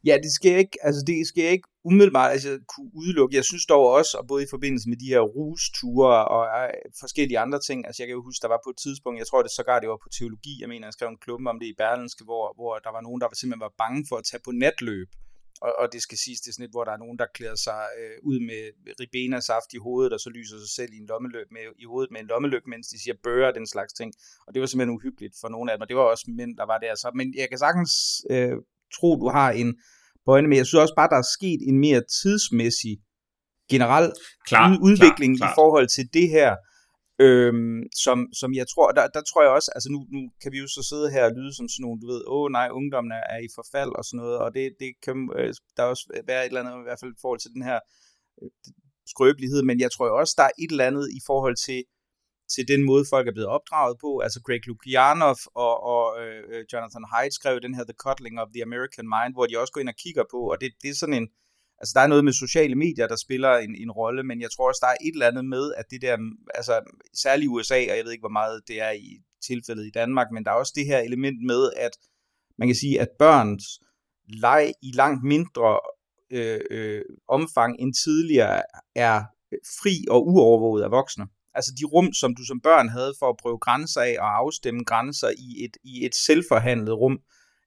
Ja, 0.06 0.18
det 0.24 0.32
skal 0.32 0.58
ikke, 0.58 0.78
altså 0.82 1.04
det 1.08 1.28
skal 1.28 1.44
ikke 1.44 1.68
umiddelbart 1.84 2.32
altså, 2.32 2.60
kunne 2.76 2.92
udelukke. 2.94 3.36
Jeg 3.36 3.46
synes 3.46 3.66
dog 3.66 3.86
også, 4.00 4.18
og 4.18 4.28
både 4.28 4.44
i 4.44 4.48
forbindelse 4.50 4.90
med 4.90 4.98
de 4.98 5.12
her 5.14 5.20
rusture 5.20 6.28
og 6.36 6.44
øh, 6.62 6.74
forskellige 7.00 7.40
andre 7.40 7.60
ting, 7.68 7.86
altså 7.86 8.04
jeg 8.04 8.08
kan 8.08 8.16
jo 8.16 8.24
huske, 8.24 8.42
der 8.42 8.48
var 8.56 8.62
på 8.66 8.70
et 8.70 8.78
tidspunkt, 8.78 9.20
jeg 9.20 9.28
tror 9.28 9.42
det 9.42 9.52
sågar 9.52 9.80
det 9.80 9.90
var 9.90 10.00
på 10.04 10.10
teologi, 10.18 10.54
jeg 10.62 10.70
mener, 10.70 10.88
jeg 10.88 10.94
skrev 10.94 11.10
en 11.10 11.24
klumpe 11.26 11.50
om 11.50 11.60
det 11.60 11.68
i 11.68 11.76
Berlinske, 11.78 12.24
hvor, 12.24 12.54
hvor 12.56 12.74
der 12.86 12.92
var 12.92 13.02
nogen, 13.02 13.22
der 13.22 13.28
simpelthen 13.28 13.68
var 13.68 13.74
bange 13.84 14.06
for 14.10 14.16
at 14.18 14.26
tage 14.30 14.42
på 14.46 14.52
natløb. 14.52 15.10
Og, 15.62 15.72
og 15.82 15.94
det 15.94 16.02
skal 16.02 16.18
siges, 16.18 16.42
det 16.42 16.50
er 16.50 16.54
sådan 16.54 16.66
et, 16.66 16.76
hvor 16.76 16.84
der 16.84 16.92
er 16.92 17.04
nogen, 17.04 17.18
der 17.20 17.26
klæder 17.38 17.56
sig 17.56 17.82
øh, 18.00 18.18
ud 18.24 18.40
med 18.50 18.62
ribena 19.00 19.40
saft 19.40 19.70
i 19.74 19.78
hovedet, 19.78 20.14
og 20.14 20.20
så 20.20 20.30
lyser 20.30 20.58
sig 20.60 20.70
selv 20.70 20.92
i 20.94 20.98
en 20.98 21.06
lommeløb 21.06 21.48
med, 21.52 21.62
i 21.84 21.86
hovedet 21.86 22.12
med 22.12 22.20
en 22.22 22.28
lommeløb, 22.28 22.66
mens 22.68 22.88
de 22.88 23.02
siger 23.04 23.16
bøger 23.24 23.52
den 23.52 23.68
slags 23.68 23.94
ting. 23.94 24.14
Og 24.48 24.54
det 24.54 24.60
var 24.60 24.68
simpelthen 24.68 24.96
uhyggeligt 24.98 25.36
for 25.42 25.50
nogle 25.50 25.72
af 25.72 25.78
dem, 25.78 25.82
og 25.82 25.90
det 25.90 25.98
var 25.98 26.04
også 26.04 26.26
mænd, 26.40 26.58
der 26.58 26.66
var 26.66 26.78
der. 26.78 26.96
Så, 26.96 27.12
men 27.16 27.34
jeg 27.38 27.50
kan 27.50 27.58
sagtens 27.58 27.92
øh, 28.30 28.58
tro, 28.98 29.10
du 29.24 29.28
har 29.38 29.52
en 29.52 29.70
pointe, 30.26 30.48
men 30.50 30.58
jeg 30.58 30.66
synes 30.66 30.82
også 30.82 30.98
bare, 30.98 31.10
der 31.14 31.20
er 31.24 31.34
sket 31.38 31.62
en 31.70 31.78
mere 31.86 32.02
tidsmæssig 32.22 32.96
generel 33.72 34.08
klar, 34.48 34.78
udvikling 34.90 35.32
klar, 35.38 35.48
klar. 35.48 35.54
i 35.54 35.58
forhold 35.60 35.88
til 35.96 36.06
det 36.14 36.28
her, 36.38 36.52
øhm, 37.26 37.82
som, 38.06 38.18
som 38.40 38.50
jeg 38.60 38.68
tror, 38.74 38.88
der, 38.98 39.06
der 39.16 39.22
tror 39.30 39.42
jeg 39.44 39.52
også, 39.58 39.70
altså 39.76 39.90
nu, 39.94 40.00
nu 40.16 40.22
kan 40.42 40.52
vi 40.54 40.58
jo 40.64 40.68
så 40.68 40.82
sidde 40.90 41.12
her 41.16 41.24
og 41.30 41.36
lyde 41.38 41.54
som 41.56 41.68
sådan 41.68 41.84
nogle, 41.86 42.02
du 42.02 42.08
ved, 42.14 42.22
åh 42.36 42.48
nej, 42.58 42.68
ungdommen 42.80 43.12
er, 43.20 43.24
er 43.36 43.40
i 43.48 43.50
forfald 43.58 43.92
og 44.00 44.04
sådan 44.06 44.20
noget, 44.22 44.38
og 44.44 44.50
det, 44.56 44.66
det 44.84 44.92
kan 45.06 45.16
øh, 45.40 45.54
der 45.78 45.84
også 45.84 46.04
være 46.30 46.42
et 46.44 46.50
eller 46.50 46.62
andet, 46.62 46.84
i 46.84 46.88
hvert 46.88 47.02
fald 47.02 47.14
i 47.18 47.24
forhold 47.24 47.40
til 47.42 47.54
den 47.56 47.64
her 47.70 47.80
øh, 48.42 48.50
skrøbelighed, 49.14 49.62
men 49.70 49.80
jeg 49.80 49.92
tror 49.92 50.20
også, 50.22 50.34
der 50.38 50.46
er 50.50 50.56
et 50.64 50.72
eller 50.72 50.90
andet 50.90 51.06
i 51.20 51.22
forhold 51.30 51.58
til, 51.68 51.80
til 52.56 52.68
den 52.68 52.84
måde, 52.84 53.06
folk 53.10 53.28
er 53.28 53.32
blevet 53.32 53.50
opdraget 53.50 53.98
på. 54.02 54.20
Altså 54.20 54.42
Greg 54.46 54.68
Lukianoff 54.68 55.42
og, 55.56 55.84
og 55.84 56.04
øh, 56.22 56.44
øh 56.52 56.66
Jonathan 56.74 57.06
Haidt 57.14 57.34
skrev 57.34 57.60
den 57.62 57.76
her 57.76 57.84
The 57.84 58.00
Cuddling 58.04 58.40
of 58.42 58.48
the 58.56 58.64
American 58.64 59.08
Mind, 59.16 59.34
hvor 59.34 59.46
de 59.46 59.60
også 59.60 59.74
går 59.74 59.82
ind 59.82 59.90
og 59.90 60.00
kigger 60.04 60.24
på, 60.32 60.40
og 60.52 60.62
det, 60.62 60.72
det 60.82 60.90
er 60.90 60.96
sådan 60.96 61.20
en, 61.22 61.28
altså 61.80 61.94
der 61.96 62.02
er 62.02 62.08
noget 62.08 62.24
med 62.24 62.34
sociale 62.34 62.76
medier, 62.76 63.08
der 63.08 63.16
spiller 63.16 63.52
en, 63.58 63.76
en 63.76 63.92
rolle, 63.92 64.24
men 64.24 64.42
jeg 64.42 64.52
tror 64.52 64.68
også, 64.68 64.82
der 64.86 64.88
er 64.88 65.00
et 65.08 65.14
eller 65.14 65.28
andet 65.28 65.46
med, 65.46 65.74
at 65.78 65.86
det 65.92 66.02
der, 66.02 66.18
altså 66.56 66.76
særligt 67.14 67.46
i 67.46 67.54
USA, 67.56 67.80
og 67.92 67.98
jeg 67.98 68.06
ved 68.06 68.12
ikke, 68.12 68.28
hvor 68.28 68.40
meget 68.42 68.62
det 68.68 68.82
er 68.82 68.92
i 68.92 69.10
tilfældet 69.48 69.86
i 69.86 69.92
Danmark, 70.00 70.28
men 70.32 70.44
der 70.46 70.52
er 70.52 70.56
også 70.56 70.74
det 70.76 70.86
her 70.86 71.00
element 71.00 71.46
med, 71.46 71.72
at 71.78 71.92
man 72.58 72.68
kan 72.68 72.76
sige, 72.76 73.02
at 73.02 73.10
børns 73.20 73.64
leg 74.28 74.74
i 74.82 74.92
langt 74.94 75.24
mindre 75.24 75.80
øh, 76.32 76.62
øh, 76.72 77.02
omfang 77.28 77.76
end 77.80 77.94
tidligere 77.94 78.64
er 78.96 79.24
fri 79.82 80.06
og 80.10 80.28
uovervåget 80.28 80.84
af 80.84 80.92
voksne. 80.92 81.28
Altså 81.56 81.72
de 81.80 81.86
rum, 81.86 82.14
som 82.14 82.36
du 82.36 82.46
som 82.46 82.62
børn 82.62 82.90
havde 82.90 83.14
for 83.20 83.30
at 83.30 83.38
prøve 83.38 83.58
grænser 83.58 84.02
af 84.02 84.16
og 84.20 84.38
afstemme 84.38 84.84
grænser 84.84 85.30
i 85.30 85.66
et, 85.66 85.78
i 85.84 86.06
et 86.06 86.16
selvforhandlet 86.16 86.94
rum, 86.98 87.20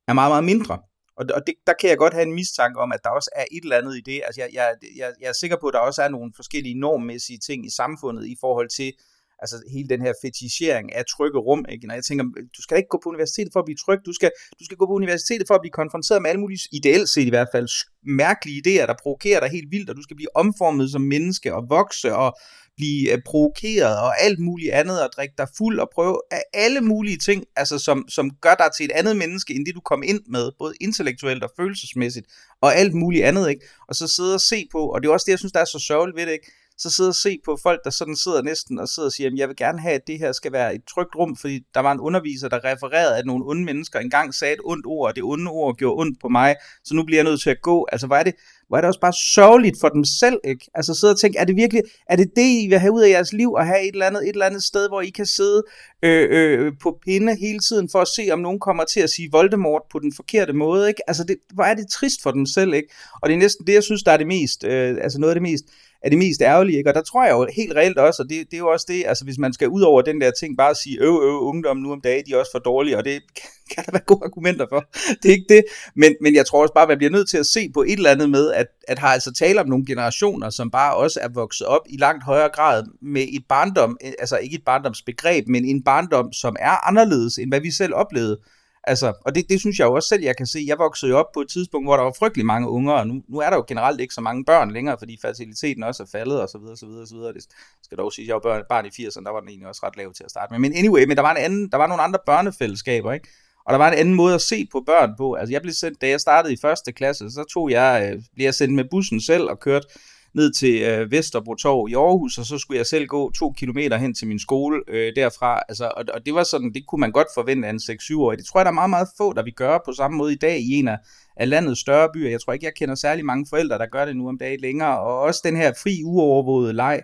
er 0.09 0.12
meget, 0.12 0.31
meget 0.31 0.45
mindre. 0.45 0.79
Og, 1.16 1.27
og 1.35 1.47
det, 1.47 1.55
der 1.66 1.73
kan 1.81 1.90
jeg 1.90 1.99
godt 1.99 2.14
have 2.14 2.27
en 2.27 2.35
mistanke 2.35 2.81
om, 2.81 2.92
at 2.92 3.01
der 3.05 3.11
også 3.11 3.31
er 3.37 3.45
et 3.51 3.62
eller 3.62 3.79
andet 3.79 3.97
i 3.97 4.01
det. 4.01 4.23
Altså 4.27 4.40
jeg, 4.40 4.51
jeg, 4.53 4.75
jeg, 4.97 5.12
jeg 5.21 5.29
er 5.29 5.33
sikker 5.33 5.57
på, 5.61 5.66
at 5.66 5.75
der 5.75 5.79
også 5.79 6.03
er 6.03 6.09
nogle 6.09 6.33
forskellige 6.37 6.81
normmæssige 6.81 7.38
ting 7.38 7.66
i 7.66 7.71
samfundet 7.71 8.27
i 8.27 8.37
forhold 8.40 8.68
til, 8.68 8.92
altså 9.38 9.57
hele 9.73 9.88
den 9.88 10.03
her 10.03 10.12
fetichering 10.23 10.95
af 10.95 11.05
trygge 11.05 11.38
rum, 11.38 11.64
ikke? 11.68 11.87
Når 11.87 11.95
jeg 11.95 12.05
tænker, 12.05 12.25
du 12.57 12.62
skal 12.62 12.77
ikke 12.77 12.88
gå 12.88 13.01
på 13.03 13.09
universitetet 13.09 13.53
for 13.53 13.61
at 13.61 13.64
blive 13.64 13.77
tryg, 13.85 14.01
du 14.07 14.12
skal, 14.12 14.31
du 14.61 14.64
skal 14.64 14.77
gå 14.77 14.87
på 14.87 14.92
universitetet 14.92 15.47
for 15.47 15.55
at 15.55 15.61
blive 15.61 15.79
konfronteret 15.81 16.23
med 16.23 16.31
alle 16.31 16.40
mulige, 16.40 16.68
ideelt 16.73 17.09
set 17.09 17.27
i 17.27 17.35
hvert 17.37 17.49
fald, 17.55 17.68
mærkelige 18.07 18.62
idéer, 18.62 18.87
der 18.87 18.95
provokerer 19.03 19.40
dig 19.40 19.49
helt 19.49 19.71
vildt, 19.71 19.90
og 19.90 19.97
du 19.97 20.03
skal 20.03 20.16
blive 20.16 20.37
omformet 20.37 20.90
som 20.90 21.03
menneske 21.03 21.55
og 21.55 21.62
vokse 21.68 22.14
og 22.14 22.38
blive 22.76 23.12
øh, 23.12 23.18
provokeret 23.26 23.98
og 23.98 24.20
alt 24.20 24.38
muligt 24.38 24.72
andet, 24.72 25.02
og 25.02 25.11
drikke 25.16 25.35
dig 25.38 25.48
fuld 25.58 25.80
og 25.80 25.90
prøve 25.94 26.20
af 26.30 26.42
alle 26.54 26.80
mulige 26.80 27.18
ting, 27.18 27.44
altså 27.56 27.78
som, 27.78 28.08
som 28.08 28.30
gør 28.30 28.54
dig 28.54 28.68
til 28.76 28.85
et 28.85 28.92
andet 28.92 29.16
menneske, 29.16 29.54
end 29.54 29.66
det 29.66 29.74
du 29.74 29.80
kom 29.80 30.02
ind 30.02 30.20
med, 30.26 30.50
både 30.58 30.74
intellektuelt 30.80 31.44
og 31.44 31.50
følelsesmæssigt, 31.56 32.26
og 32.61 32.74
alt 32.74 32.94
muligt 32.94 33.24
andet, 33.24 33.50
ikke? 33.50 33.66
Og 33.88 33.94
så 33.94 34.08
sidde 34.08 34.35
og 34.35 34.40
se 34.40 34.68
på, 34.72 34.78
og 34.78 35.02
det 35.02 35.08
er 35.08 35.12
også 35.12 35.24
det, 35.24 35.30
jeg 35.30 35.38
synes, 35.38 35.52
der 35.52 35.61
er 35.61 35.64
så 35.64 35.78
sørgeligt 35.78 36.16
ved 36.16 36.26
det, 36.26 36.32
ikke? 36.32 36.52
så 36.82 36.90
sidde 36.90 37.08
og 37.08 37.14
se 37.14 37.38
på 37.44 37.58
folk, 37.62 37.80
der 37.85 37.90
sådan 37.90 38.16
sidder 38.16 38.42
næsten 38.42 38.78
og 38.78 38.88
sidder 38.88 39.08
og 39.08 39.12
siger, 39.12 39.30
jeg 39.37 39.48
vil 39.48 39.56
gerne 39.56 39.80
have, 39.80 39.94
at 39.94 40.06
det 40.06 40.18
her 40.18 40.32
skal 40.32 40.52
være 40.52 40.74
et 40.74 40.85
trygt 40.85 41.16
rum, 41.16 41.37
fordi 41.37 41.61
der 41.74 41.80
var 41.80 41.92
en 41.92 42.00
underviser, 42.00 42.48
der 42.48 42.64
refererede, 42.64 43.18
at 43.18 43.26
nogle 43.26 43.44
onde 43.46 43.64
mennesker 43.64 43.98
engang 43.98 44.35
sagde 44.35 44.54
et 44.54 44.61
ondt 44.64 44.87
ord, 44.87 45.08
og 45.08 45.16
det 45.16 45.24
onde 45.24 45.50
ord 45.50 45.76
gjorde 45.76 46.00
ondt 46.00 46.20
på 46.20 46.28
mig, 46.28 46.56
så 46.85 46.94
nu 46.94 47.04
bliver 47.04 47.18
jeg 47.18 47.24
nødt 47.24 47.40
til 47.40 47.50
at 47.50 47.62
gå. 47.62 47.87
Altså, 47.92 48.06
hvad 48.06 48.18
er 48.18 48.22
det, 48.22 48.35
hvor 48.72 48.76
er 48.76 48.80
det 48.80 48.88
også 48.88 49.00
bare 49.00 49.12
sørgeligt 49.12 49.76
for 49.80 49.88
dem 49.88 50.04
selv, 50.04 50.38
ikke? 50.44 50.70
Altså 50.74 50.94
sidde 50.94 51.11
og 51.11 51.18
tænke, 51.18 51.38
er 51.38 51.44
det 51.44 51.56
virkelig, 51.56 51.82
er 52.06 52.16
det 52.16 52.30
det, 52.37 52.62
I 52.62 52.66
vil 52.66 52.78
have 52.78 52.92
ud 52.92 53.02
af 53.02 53.11
jeres 53.11 53.32
liv, 53.32 53.54
at 53.58 53.66
have 53.66 53.82
et 53.82 53.92
eller 53.92 54.06
andet, 54.06 54.22
et 54.22 54.28
eller 54.28 54.46
andet 54.46 54.62
sted, 54.62 54.88
hvor 54.88 55.00
I 55.00 55.11
kan 55.11 55.26
sidde 55.26 55.62
øh, 56.02 56.28
øh, 56.30 56.72
på 56.82 56.98
pinde 57.04 57.37
hele 57.37 57.58
tiden, 57.58 57.88
for 57.88 57.98
at 57.98 58.08
se, 58.08 58.30
om 58.32 58.38
nogen 58.38 58.61
kommer 58.61 58.85
til 58.85 59.00
at 59.00 59.11
sige 59.11 59.28
Voldemort 59.32 59.82
på 59.92 59.98
den 59.98 60.12
forkerte 60.16 60.52
måde, 60.52 60.88
ikke? 60.88 61.02
Altså, 61.11 61.24
det, 61.24 61.37
hvor 61.54 61.64
er 61.64 61.74
det 61.74 61.88
trist 61.88 62.22
for 62.22 62.30
dem 62.30 62.46
selv, 62.46 62.74
ikke? 62.74 62.88
Og 63.22 63.28
det 63.28 63.35
er 63.35 63.38
næsten 63.38 63.66
det, 63.66 63.74
jeg 63.74 63.82
synes, 63.82 64.02
der 64.02 64.12
er 64.12 64.16
det 64.16 64.26
mest, 64.26 64.64
øh, 64.64 64.96
altså 65.02 65.18
noget 65.18 65.30
af 65.30 65.35
det 65.35 65.42
mest 65.42 65.64
er 66.04 66.08
det 66.08 66.18
mest 66.18 66.42
ærgerlige, 66.42 66.78
ikke? 66.78 66.90
Og 66.90 66.94
der 66.94 67.02
tror 67.02 67.24
jeg 67.24 67.32
jo 67.32 67.48
helt 67.56 67.76
reelt 67.76 67.98
også, 67.98 68.22
og 68.22 68.28
det, 68.28 68.38
det 68.50 68.54
er 68.54 68.58
jo 68.58 68.68
også 68.68 68.86
det, 68.88 69.04
altså 69.06 69.24
hvis 69.24 69.38
man 69.38 69.52
skal 69.52 69.68
ud 69.68 69.82
over 69.82 70.02
den 70.02 70.20
der 70.20 70.30
ting, 70.30 70.56
bare 70.56 70.74
sige, 70.74 70.98
øv, 71.00 71.20
øv, 71.22 71.40
ungdom 71.40 71.76
nu 71.76 71.92
om 71.92 72.00
dagen, 72.00 72.24
de 72.26 72.32
er 72.32 72.36
også 72.36 72.52
for 72.52 72.58
dårlige, 72.58 72.98
og 72.98 73.04
det 73.04 73.22
kan 73.74 73.84
der 73.84 73.92
være 73.92 74.02
gode 74.06 74.20
argumenter 74.24 74.66
for. 74.68 74.84
Det 75.22 75.28
er 75.28 75.32
ikke 75.32 75.54
det, 75.54 75.64
men, 75.96 76.14
men 76.20 76.34
jeg 76.34 76.46
tror 76.46 76.62
også 76.62 76.74
bare, 76.74 76.82
at 76.82 76.88
man 76.88 76.98
bliver 76.98 77.10
nødt 77.10 77.28
til 77.28 77.38
at 77.38 77.46
se 77.46 77.70
på 77.74 77.82
et 77.82 77.92
eller 77.92 78.10
andet 78.10 78.30
med, 78.30 78.52
at, 78.52 78.66
at 78.88 78.98
har 78.98 79.08
altså 79.08 79.32
tale 79.32 79.60
om 79.60 79.68
nogle 79.68 79.86
generationer, 79.86 80.50
som 80.50 80.70
bare 80.70 80.94
også 80.94 81.20
er 81.22 81.28
vokset 81.34 81.66
op 81.66 81.82
i 81.88 81.96
langt 81.96 82.24
højere 82.24 82.48
grad 82.48 82.84
med 83.02 83.22
et 83.22 83.44
barndom, 83.48 83.96
altså 84.18 84.36
ikke 84.36 84.54
et 84.56 84.64
barndomsbegreb, 84.64 85.48
men 85.48 85.64
en 85.64 85.82
barndom, 85.82 86.32
som 86.32 86.56
er 86.60 86.88
anderledes, 86.88 87.38
end 87.38 87.50
hvad 87.50 87.60
vi 87.60 87.70
selv 87.70 87.94
oplevede. 87.94 88.38
Altså, 88.85 89.12
og 89.25 89.35
det, 89.35 89.49
det 89.49 89.61
synes 89.61 89.79
jeg 89.79 89.85
jo 89.85 89.95
også 89.95 90.09
selv, 90.09 90.23
jeg 90.23 90.37
kan 90.37 90.47
se. 90.47 90.64
Jeg 90.66 90.79
voksede 90.79 91.11
jo 91.11 91.18
op 91.18 91.33
på 91.35 91.40
et 91.40 91.49
tidspunkt, 91.49 91.87
hvor 91.87 91.97
der 91.97 92.03
var 92.03 92.14
frygtelig 92.18 92.47
mange 92.47 92.68
unger, 92.68 92.92
og 92.92 93.07
nu, 93.07 93.23
nu 93.29 93.38
er 93.38 93.51
der 93.51 93.57
jo 93.57 93.64
generelt 93.68 94.01
ikke 94.01 94.14
så 94.14 94.21
mange 94.21 94.45
børn 94.45 94.71
længere, 94.71 94.97
fordi 94.99 95.18
fertiliteten 95.23 95.83
også 95.83 96.03
er 96.03 96.07
faldet, 96.12 96.40
og 96.40 96.49
så 96.49 96.59
videre, 96.59 96.77
så 96.77 96.87
videre, 96.87 97.07
så 97.07 97.14
videre. 97.14 97.33
Det 97.33 97.47
skal 97.83 97.99
dog 97.99 98.12
sige, 98.12 98.25
at 98.25 98.29
jeg 98.29 98.35
var 98.35 98.40
børn, 98.40 98.62
barn 98.68 98.87
i 98.87 98.88
80'erne, 98.88 99.25
der 99.25 99.31
var 99.31 99.40
den 99.40 99.49
egentlig 99.49 99.68
også 99.68 99.81
ret 99.87 99.97
lav 99.97 100.12
til 100.12 100.25
at 100.25 100.31
starte 100.31 100.53
med. 100.53 100.59
Men 100.59 100.77
anyway, 100.77 101.05
men 101.05 101.16
der 101.16 101.23
var, 101.23 101.31
en 101.31 101.37
anden, 101.37 101.68
der 101.68 101.77
var 101.77 101.87
nogle 101.87 102.03
andre 102.03 102.18
børnefællesskaber, 102.27 103.12
ikke? 103.12 103.29
Og 103.66 103.73
der 103.73 103.79
var 103.79 103.88
en 103.88 103.99
anden 103.99 104.14
måde 104.14 104.35
at 104.35 104.40
se 104.40 104.68
på 104.73 104.83
børn 104.87 105.14
på. 105.16 105.35
Altså, 105.35 105.53
jeg 105.53 105.62
blev 105.62 105.75
sendt, 105.75 106.01
da 106.01 106.09
jeg 106.09 106.21
startede 106.21 106.53
i 106.55 106.57
første 106.57 106.92
klasse, 106.92 107.31
så 107.31 107.45
tog 107.45 107.71
jeg, 107.71 108.11
øh, 108.12 108.23
blev 108.35 108.45
jeg 108.45 108.55
sendt 108.55 108.75
med 108.75 108.85
bussen 108.90 109.21
selv 109.21 109.51
og 109.51 109.61
kørte 109.61 109.87
ned 110.35 110.53
til 110.53 110.83
øh, 110.83 111.11
Vesterbro 111.11 111.55
Torv 111.55 111.88
i 111.88 111.95
Aarhus, 111.95 112.38
og 112.38 112.47
så 112.47 112.59
skulle 112.59 112.79
jeg 112.79 112.87
selv 112.87 113.07
gå 113.07 113.33
to 113.33 113.53
kilometer 113.53 113.97
hen 113.97 114.14
til 114.14 114.27
min 114.27 114.38
skole 114.38 114.83
øh, 114.88 115.12
derfra. 115.16 115.62
Altså, 115.68 115.92
og, 115.97 116.05
og 116.14 116.27
det 116.27 116.35
var 116.35 116.45
sådan, 116.45 116.73
det 116.75 116.87
kunne 116.87 117.01
man 117.01 117.12
godt 117.12 117.27
forvente 117.35 117.68
af 117.68 117.73
en 117.73 117.81
6-7-årig. 117.83 118.38
Det 118.38 118.47
tror 118.47 118.61
jeg, 118.61 118.64
der 118.64 118.71
er 118.71 118.75
meget, 118.75 118.90
meget 118.90 119.09
få, 119.16 119.33
der 119.33 119.42
vi 119.42 119.51
gør 119.51 119.79
på 119.85 119.92
samme 119.92 120.16
måde 120.16 120.33
i 120.33 120.37
dag 120.37 120.59
i 120.59 120.73
en 120.73 120.88
af, 120.88 120.99
af 121.37 121.49
landets 121.49 121.81
større 121.81 122.09
byer. 122.14 122.31
Jeg 122.31 122.40
tror 122.40 122.53
ikke, 122.53 122.66
jeg 122.66 122.75
kender 122.75 122.95
særlig 122.95 123.25
mange 123.25 123.47
forældre, 123.51 123.79
der 123.79 123.87
gør 123.87 124.05
det 124.05 124.16
nu 124.16 124.29
om 124.29 124.38
dagen 124.38 124.61
længere. 124.61 125.01
Og 125.01 125.18
også 125.18 125.40
den 125.45 125.57
her 125.57 125.73
fri, 125.83 126.03
uovervågede 126.05 126.73
leg. 126.73 127.03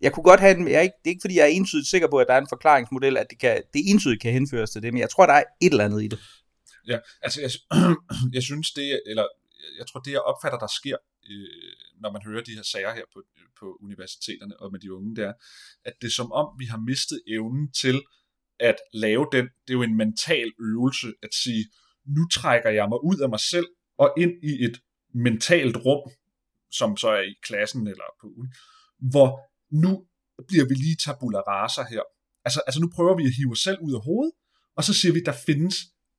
Jeg 0.00 0.12
kunne 0.12 0.24
godt 0.24 0.40
have 0.40 0.54
den, 0.54 0.68
jeg 0.68 0.76
er 0.76 0.80
ikke, 0.80 0.94
det 1.04 1.10
er 1.10 1.14
ikke 1.14 1.20
fordi, 1.20 1.36
jeg 1.36 1.42
er 1.42 1.46
entydigt 1.46 1.88
sikker 1.88 2.08
på, 2.08 2.16
at 2.16 2.26
der 2.28 2.34
er 2.34 2.40
en 2.40 2.48
forklaringsmodel, 2.48 3.16
at 3.16 3.26
det, 3.30 3.38
kan, 3.38 3.62
det 3.74 3.82
entydigt 3.90 4.22
kan 4.22 4.32
henføres 4.32 4.70
til 4.70 4.82
det, 4.82 4.92
men 4.92 5.00
jeg 5.00 5.10
tror, 5.10 5.26
der 5.26 5.32
er 5.32 5.42
et 5.62 5.70
eller 5.70 5.84
andet 5.84 6.02
i 6.02 6.08
det. 6.08 6.18
Ja, 6.88 6.98
altså 7.22 7.40
jeg, 7.40 7.50
jeg 8.36 8.42
synes 8.42 8.72
det, 8.72 9.00
eller 9.06 9.26
jeg 9.78 9.86
tror 9.86 10.00
det, 10.00 10.12
jeg 10.12 10.20
opfatter, 10.20 10.58
der 10.58 10.66
sker, 10.66 10.96
øh, 11.30 11.72
når 12.02 12.12
man 12.12 12.22
hører 12.24 12.42
de 12.42 12.54
her 12.54 12.62
sager 12.62 12.94
her 12.94 13.04
på, 13.14 13.22
på 13.60 13.78
universiteterne 13.80 14.60
og 14.60 14.72
med 14.72 14.80
de 14.80 14.94
unge, 14.94 15.16
det 15.16 15.24
er, 15.24 15.32
at 15.84 15.94
det 16.00 16.06
er 16.06 16.16
som 16.20 16.32
om, 16.32 16.46
vi 16.58 16.64
har 16.64 16.78
mistet 16.78 17.22
evnen 17.26 17.72
til 17.72 18.02
at 18.60 18.76
lave 18.92 19.26
den, 19.32 19.44
det 19.44 19.72
er 19.72 19.78
jo 19.78 19.82
en 19.82 19.96
mental 19.96 20.52
øvelse, 20.60 21.08
at 21.22 21.34
sige, 21.34 21.64
nu 22.16 22.28
trækker 22.28 22.70
jeg 22.70 22.88
mig 22.88 23.04
ud 23.04 23.18
af 23.24 23.28
mig 23.28 23.40
selv 23.40 23.66
og 23.98 24.14
ind 24.16 24.32
i 24.42 24.64
et 24.64 24.80
mentalt 25.14 25.76
rum, 25.76 26.10
som 26.70 26.96
så 26.96 27.08
er 27.08 27.22
i 27.22 27.34
klassen 27.42 27.86
eller 27.86 28.04
på 28.20 28.26
uni, 28.26 28.48
hvor 29.12 29.30
nu 29.82 30.06
bliver 30.48 30.66
vi 30.68 30.74
lige 30.74 30.96
tabula 31.04 31.40
rasa 31.40 31.82
her. 31.90 32.02
Altså, 32.44 32.60
altså 32.66 32.80
nu 32.80 32.88
prøver 32.94 33.16
vi 33.16 33.24
at 33.26 33.36
hive 33.36 33.52
os 33.52 33.58
selv 33.58 33.78
ud 33.86 33.94
af 33.94 34.02
hovedet, 34.04 34.32
og 34.76 34.84
så 34.84 34.94
siger 34.94 35.12
vi, 35.12 35.20
der 35.20 35.32
findes 35.46 35.76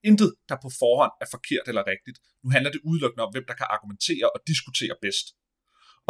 intet, 0.09 0.29
der 0.49 0.57
på 0.63 0.69
forhånd 0.81 1.13
er 1.23 1.27
forkert 1.35 1.65
eller 1.71 1.83
rigtigt. 1.93 2.17
Nu 2.43 2.47
handler 2.55 2.71
det 2.71 2.81
udelukkende 2.89 3.23
om, 3.25 3.31
hvem 3.33 3.45
der 3.47 3.55
kan 3.59 3.67
argumentere 3.75 4.27
og 4.35 4.39
diskutere 4.51 4.95
bedst. 5.05 5.25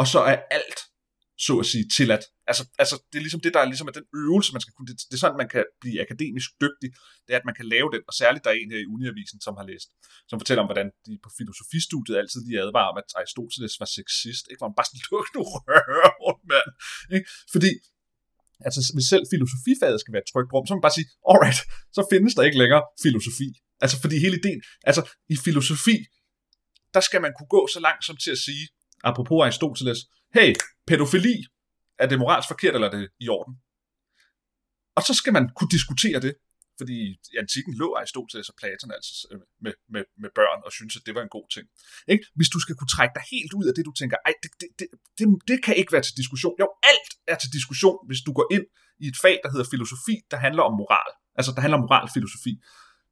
Og 0.00 0.06
så 0.12 0.20
er 0.32 0.36
alt, 0.58 0.80
så 1.46 1.54
at 1.62 1.66
sige, 1.72 1.84
tilladt. 1.96 2.24
Altså, 2.50 2.62
altså 2.82 2.96
det 3.10 3.16
er 3.18 3.24
ligesom 3.26 3.42
det, 3.44 3.54
der 3.54 3.60
er 3.62 3.68
ligesom 3.72 3.88
den 4.00 4.06
øvelse, 4.22 4.50
man 4.56 4.62
skal 4.64 4.74
kunne, 4.74 4.88
det, 4.90 4.96
det 5.08 5.16
er 5.16 5.22
sådan, 5.24 5.42
man 5.42 5.52
kan 5.54 5.64
blive 5.82 5.98
akademisk 6.06 6.48
dygtig, 6.64 6.88
det 7.24 7.32
er, 7.34 7.38
at 7.42 7.48
man 7.48 7.56
kan 7.58 7.66
lave 7.74 7.88
den, 7.94 8.02
og 8.08 8.14
særligt 8.20 8.44
der 8.44 8.50
er 8.50 8.58
en 8.58 8.72
her 8.74 8.80
i 8.84 8.90
Uniavisen, 8.94 9.38
som 9.46 9.54
har 9.60 9.66
læst, 9.70 9.88
som 10.30 10.36
fortæller 10.40 10.62
om, 10.64 10.68
hvordan 10.70 10.88
de 11.06 11.12
på 11.24 11.30
filosofistudiet 11.38 12.16
altid 12.22 12.40
lige 12.46 12.60
advarer 12.66 12.90
om, 12.92 12.98
at 13.02 13.08
Aristoteles 13.18 13.74
var 13.82 13.88
sexist, 13.98 14.44
ikke? 14.50 14.60
Hvor 14.60 14.68
man 14.70 14.78
bare 14.78 14.88
sådan, 14.88 15.04
luk 15.12 15.28
nu 15.36 15.40
rør, 15.54 16.34
mand. 16.52 16.70
Ikke? 17.16 17.26
Fordi 17.54 17.70
altså 18.66 18.80
hvis 18.94 19.06
selv 19.12 19.24
filosofifaget 19.34 19.98
skal 20.00 20.12
være 20.14 20.24
et 20.26 20.30
trygt 20.32 20.50
rum, 20.54 20.64
så 20.64 20.70
må 20.72 20.76
man 20.78 20.86
bare 20.88 20.98
sige, 20.98 21.08
alright, 21.30 21.60
så 21.96 22.00
findes 22.12 22.32
der 22.36 22.42
ikke 22.48 22.60
længere 22.62 22.82
filosofi. 23.04 23.48
Altså 23.82 23.96
fordi 24.02 24.16
hele 24.24 24.36
ideen, 24.40 24.62
altså 24.90 25.02
i 25.34 25.36
filosofi, 25.46 25.96
der 26.94 27.00
skal 27.00 27.20
man 27.24 27.32
kunne 27.38 27.52
gå 27.56 27.62
så 27.74 27.80
langt 27.80 28.04
som 28.04 28.16
til 28.16 28.30
at 28.36 28.38
sige, 28.46 28.64
apropos 29.04 29.38
Aristoteles, 29.44 30.00
hey, 30.36 30.50
pædofili, 30.86 31.36
er 32.02 32.06
det 32.06 32.18
moralsk 32.18 32.48
forkert, 32.48 32.74
eller 32.74 32.88
er 32.88 32.94
det 32.98 33.08
i 33.24 33.28
orden? 33.28 33.54
Og 34.96 35.02
så 35.08 35.12
skal 35.20 35.32
man 35.32 35.44
kunne 35.56 35.72
diskutere 35.76 36.20
det, 36.26 36.34
fordi 36.80 36.98
i 37.32 37.34
antikken 37.42 37.72
lå 37.82 37.88
Aristoteles 37.98 38.48
og 38.52 38.56
Platon 38.60 38.90
altså 38.96 39.12
øh, 39.32 39.40
med, 39.64 39.74
med, 39.94 40.04
med 40.22 40.30
børn 40.38 40.60
og 40.66 40.72
synes 40.78 40.94
at 40.98 41.02
det 41.06 41.14
var 41.16 41.22
en 41.24 41.34
god 41.36 41.46
ting. 41.54 41.66
Ikke? 42.12 42.24
Hvis 42.38 42.50
du 42.54 42.58
skal 42.64 42.74
kunne 42.76 42.94
trække 42.96 43.14
dig 43.18 43.24
helt 43.34 43.52
ud 43.58 43.64
af 43.68 43.74
det, 43.76 43.82
du 43.90 43.94
tænker, 44.00 44.16
ej, 44.26 44.34
det, 44.42 44.50
det, 44.60 44.68
det, 44.78 44.86
det, 45.18 45.26
det 45.50 45.58
kan 45.66 45.74
ikke 45.80 45.92
være 45.94 46.04
til 46.08 46.16
diskussion. 46.20 46.54
Jo, 46.62 46.66
alt 46.90 47.10
er 47.32 47.36
til 47.42 47.50
diskussion, 47.58 47.98
hvis 48.08 48.20
du 48.26 48.32
går 48.38 48.46
ind 48.56 48.66
i 49.04 49.06
et 49.12 49.18
fag, 49.24 49.36
der 49.44 49.50
hedder 49.52 49.66
filosofi, 49.74 50.14
der 50.32 50.38
handler 50.46 50.62
om 50.68 50.74
moral. 50.82 51.10
Altså, 51.38 51.50
der 51.54 51.60
handler 51.64 51.78
om 51.80 51.84
moralfilosofi. 51.86 52.52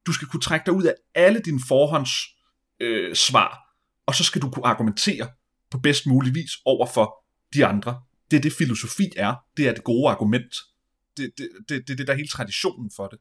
Du 0.06 0.12
skal 0.12 0.28
kunne 0.28 0.40
trække 0.40 0.66
dig 0.66 0.74
ud 0.74 0.84
af 0.84 0.94
alle 1.14 1.40
dine 1.40 1.60
forhånds 1.68 2.10
øh, 2.80 3.14
svar, 3.14 3.58
og 4.06 4.14
så 4.14 4.24
skal 4.24 4.42
du 4.42 4.50
kunne 4.50 4.66
argumentere 4.66 5.28
på 5.70 5.78
bedst 5.78 6.06
mulig 6.06 6.34
vis 6.34 6.50
over 6.64 6.86
for 6.86 7.24
de 7.54 7.66
andre. 7.66 8.00
Det 8.30 8.36
er 8.36 8.40
det, 8.40 8.52
filosofi 8.52 9.12
er. 9.16 9.34
Det 9.56 9.68
er 9.68 9.72
det 9.74 9.84
gode 9.84 10.10
argument. 10.10 10.54
Det, 11.16 11.30
det, 11.38 11.48
det, 11.68 11.88
det, 11.88 11.98
det 11.98 12.06
der 12.06 12.12
er 12.12 12.16
hele 12.16 12.28
traditionen 12.28 12.90
for 12.96 13.06
det. 13.06 13.18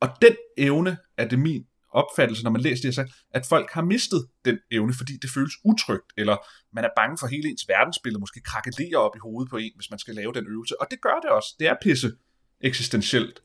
Og 0.00 0.08
den 0.22 0.36
evne 0.58 0.96
er 1.16 1.28
det 1.28 1.38
min 1.38 1.64
opfattelse, 1.92 2.44
når 2.44 2.50
man 2.50 2.60
læser 2.60 2.88
det, 2.88 2.94
så, 2.94 3.12
at 3.30 3.46
folk 3.46 3.70
har 3.70 3.82
mistet 3.82 4.26
den 4.44 4.58
evne, 4.70 4.94
fordi 4.94 5.12
det 5.22 5.30
føles 5.30 5.52
utrygt, 5.64 6.12
eller 6.16 6.36
man 6.74 6.84
er 6.84 6.88
bange 6.96 7.18
for 7.20 7.26
hele 7.26 7.48
ens 7.48 7.68
verdensbillede, 7.68 8.20
måske 8.20 8.40
krakelerer 8.40 8.98
op 8.98 9.16
i 9.16 9.18
hovedet 9.22 9.50
på 9.50 9.56
en, 9.56 9.72
hvis 9.76 9.90
man 9.90 9.98
skal 9.98 10.14
lave 10.14 10.32
den 10.32 10.46
øvelse. 10.46 10.80
Og 10.80 10.86
det 10.90 11.00
gør 11.02 11.20
det 11.22 11.30
også. 11.30 11.48
Det 11.58 11.66
er 11.66 11.76
pisse 11.82 12.12
eksistentielt 12.60 13.42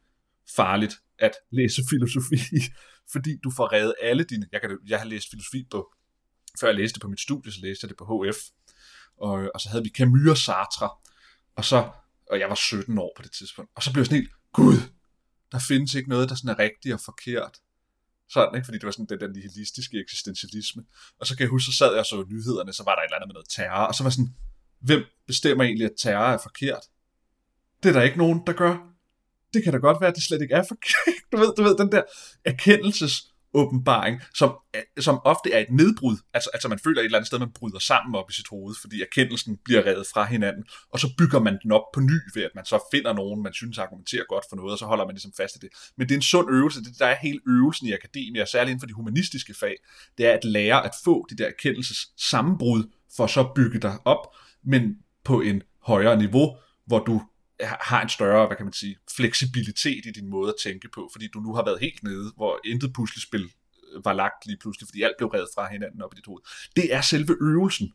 farligt 0.55 0.93
at 1.19 1.31
læse 1.51 1.81
filosofi, 1.89 2.39
fordi 3.13 3.37
du 3.43 3.51
får 3.51 3.73
reddet 3.73 3.93
alle 4.01 4.23
dine... 4.23 4.47
Jeg, 4.51 4.61
kan, 4.61 4.77
jeg 4.87 4.99
har 4.99 5.05
læst 5.05 5.29
filosofi 5.29 5.67
på... 5.71 5.93
Før 6.59 6.67
jeg 6.67 6.75
læste 6.75 6.93
det 6.93 7.01
på 7.01 7.07
mit 7.07 7.19
studie, 7.19 7.51
så 7.51 7.59
læste 7.61 7.85
jeg 7.85 7.89
det 7.89 7.97
på 7.97 8.05
HF. 8.05 8.37
Og, 9.17 9.51
og 9.53 9.61
så 9.61 9.69
havde 9.69 9.83
vi 9.83 9.89
Camus 9.89 10.29
og 10.29 10.37
Sartre. 10.37 10.89
Og 11.55 11.65
så... 11.65 11.89
Og 12.31 12.39
jeg 12.39 12.49
var 12.49 12.55
17 12.55 12.97
år 12.97 13.13
på 13.17 13.23
det 13.23 13.31
tidspunkt. 13.31 13.71
Og 13.75 13.83
så 13.83 13.93
blev 13.93 14.01
jeg 14.01 14.05
sådan 14.05 14.21
helt... 14.21 14.31
Gud, 14.53 14.77
der 15.51 15.59
findes 15.67 15.95
ikke 15.95 16.09
noget, 16.09 16.29
der 16.29 16.35
sådan 16.35 16.49
er 16.49 16.59
rigtigt 16.59 16.93
og 16.93 17.01
forkert. 17.05 17.55
Sådan, 18.29 18.55
ikke? 18.55 18.65
Fordi 18.65 18.77
det 18.77 18.85
var 18.85 18.91
sådan 18.91 19.05
den, 19.09 19.19
den 19.19 19.31
nihilistiske 19.31 19.99
eksistentialisme. 19.99 20.83
Og 21.19 21.27
så 21.27 21.35
kan 21.35 21.41
jeg 21.43 21.49
huske, 21.49 21.65
så 21.71 21.77
sad 21.77 21.91
jeg 21.91 21.99
og 21.99 22.05
så 22.05 22.25
nyhederne, 22.29 22.73
så 22.73 22.83
var 22.83 22.95
der 22.95 23.01
et 23.01 23.05
eller 23.05 23.15
andet 23.15 23.27
med 23.27 23.33
noget 23.33 23.49
terror, 23.49 23.85
og 23.89 23.95
så 23.95 24.03
var 24.03 24.09
sådan, 24.09 24.35
hvem 24.79 25.03
bestemmer 25.27 25.63
egentlig, 25.63 25.85
at 25.85 25.95
terror 25.97 26.33
er 26.33 26.37
forkert? 26.37 26.83
Det 27.83 27.89
er 27.89 27.93
der 27.93 28.01
ikke 28.01 28.17
nogen, 28.17 28.43
der 28.47 28.53
gør. 28.53 28.86
Det 29.57 29.63
kan 29.63 29.73
da 29.73 29.79
godt 29.79 30.01
være, 30.01 30.09
at 30.09 30.15
det 30.15 30.23
slet 30.23 30.41
ikke 30.41 30.53
er 30.53 30.63
forkert. 30.63 31.15
Du 31.31 31.37
ved, 31.37 31.53
du 31.57 31.63
ved 31.63 31.77
den 31.77 31.91
der 31.91 32.01
erkendelses 32.45 33.23
åbenbaring, 33.53 34.21
som, 34.33 34.57
som 34.99 35.19
ofte 35.23 35.51
er 35.51 35.59
et 35.59 35.71
nedbrud. 35.71 36.17
Altså, 36.33 36.49
altså 36.53 36.67
man 36.67 36.79
føler 36.83 37.01
et 37.01 37.05
eller 37.05 37.17
andet 37.17 37.27
sted, 37.27 37.39
man 37.39 37.51
bryder 37.51 37.79
sammen 37.79 38.15
op 38.15 38.29
i 38.29 38.33
sit 38.33 38.47
hoved, 38.47 38.75
fordi 38.81 39.01
erkendelsen 39.01 39.57
bliver 39.65 39.85
revet 39.85 40.07
fra 40.13 40.25
hinanden, 40.25 40.63
og 40.89 40.99
så 40.99 41.07
bygger 41.17 41.39
man 41.39 41.59
den 41.63 41.71
op 41.71 41.81
på 41.93 41.99
ny 41.99 42.19
ved, 42.35 42.43
at 42.43 42.51
man 42.55 42.65
så 42.65 42.79
finder 42.91 43.13
nogen, 43.13 43.43
man 43.43 43.53
synes 43.53 43.77
argumenterer 43.77 44.23
godt 44.29 44.45
for 44.49 44.55
noget, 44.55 44.71
og 44.71 44.77
så 44.77 44.85
holder 44.85 45.05
man 45.05 45.15
ligesom 45.15 45.31
fast 45.37 45.55
i 45.55 45.59
det. 45.59 45.69
Men 45.97 46.07
det 46.07 46.13
er 46.13 46.17
en 46.17 46.21
sund 46.21 46.47
øvelse, 46.51 46.83
det 46.83 46.99
der 46.99 47.05
er 47.05 47.15
hele 47.21 47.39
øvelsen 47.47 47.87
i 47.87 47.93
akademia, 47.93 48.45
særligt 48.45 48.69
inden 48.69 48.81
for 48.81 48.87
de 48.87 48.93
humanistiske 48.93 49.53
fag, 49.53 49.75
det 50.17 50.25
er 50.25 50.33
at 50.33 50.45
lære 50.45 50.85
at 50.85 50.91
få 51.03 51.25
de 51.29 51.35
der 51.35 51.47
erkendelses 51.47 52.07
sammenbrud, 52.17 52.83
for 53.17 53.27
så 53.27 53.51
bygge 53.55 53.79
dig 53.79 53.97
op, 54.05 54.35
men 54.63 54.97
på 55.23 55.41
en 55.41 55.61
højere 55.81 56.17
niveau, 56.17 56.57
hvor 56.85 56.99
du 56.99 57.21
har 57.61 58.01
en 58.01 58.09
større, 58.09 58.47
hvad 58.47 58.57
kan 58.57 58.65
man 58.65 58.73
sige, 58.73 58.97
fleksibilitet 59.15 60.05
i 60.05 60.11
din 60.11 60.29
måde 60.29 60.49
at 60.49 60.55
tænke 60.63 60.89
på, 60.93 61.09
fordi 61.11 61.27
du 61.33 61.39
nu 61.39 61.53
har 61.53 61.65
været 61.65 61.79
helt 61.79 62.03
nede, 62.03 62.31
hvor 62.35 62.59
intet 62.65 62.93
puslespil 62.93 63.43
øh, 63.93 64.05
var 64.05 64.13
lagt 64.13 64.45
lige 64.45 64.57
pludselig, 64.57 64.87
fordi 64.87 65.01
alt 65.01 65.15
blev 65.17 65.29
reddet 65.29 65.49
fra 65.55 65.71
hinanden 65.71 66.01
op 66.01 66.13
i 66.13 66.15
dit 66.15 66.25
hoved. 66.25 66.41
Det 66.75 66.93
er 66.93 67.01
selve 67.01 67.37
øvelsen. 67.41 67.93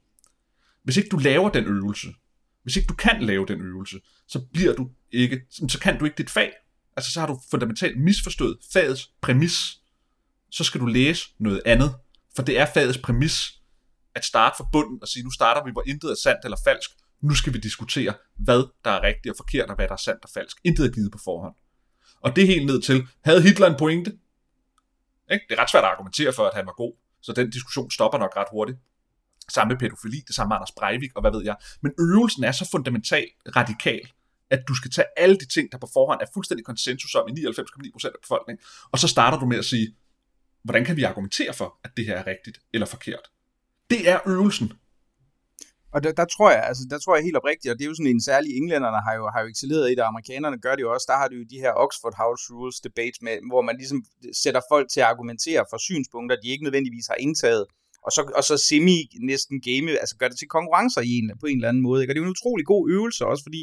Hvis 0.84 0.96
ikke 0.96 1.08
du 1.08 1.16
laver 1.16 1.50
den 1.50 1.64
øvelse, 1.64 2.08
hvis 2.62 2.76
ikke 2.76 2.86
du 2.86 2.94
kan 2.94 3.22
lave 3.22 3.46
den 3.46 3.60
øvelse, 3.60 4.00
så 4.28 4.40
bliver 4.52 4.74
du 4.74 4.90
ikke, 5.10 5.40
så 5.50 5.78
kan 5.82 5.98
du 5.98 6.04
ikke 6.04 6.16
dit 6.18 6.30
fag. 6.30 6.52
Altså 6.96 7.12
så 7.12 7.20
har 7.20 7.26
du 7.26 7.40
fundamentalt 7.50 8.00
misforstået 8.00 8.58
fagets 8.72 9.10
præmis. 9.20 9.78
Så 10.50 10.64
skal 10.64 10.80
du 10.80 10.86
læse 10.86 11.28
noget 11.38 11.62
andet, 11.64 11.94
for 12.36 12.42
det 12.42 12.58
er 12.58 12.66
fagets 12.74 12.98
præmis 12.98 13.52
at 14.14 14.24
starte 14.24 14.56
fra 14.56 14.68
bunden 14.72 14.98
og 15.02 15.08
sige, 15.08 15.22
nu 15.22 15.30
starter 15.30 15.64
vi, 15.64 15.70
hvor 15.70 15.82
intet 15.86 16.10
er 16.10 16.14
sandt 16.14 16.44
eller 16.44 16.56
falsk, 16.64 16.90
nu 17.22 17.34
skal 17.34 17.52
vi 17.52 17.58
diskutere, 17.58 18.14
hvad 18.38 18.62
der 18.84 18.90
er 18.90 19.02
rigtigt 19.02 19.30
og 19.30 19.36
forkert, 19.36 19.68
og 19.68 19.76
hvad 19.76 19.88
der 19.88 19.92
er 19.92 20.04
sandt 20.08 20.24
og 20.24 20.30
falsk. 20.34 20.56
Intet 20.64 20.86
er 20.86 20.90
givet 20.90 21.12
på 21.12 21.18
forhånd. 21.24 21.54
Og 22.20 22.36
det 22.36 22.42
er 22.42 22.46
helt 22.46 22.66
ned 22.66 22.82
til, 22.82 23.06
havde 23.24 23.42
Hitler 23.42 23.66
en 23.66 23.76
pointe? 23.78 24.10
Ikke? 25.30 25.44
Det 25.48 25.58
er 25.58 25.62
ret 25.62 25.70
svært 25.70 25.84
at 25.84 25.90
argumentere 25.90 26.32
for, 26.32 26.44
at 26.46 26.54
han 26.54 26.66
var 26.66 26.72
god, 26.72 26.92
så 27.22 27.32
den 27.32 27.50
diskussion 27.50 27.90
stopper 27.90 28.18
nok 28.18 28.36
ret 28.36 28.48
hurtigt. 28.50 28.78
Samme 29.48 29.70
med 29.72 29.78
pædofili, 29.78 30.20
det 30.26 30.34
samme 30.34 30.48
med 30.48 30.56
Anders 30.56 30.72
Breivik, 30.72 31.10
og 31.14 31.20
hvad 31.20 31.30
ved 31.30 31.44
jeg. 31.44 31.56
Men 31.82 31.92
øvelsen 31.98 32.44
er 32.44 32.52
så 32.52 32.68
fundamental, 32.70 33.26
radikal, 33.56 34.00
at 34.50 34.60
du 34.68 34.74
skal 34.74 34.90
tage 34.90 35.06
alle 35.16 35.36
de 35.36 35.46
ting, 35.46 35.72
der 35.72 35.78
på 35.78 35.88
forhånd 35.92 36.20
er 36.22 36.26
fuldstændig 36.34 36.64
konsensus 36.64 37.14
om 37.14 37.28
i 37.28 37.32
99,9% 37.32 38.06
af 38.06 38.12
befolkningen, 38.22 38.64
og 38.92 38.98
så 38.98 39.08
starter 39.08 39.38
du 39.38 39.46
med 39.46 39.58
at 39.58 39.64
sige, 39.64 39.96
hvordan 40.64 40.84
kan 40.84 40.96
vi 40.96 41.02
argumentere 41.02 41.54
for, 41.54 41.80
at 41.84 41.90
det 41.96 42.06
her 42.06 42.16
er 42.16 42.26
rigtigt 42.26 42.58
eller 42.74 42.86
forkert? 42.86 43.30
Det 43.90 44.10
er 44.10 44.18
øvelsen, 44.26 44.72
og 45.94 45.98
der, 46.04 46.12
der, 46.20 46.26
tror 46.34 46.50
jeg, 46.56 46.62
altså, 46.70 46.82
der 46.90 46.98
tror 46.98 47.14
jeg 47.16 47.24
helt 47.24 47.40
oprigtigt, 47.40 47.70
og 47.72 47.76
det 47.78 47.84
er 47.84 47.90
jo 47.92 47.98
sådan 47.98 48.14
en 48.14 48.26
særlig, 48.30 48.50
englænderne 48.60 49.00
har 49.06 49.14
jo, 49.18 49.24
har 49.34 49.40
jo 49.44 49.48
excelleret 49.54 49.86
i 49.90 49.94
det, 49.98 50.04
amerikanerne 50.12 50.58
gør 50.64 50.74
det 50.76 50.82
jo 50.86 50.92
også, 50.94 51.06
der 51.10 51.16
har 51.20 51.28
du 51.28 51.34
jo 51.40 51.44
de 51.52 51.62
her 51.64 51.72
Oxford 51.84 52.16
House 52.22 52.44
Rules 52.54 52.78
debates, 52.86 53.18
med, 53.26 53.34
hvor 53.50 53.62
man 53.68 53.76
ligesom 53.80 54.00
sætter 54.42 54.62
folk 54.72 54.86
til 54.90 55.00
at 55.04 55.10
argumentere 55.12 55.62
for 55.70 55.78
synspunkter, 55.88 56.36
de 56.42 56.52
ikke 56.52 56.64
nødvendigvis 56.66 57.06
har 57.12 57.18
indtaget, 57.26 57.64
og 58.06 58.10
så, 58.16 58.22
og 58.38 58.44
så 58.48 58.56
semi 58.68 58.98
næsten 59.30 59.56
game, 59.68 59.90
altså 60.02 60.14
gør 60.20 60.28
det 60.28 60.38
til 60.38 60.48
konkurrencer 60.56 61.02
i 61.10 61.12
en, 61.20 61.26
på 61.40 61.46
en 61.46 61.56
eller 61.58 61.70
anden 61.72 61.82
måde. 61.88 61.98
Ikke? 62.00 62.10
Og 62.10 62.14
det 62.14 62.20
er 62.20 62.24
jo 62.24 62.30
en 62.30 62.36
utrolig 62.38 62.66
god 62.72 62.82
øvelse 62.96 63.22
også, 63.30 63.42
fordi 63.48 63.62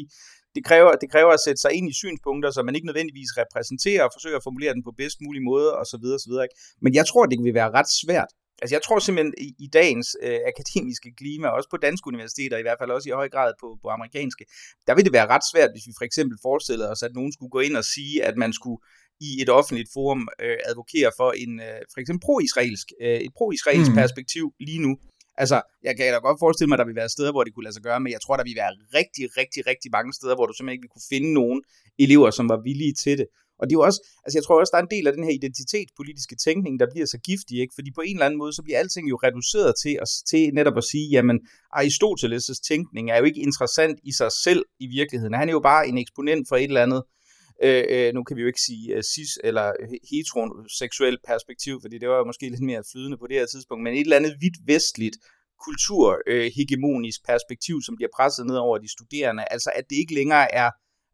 det 0.54 0.62
kræver, 0.68 0.90
det 1.02 1.08
kræver 1.14 1.32
at 1.38 1.44
sætte 1.46 1.60
sig 1.64 1.72
ind 1.78 1.86
i 1.92 1.94
synspunkter, 2.02 2.50
som 2.50 2.64
man 2.66 2.74
ikke 2.76 2.90
nødvendigvis 2.90 3.30
repræsenterer, 3.42 4.02
og 4.04 4.10
forsøger 4.16 4.36
at 4.36 4.46
formulere 4.48 4.74
den 4.76 4.82
på 4.84 4.92
bedst 5.02 5.18
mulig 5.26 5.42
måde, 5.50 5.68
og 5.80 5.84
så 5.86 5.96
videre, 6.02 6.16
og 6.18 6.22
så 6.24 6.28
videre. 6.30 6.44
Ikke? 6.46 6.58
Men 6.84 6.92
jeg 6.98 7.04
tror, 7.10 7.26
det 7.26 7.38
vil 7.44 7.54
være 7.60 7.70
ret 7.78 7.90
svært 8.02 8.30
Altså 8.62 8.74
jeg 8.74 8.82
tror 8.82 8.98
simpelthen 8.98 9.34
i, 9.38 9.54
i 9.58 9.66
dagens 9.66 10.16
øh, 10.22 10.40
akademiske 10.52 11.10
klima, 11.20 11.48
også 11.48 11.68
på 11.70 11.76
danske 11.76 12.08
universiteter, 12.08 12.58
i 12.58 12.62
hvert 12.62 12.78
fald 12.80 12.90
også 12.90 13.08
i 13.08 13.12
høj 13.12 13.28
grad 13.28 13.52
på, 13.60 13.78
på 13.82 13.88
amerikanske, 13.88 14.44
der 14.86 14.94
vil 14.94 15.04
det 15.04 15.12
være 15.12 15.26
ret 15.26 15.44
svært, 15.52 15.70
hvis 15.74 15.86
vi 15.86 15.92
for 15.98 16.04
eksempel 16.04 16.38
forestiller 16.42 16.86
os, 16.90 17.02
at 17.02 17.12
nogen 17.14 17.32
skulle 17.32 17.50
gå 17.50 17.60
ind 17.60 17.76
og 17.76 17.84
sige, 17.84 18.24
at 18.24 18.36
man 18.36 18.52
skulle 18.52 18.80
i 19.20 19.42
et 19.42 19.48
offentligt 19.48 19.90
forum 19.92 20.28
øh, 20.44 20.56
advokere 20.70 21.10
for 21.16 21.30
en 21.32 21.60
øh, 21.60 21.80
for 21.92 22.00
eksempel 22.00 22.22
pro-israelsk, 22.26 22.86
øh, 23.00 23.20
et 23.26 23.32
pro-israelsk 23.38 23.90
mm. 23.90 23.96
perspektiv 24.02 24.44
lige 24.60 24.82
nu. 24.86 24.92
Altså, 25.42 25.62
jeg 25.82 25.96
kan 25.96 26.12
da 26.12 26.18
godt 26.18 26.38
forestille 26.44 26.68
mig, 26.68 26.76
at 26.76 26.82
der 26.82 26.90
vil 26.90 27.00
være 27.02 27.08
steder, 27.08 27.32
hvor 27.32 27.44
det 27.44 27.54
kunne 27.54 27.64
lade 27.64 27.74
sig 27.74 27.82
gøre, 27.82 28.00
men 28.00 28.12
jeg 28.12 28.20
tror, 28.20 28.36
der 28.36 28.44
vil 28.44 28.56
være 28.56 28.72
rigtig, 28.98 29.24
rigtig, 29.40 29.66
rigtig 29.66 29.90
mange 29.96 30.12
steder, 30.12 30.34
hvor 30.34 30.46
du 30.46 30.52
simpelthen 30.52 30.76
ikke 30.76 30.86
vil 30.86 30.94
kunne 30.94 31.10
finde 31.14 31.32
nogen 31.32 31.62
elever, 31.98 32.30
som 32.30 32.48
var 32.48 32.60
villige 32.68 32.94
til 32.94 33.18
det. 33.18 33.26
Og 33.60 33.64
det 33.66 33.72
er 33.74 33.78
jo 33.80 33.86
også, 33.88 34.00
altså 34.24 34.36
jeg 34.38 34.44
tror 34.44 34.60
også, 34.60 34.72
der 34.74 34.80
er 34.80 34.86
en 34.86 34.94
del 34.96 35.06
af 35.06 35.14
den 35.16 35.24
her 35.26 35.34
identitetspolitiske 35.40 36.36
tænkning, 36.46 36.74
der 36.80 36.86
bliver 36.92 37.06
så 37.06 37.18
giftig, 37.28 37.56
ikke? 37.62 37.74
Fordi 37.78 37.90
på 37.94 38.00
en 38.00 38.16
eller 38.16 38.26
anden 38.26 38.38
måde, 38.42 38.52
så 38.52 38.62
bliver 38.62 38.78
alting 38.78 39.04
jo 39.12 39.16
reduceret 39.26 39.74
til, 39.82 39.94
at, 40.02 40.08
til 40.30 40.42
netop 40.58 40.76
at 40.76 40.84
sige, 40.92 41.06
jamen 41.14 41.38
Aristoteles' 41.80 42.60
tænkning 42.70 43.10
er 43.10 43.18
jo 43.20 43.24
ikke 43.30 43.40
interessant 43.48 43.96
i 44.10 44.12
sig 44.20 44.30
selv 44.44 44.62
i 44.84 44.86
virkeligheden. 44.98 45.34
Han 45.34 45.48
er 45.48 45.52
jo 45.58 45.62
bare 45.72 45.88
en 45.88 45.98
eksponent 45.98 46.48
for 46.48 46.56
et 46.56 46.70
eller 46.72 46.86
andet, 46.86 47.02
øh, 47.64 47.84
øh 47.88 48.14
nu 48.14 48.20
kan 48.24 48.36
vi 48.36 48.40
jo 48.44 48.50
ikke 48.52 48.66
sige 48.68 48.84
øh, 48.96 49.02
cis 49.12 49.32
eller 49.44 49.66
heteroseksuel 50.10 51.16
perspektiv, 51.32 51.74
fordi 51.82 51.98
det 51.98 52.08
var 52.08 52.18
jo 52.18 52.24
måske 52.30 52.48
lidt 52.48 52.68
mere 52.70 52.82
flydende 52.92 53.16
på 53.18 53.26
det 53.26 53.36
her 53.38 53.46
tidspunkt, 53.46 53.82
men 53.84 53.94
et 53.94 54.00
eller 54.00 54.20
andet 54.20 54.34
vidt 54.44 54.58
vestligt 54.72 55.16
kulturhegemonisk 55.66 57.20
øh, 57.22 57.26
perspektiv, 57.32 57.76
som 57.86 57.96
bliver 57.96 58.12
presset 58.16 58.46
ned 58.46 58.56
over 58.66 58.78
de 58.78 58.90
studerende. 58.96 59.44
Altså 59.54 59.70
at 59.78 59.84
det 59.90 59.96
ikke 59.96 60.14
længere 60.14 60.54
er 60.54 60.70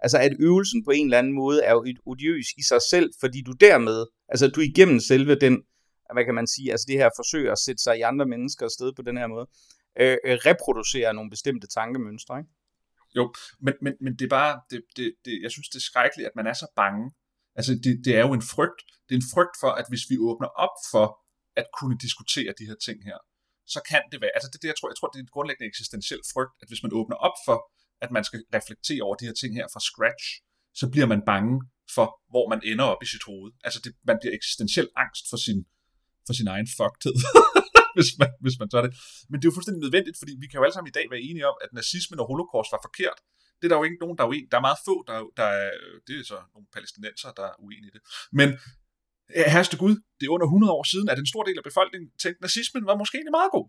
Altså 0.07 0.19
at 0.19 0.33
øvelsen 0.41 0.85
på 0.85 0.91
en 0.91 1.07
eller 1.07 1.19
anden 1.19 1.33
måde 1.33 1.59
er 1.69 1.73
jo 1.73 1.83
odiøs 2.11 2.49
i 2.61 2.63
sig 2.63 2.83
selv, 2.91 3.09
fordi 3.21 3.39
du 3.49 3.53
dermed, 3.53 4.07
altså 4.29 4.49
du 4.49 4.61
igennem 4.61 5.01
selve 5.01 5.35
den, 5.45 5.55
hvad 6.15 6.25
kan 6.25 6.35
man 6.35 6.47
sige, 6.47 6.71
altså 6.71 6.87
det 6.89 6.97
her 7.03 7.11
forsøg 7.21 7.45
at 7.55 7.59
sætte 7.59 7.83
sig 7.83 7.95
i 7.99 8.07
andre 8.11 8.27
mennesker 8.27 8.69
sted 8.69 8.93
på 8.97 9.03
den 9.03 9.17
her 9.21 9.27
måde, 9.27 9.47
øh, 10.01 10.17
øh, 10.27 10.37
reproducerer 10.49 11.13
nogle 11.13 11.31
bestemte 11.31 11.67
tankemønstre, 11.67 12.39
ikke? 12.39 12.51
Jo, 13.17 13.25
men, 13.65 13.75
men, 13.85 13.93
men 14.05 14.13
det 14.19 14.25
er 14.25 14.35
bare, 14.41 14.53
det, 14.71 14.81
det, 14.97 15.15
det, 15.25 15.35
jeg 15.45 15.51
synes 15.55 15.69
det 15.69 15.79
er 15.79 15.89
skrækkeligt, 15.91 16.29
at 16.31 16.37
man 16.37 16.47
er 16.47 16.57
så 16.63 16.67
bange. 16.77 17.05
Altså 17.59 17.73
det, 17.85 17.93
det 18.05 18.13
er 18.19 18.23
jo 18.27 18.33
en 18.39 18.47
frygt. 18.55 18.81
Det 19.07 19.13
er 19.15 19.21
en 19.25 19.31
frygt 19.35 19.57
for, 19.63 19.71
at 19.81 19.87
hvis 19.91 20.05
vi 20.11 20.17
åbner 20.29 20.51
op 20.65 20.77
for 20.93 21.07
at 21.61 21.67
kunne 21.79 21.97
diskutere 22.05 22.53
de 22.59 22.67
her 22.71 22.79
ting 22.87 22.99
her, 23.09 23.19
så 23.75 23.81
kan 23.91 24.03
det 24.13 24.19
være, 24.21 24.35
altså 24.37 24.49
det, 24.53 24.59
det 24.63 24.69
jeg 24.69 24.77
tror, 24.79 24.89
jeg 24.93 24.99
tror, 24.99 25.09
det 25.11 25.19
er 25.19 25.27
en 25.27 25.35
grundlæggende 25.37 25.69
eksistentiel 25.73 26.23
frygt, 26.33 26.55
at 26.63 26.69
hvis 26.69 26.83
man 26.85 26.93
åbner 27.01 27.17
op 27.29 27.37
for, 27.47 27.57
at 28.05 28.11
man 28.17 28.25
skal 28.29 28.41
reflektere 28.57 29.03
over 29.07 29.17
de 29.21 29.27
her 29.29 29.37
ting 29.41 29.51
her 29.59 29.67
fra 29.75 29.81
scratch, 29.89 30.27
så 30.81 30.85
bliver 30.93 31.09
man 31.13 31.21
bange 31.33 31.55
for, 31.97 32.07
hvor 32.33 32.45
man 32.53 32.61
ender 32.71 32.87
op 32.93 33.03
i 33.03 33.09
sit 33.15 33.25
hoved. 33.31 33.51
Altså 33.67 33.79
det, 33.85 33.93
man 34.11 34.17
bliver 34.21 34.35
eksistentiel 34.39 34.89
angst 35.05 35.25
for 35.31 35.39
sin, 35.47 35.59
for 36.27 36.35
sin 36.39 36.49
egen 36.55 36.69
fuckedhed, 36.79 37.17
hvis, 37.97 38.11
man, 38.21 38.31
hvis 38.45 38.57
man 38.61 38.69
tør 38.71 38.83
det. 38.87 38.93
Men 39.29 39.37
det 39.37 39.45
er 39.45 39.51
jo 39.51 39.57
fuldstændig 39.57 39.83
nødvendigt, 39.87 40.17
fordi 40.21 40.33
vi 40.43 40.47
kan 40.49 40.59
jo 40.59 40.65
alle 40.65 40.77
sammen 40.77 40.91
i 40.93 40.97
dag 40.99 41.07
være 41.13 41.23
enige 41.29 41.47
om, 41.53 41.57
at 41.65 41.71
nazismen 41.79 42.19
og 42.23 42.27
holocaust 42.31 42.71
var 42.75 42.83
forkert. 42.89 43.19
Det 43.59 43.65
er 43.67 43.71
der 43.73 43.81
jo 43.81 43.87
ikke 43.89 44.03
nogen, 44.03 44.17
der 44.17 44.25
er 44.25 44.31
uenige. 44.33 44.51
Der 44.53 44.59
er 44.59 44.67
meget 44.69 44.81
få, 44.89 44.95
der, 45.09 45.17
der 45.41 45.49
er, 45.61 45.71
det 46.07 46.15
er 46.21 46.25
så 46.33 46.39
nogle 46.55 46.67
palæstinenser, 46.75 47.31
der 47.39 47.47
er 47.51 47.55
uenige 47.65 47.91
i 47.91 47.95
det. 47.97 48.03
Men 48.39 48.49
herreste 49.55 49.77
Gud, 49.83 49.95
det 50.19 50.25
er 50.27 50.33
under 50.37 50.47
100 50.47 50.73
år 50.79 50.85
siden, 50.93 51.09
at 51.13 51.19
en 51.19 51.33
stor 51.33 51.43
del 51.49 51.59
af 51.61 51.65
befolkningen 51.71 52.09
tænkte, 52.23 52.39
at 52.41 52.45
nazismen 52.47 52.87
var 52.91 52.97
måske 53.01 53.15
egentlig 53.17 53.39
meget 53.41 53.53
god. 53.57 53.67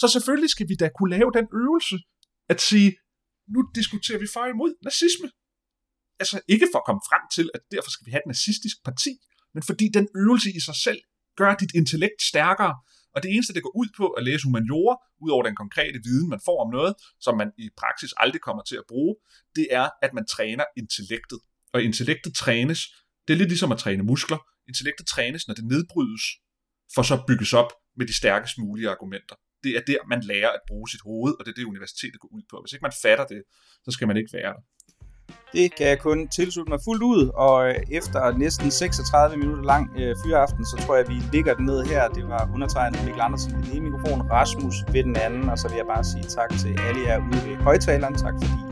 Så 0.00 0.06
selvfølgelig 0.14 0.50
skal 0.50 0.66
vi 0.70 0.74
da 0.82 0.86
kunne 0.98 1.12
lave 1.16 1.30
den 1.38 1.46
øvelse, 1.62 1.96
at 2.52 2.60
sige, 2.70 2.88
nu 3.54 3.60
diskuterer 3.78 4.18
vi 4.18 4.28
for 4.34 4.44
imod 4.46 4.72
nazisme. 4.88 5.28
Altså 6.22 6.36
ikke 6.54 6.66
for 6.72 6.78
at 6.78 6.86
komme 6.88 7.02
frem 7.10 7.22
til, 7.36 7.46
at 7.54 7.62
derfor 7.74 7.90
skal 7.90 8.06
vi 8.06 8.10
have 8.14 8.24
et 8.24 8.30
nazistisk 8.34 8.76
parti, 8.88 9.12
men 9.54 9.62
fordi 9.62 9.86
den 9.98 10.06
øvelse 10.22 10.50
i 10.58 10.60
sig 10.68 10.76
selv 10.86 11.00
gør 11.40 11.54
dit 11.54 11.72
intellekt 11.74 12.22
stærkere. 12.32 12.74
Og 13.14 13.22
det 13.22 13.30
eneste, 13.34 13.54
det 13.54 13.62
går 13.62 13.76
ud 13.80 13.88
på 13.96 14.06
at 14.18 14.24
læse 14.24 14.44
humaniora, 14.44 14.94
ud 15.24 15.30
over 15.30 15.42
den 15.42 15.56
konkrete 15.56 15.98
viden, 16.04 16.28
man 16.28 16.40
får 16.44 16.64
om 16.64 16.70
noget, 16.78 16.94
som 17.20 17.36
man 17.36 17.50
i 17.58 17.68
praksis 17.76 18.12
aldrig 18.16 18.40
kommer 18.40 18.62
til 18.62 18.76
at 18.76 18.88
bruge, 18.88 19.16
det 19.56 19.66
er, 19.70 19.88
at 20.02 20.12
man 20.12 20.26
træner 20.26 20.64
intellektet. 20.76 21.40
Og 21.74 21.82
intellektet 21.82 22.34
trænes, 22.34 22.80
det 23.28 23.32
er 23.32 23.38
lidt 23.38 23.48
ligesom 23.48 23.72
at 23.72 23.78
træne 23.78 24.02
muskler. 24.02 24.38
Intellektet 24.68 25.06
trænes, 25.06 25.48
når 25.48 25.54
det 25.54 25.64
nedbrydes, 25.64 26.24
for 26.94 27.02
så 27.02 27.24
bygges 27.28 27.52
op 27.52 27.72
med 27.96 28.06
de 28.06 28.16
stærkest 28.16 28.58
mulige 28.58 28.90
argumenter 28.90 29.36
det 29.64 29.72
er 29.78 29.82
der, 29.86 30.00
man 30.08 30.20
lærer 30.20 30.48
at 30.48 30.60
bruge 30.68 30.88
sit 30.88 31.00
hoved, 31.08 31.32
og 31.38 31.42
det 31.44 31.50
er 31.50 31.58
det, 31.60 31.64
universitetet 31.64 32.20
går 32.20 32.28
ud 32.36 32.42
på. 32.50 32.56
Hvis 32.62 32.72
ikke 32.72 32.82
man 32.88 32.98
fatter 33.02 33.26
det, 33.32 33.42
så 33.84 33.90
skal 33.90 34.06
man 34.08 34.16
ikke 34.16 34.32
være 34.32 34.52
der. 34.56 34.62
Det 35.52 35.74
kan 35.76 35.86
jeg 35.86 35.98
kun 35.98 36.28
tilslutte 36.28 36.70
mig 36.70 36.80
fuldt 36.84 37.02
ud, 37.02 37.30
og 37.34 37.68
øh, 37.68 37.74
efter 37.90 38.38
næsten 38.38 38.70
36 38.70 39.36
minutter 39.36 39.64
lang 39.64 39.84
øh, 40.00 40.16
fyraften, 40.24 40.64
så 40.66 40.76
tror 40.86 40.96
jeg, 40.96 41.08
vi 41.08 41.14
ligger 41.32 41.54
den 41.54 41.66
ned 41.66 41.82
her. 41.82 42.08
Det 42.08 42.24
var 42.28 42.50
undertegnet 42.54 43.04
Mikkel 43.04 43.20
Andersen 43.20 43.56
ved 43.56 43.62
den 43.62 43.76
ene 43.76 43.90
mikrofon, 43.90 44.30
Rasmus 44.30 44.74
ved 44.92 45.04
den 45.04 45.16
anden, 45.16 45.48
og 45.48 45.58
så 45.58 45.68
vil 45.68 45.76
jeg 45.76 45.86
bare 45.86 46.04
sige 46.04 46.22
tak 46.22 46.50
til 46.62 46.72
alle 46.86 47.00
jer 47.06 47.18
ude 47.18 47.40
ved 47.48 47.56
højtaleren. 47.56 48.14
Tak 48.14 48.34
fordi 48.40 48.69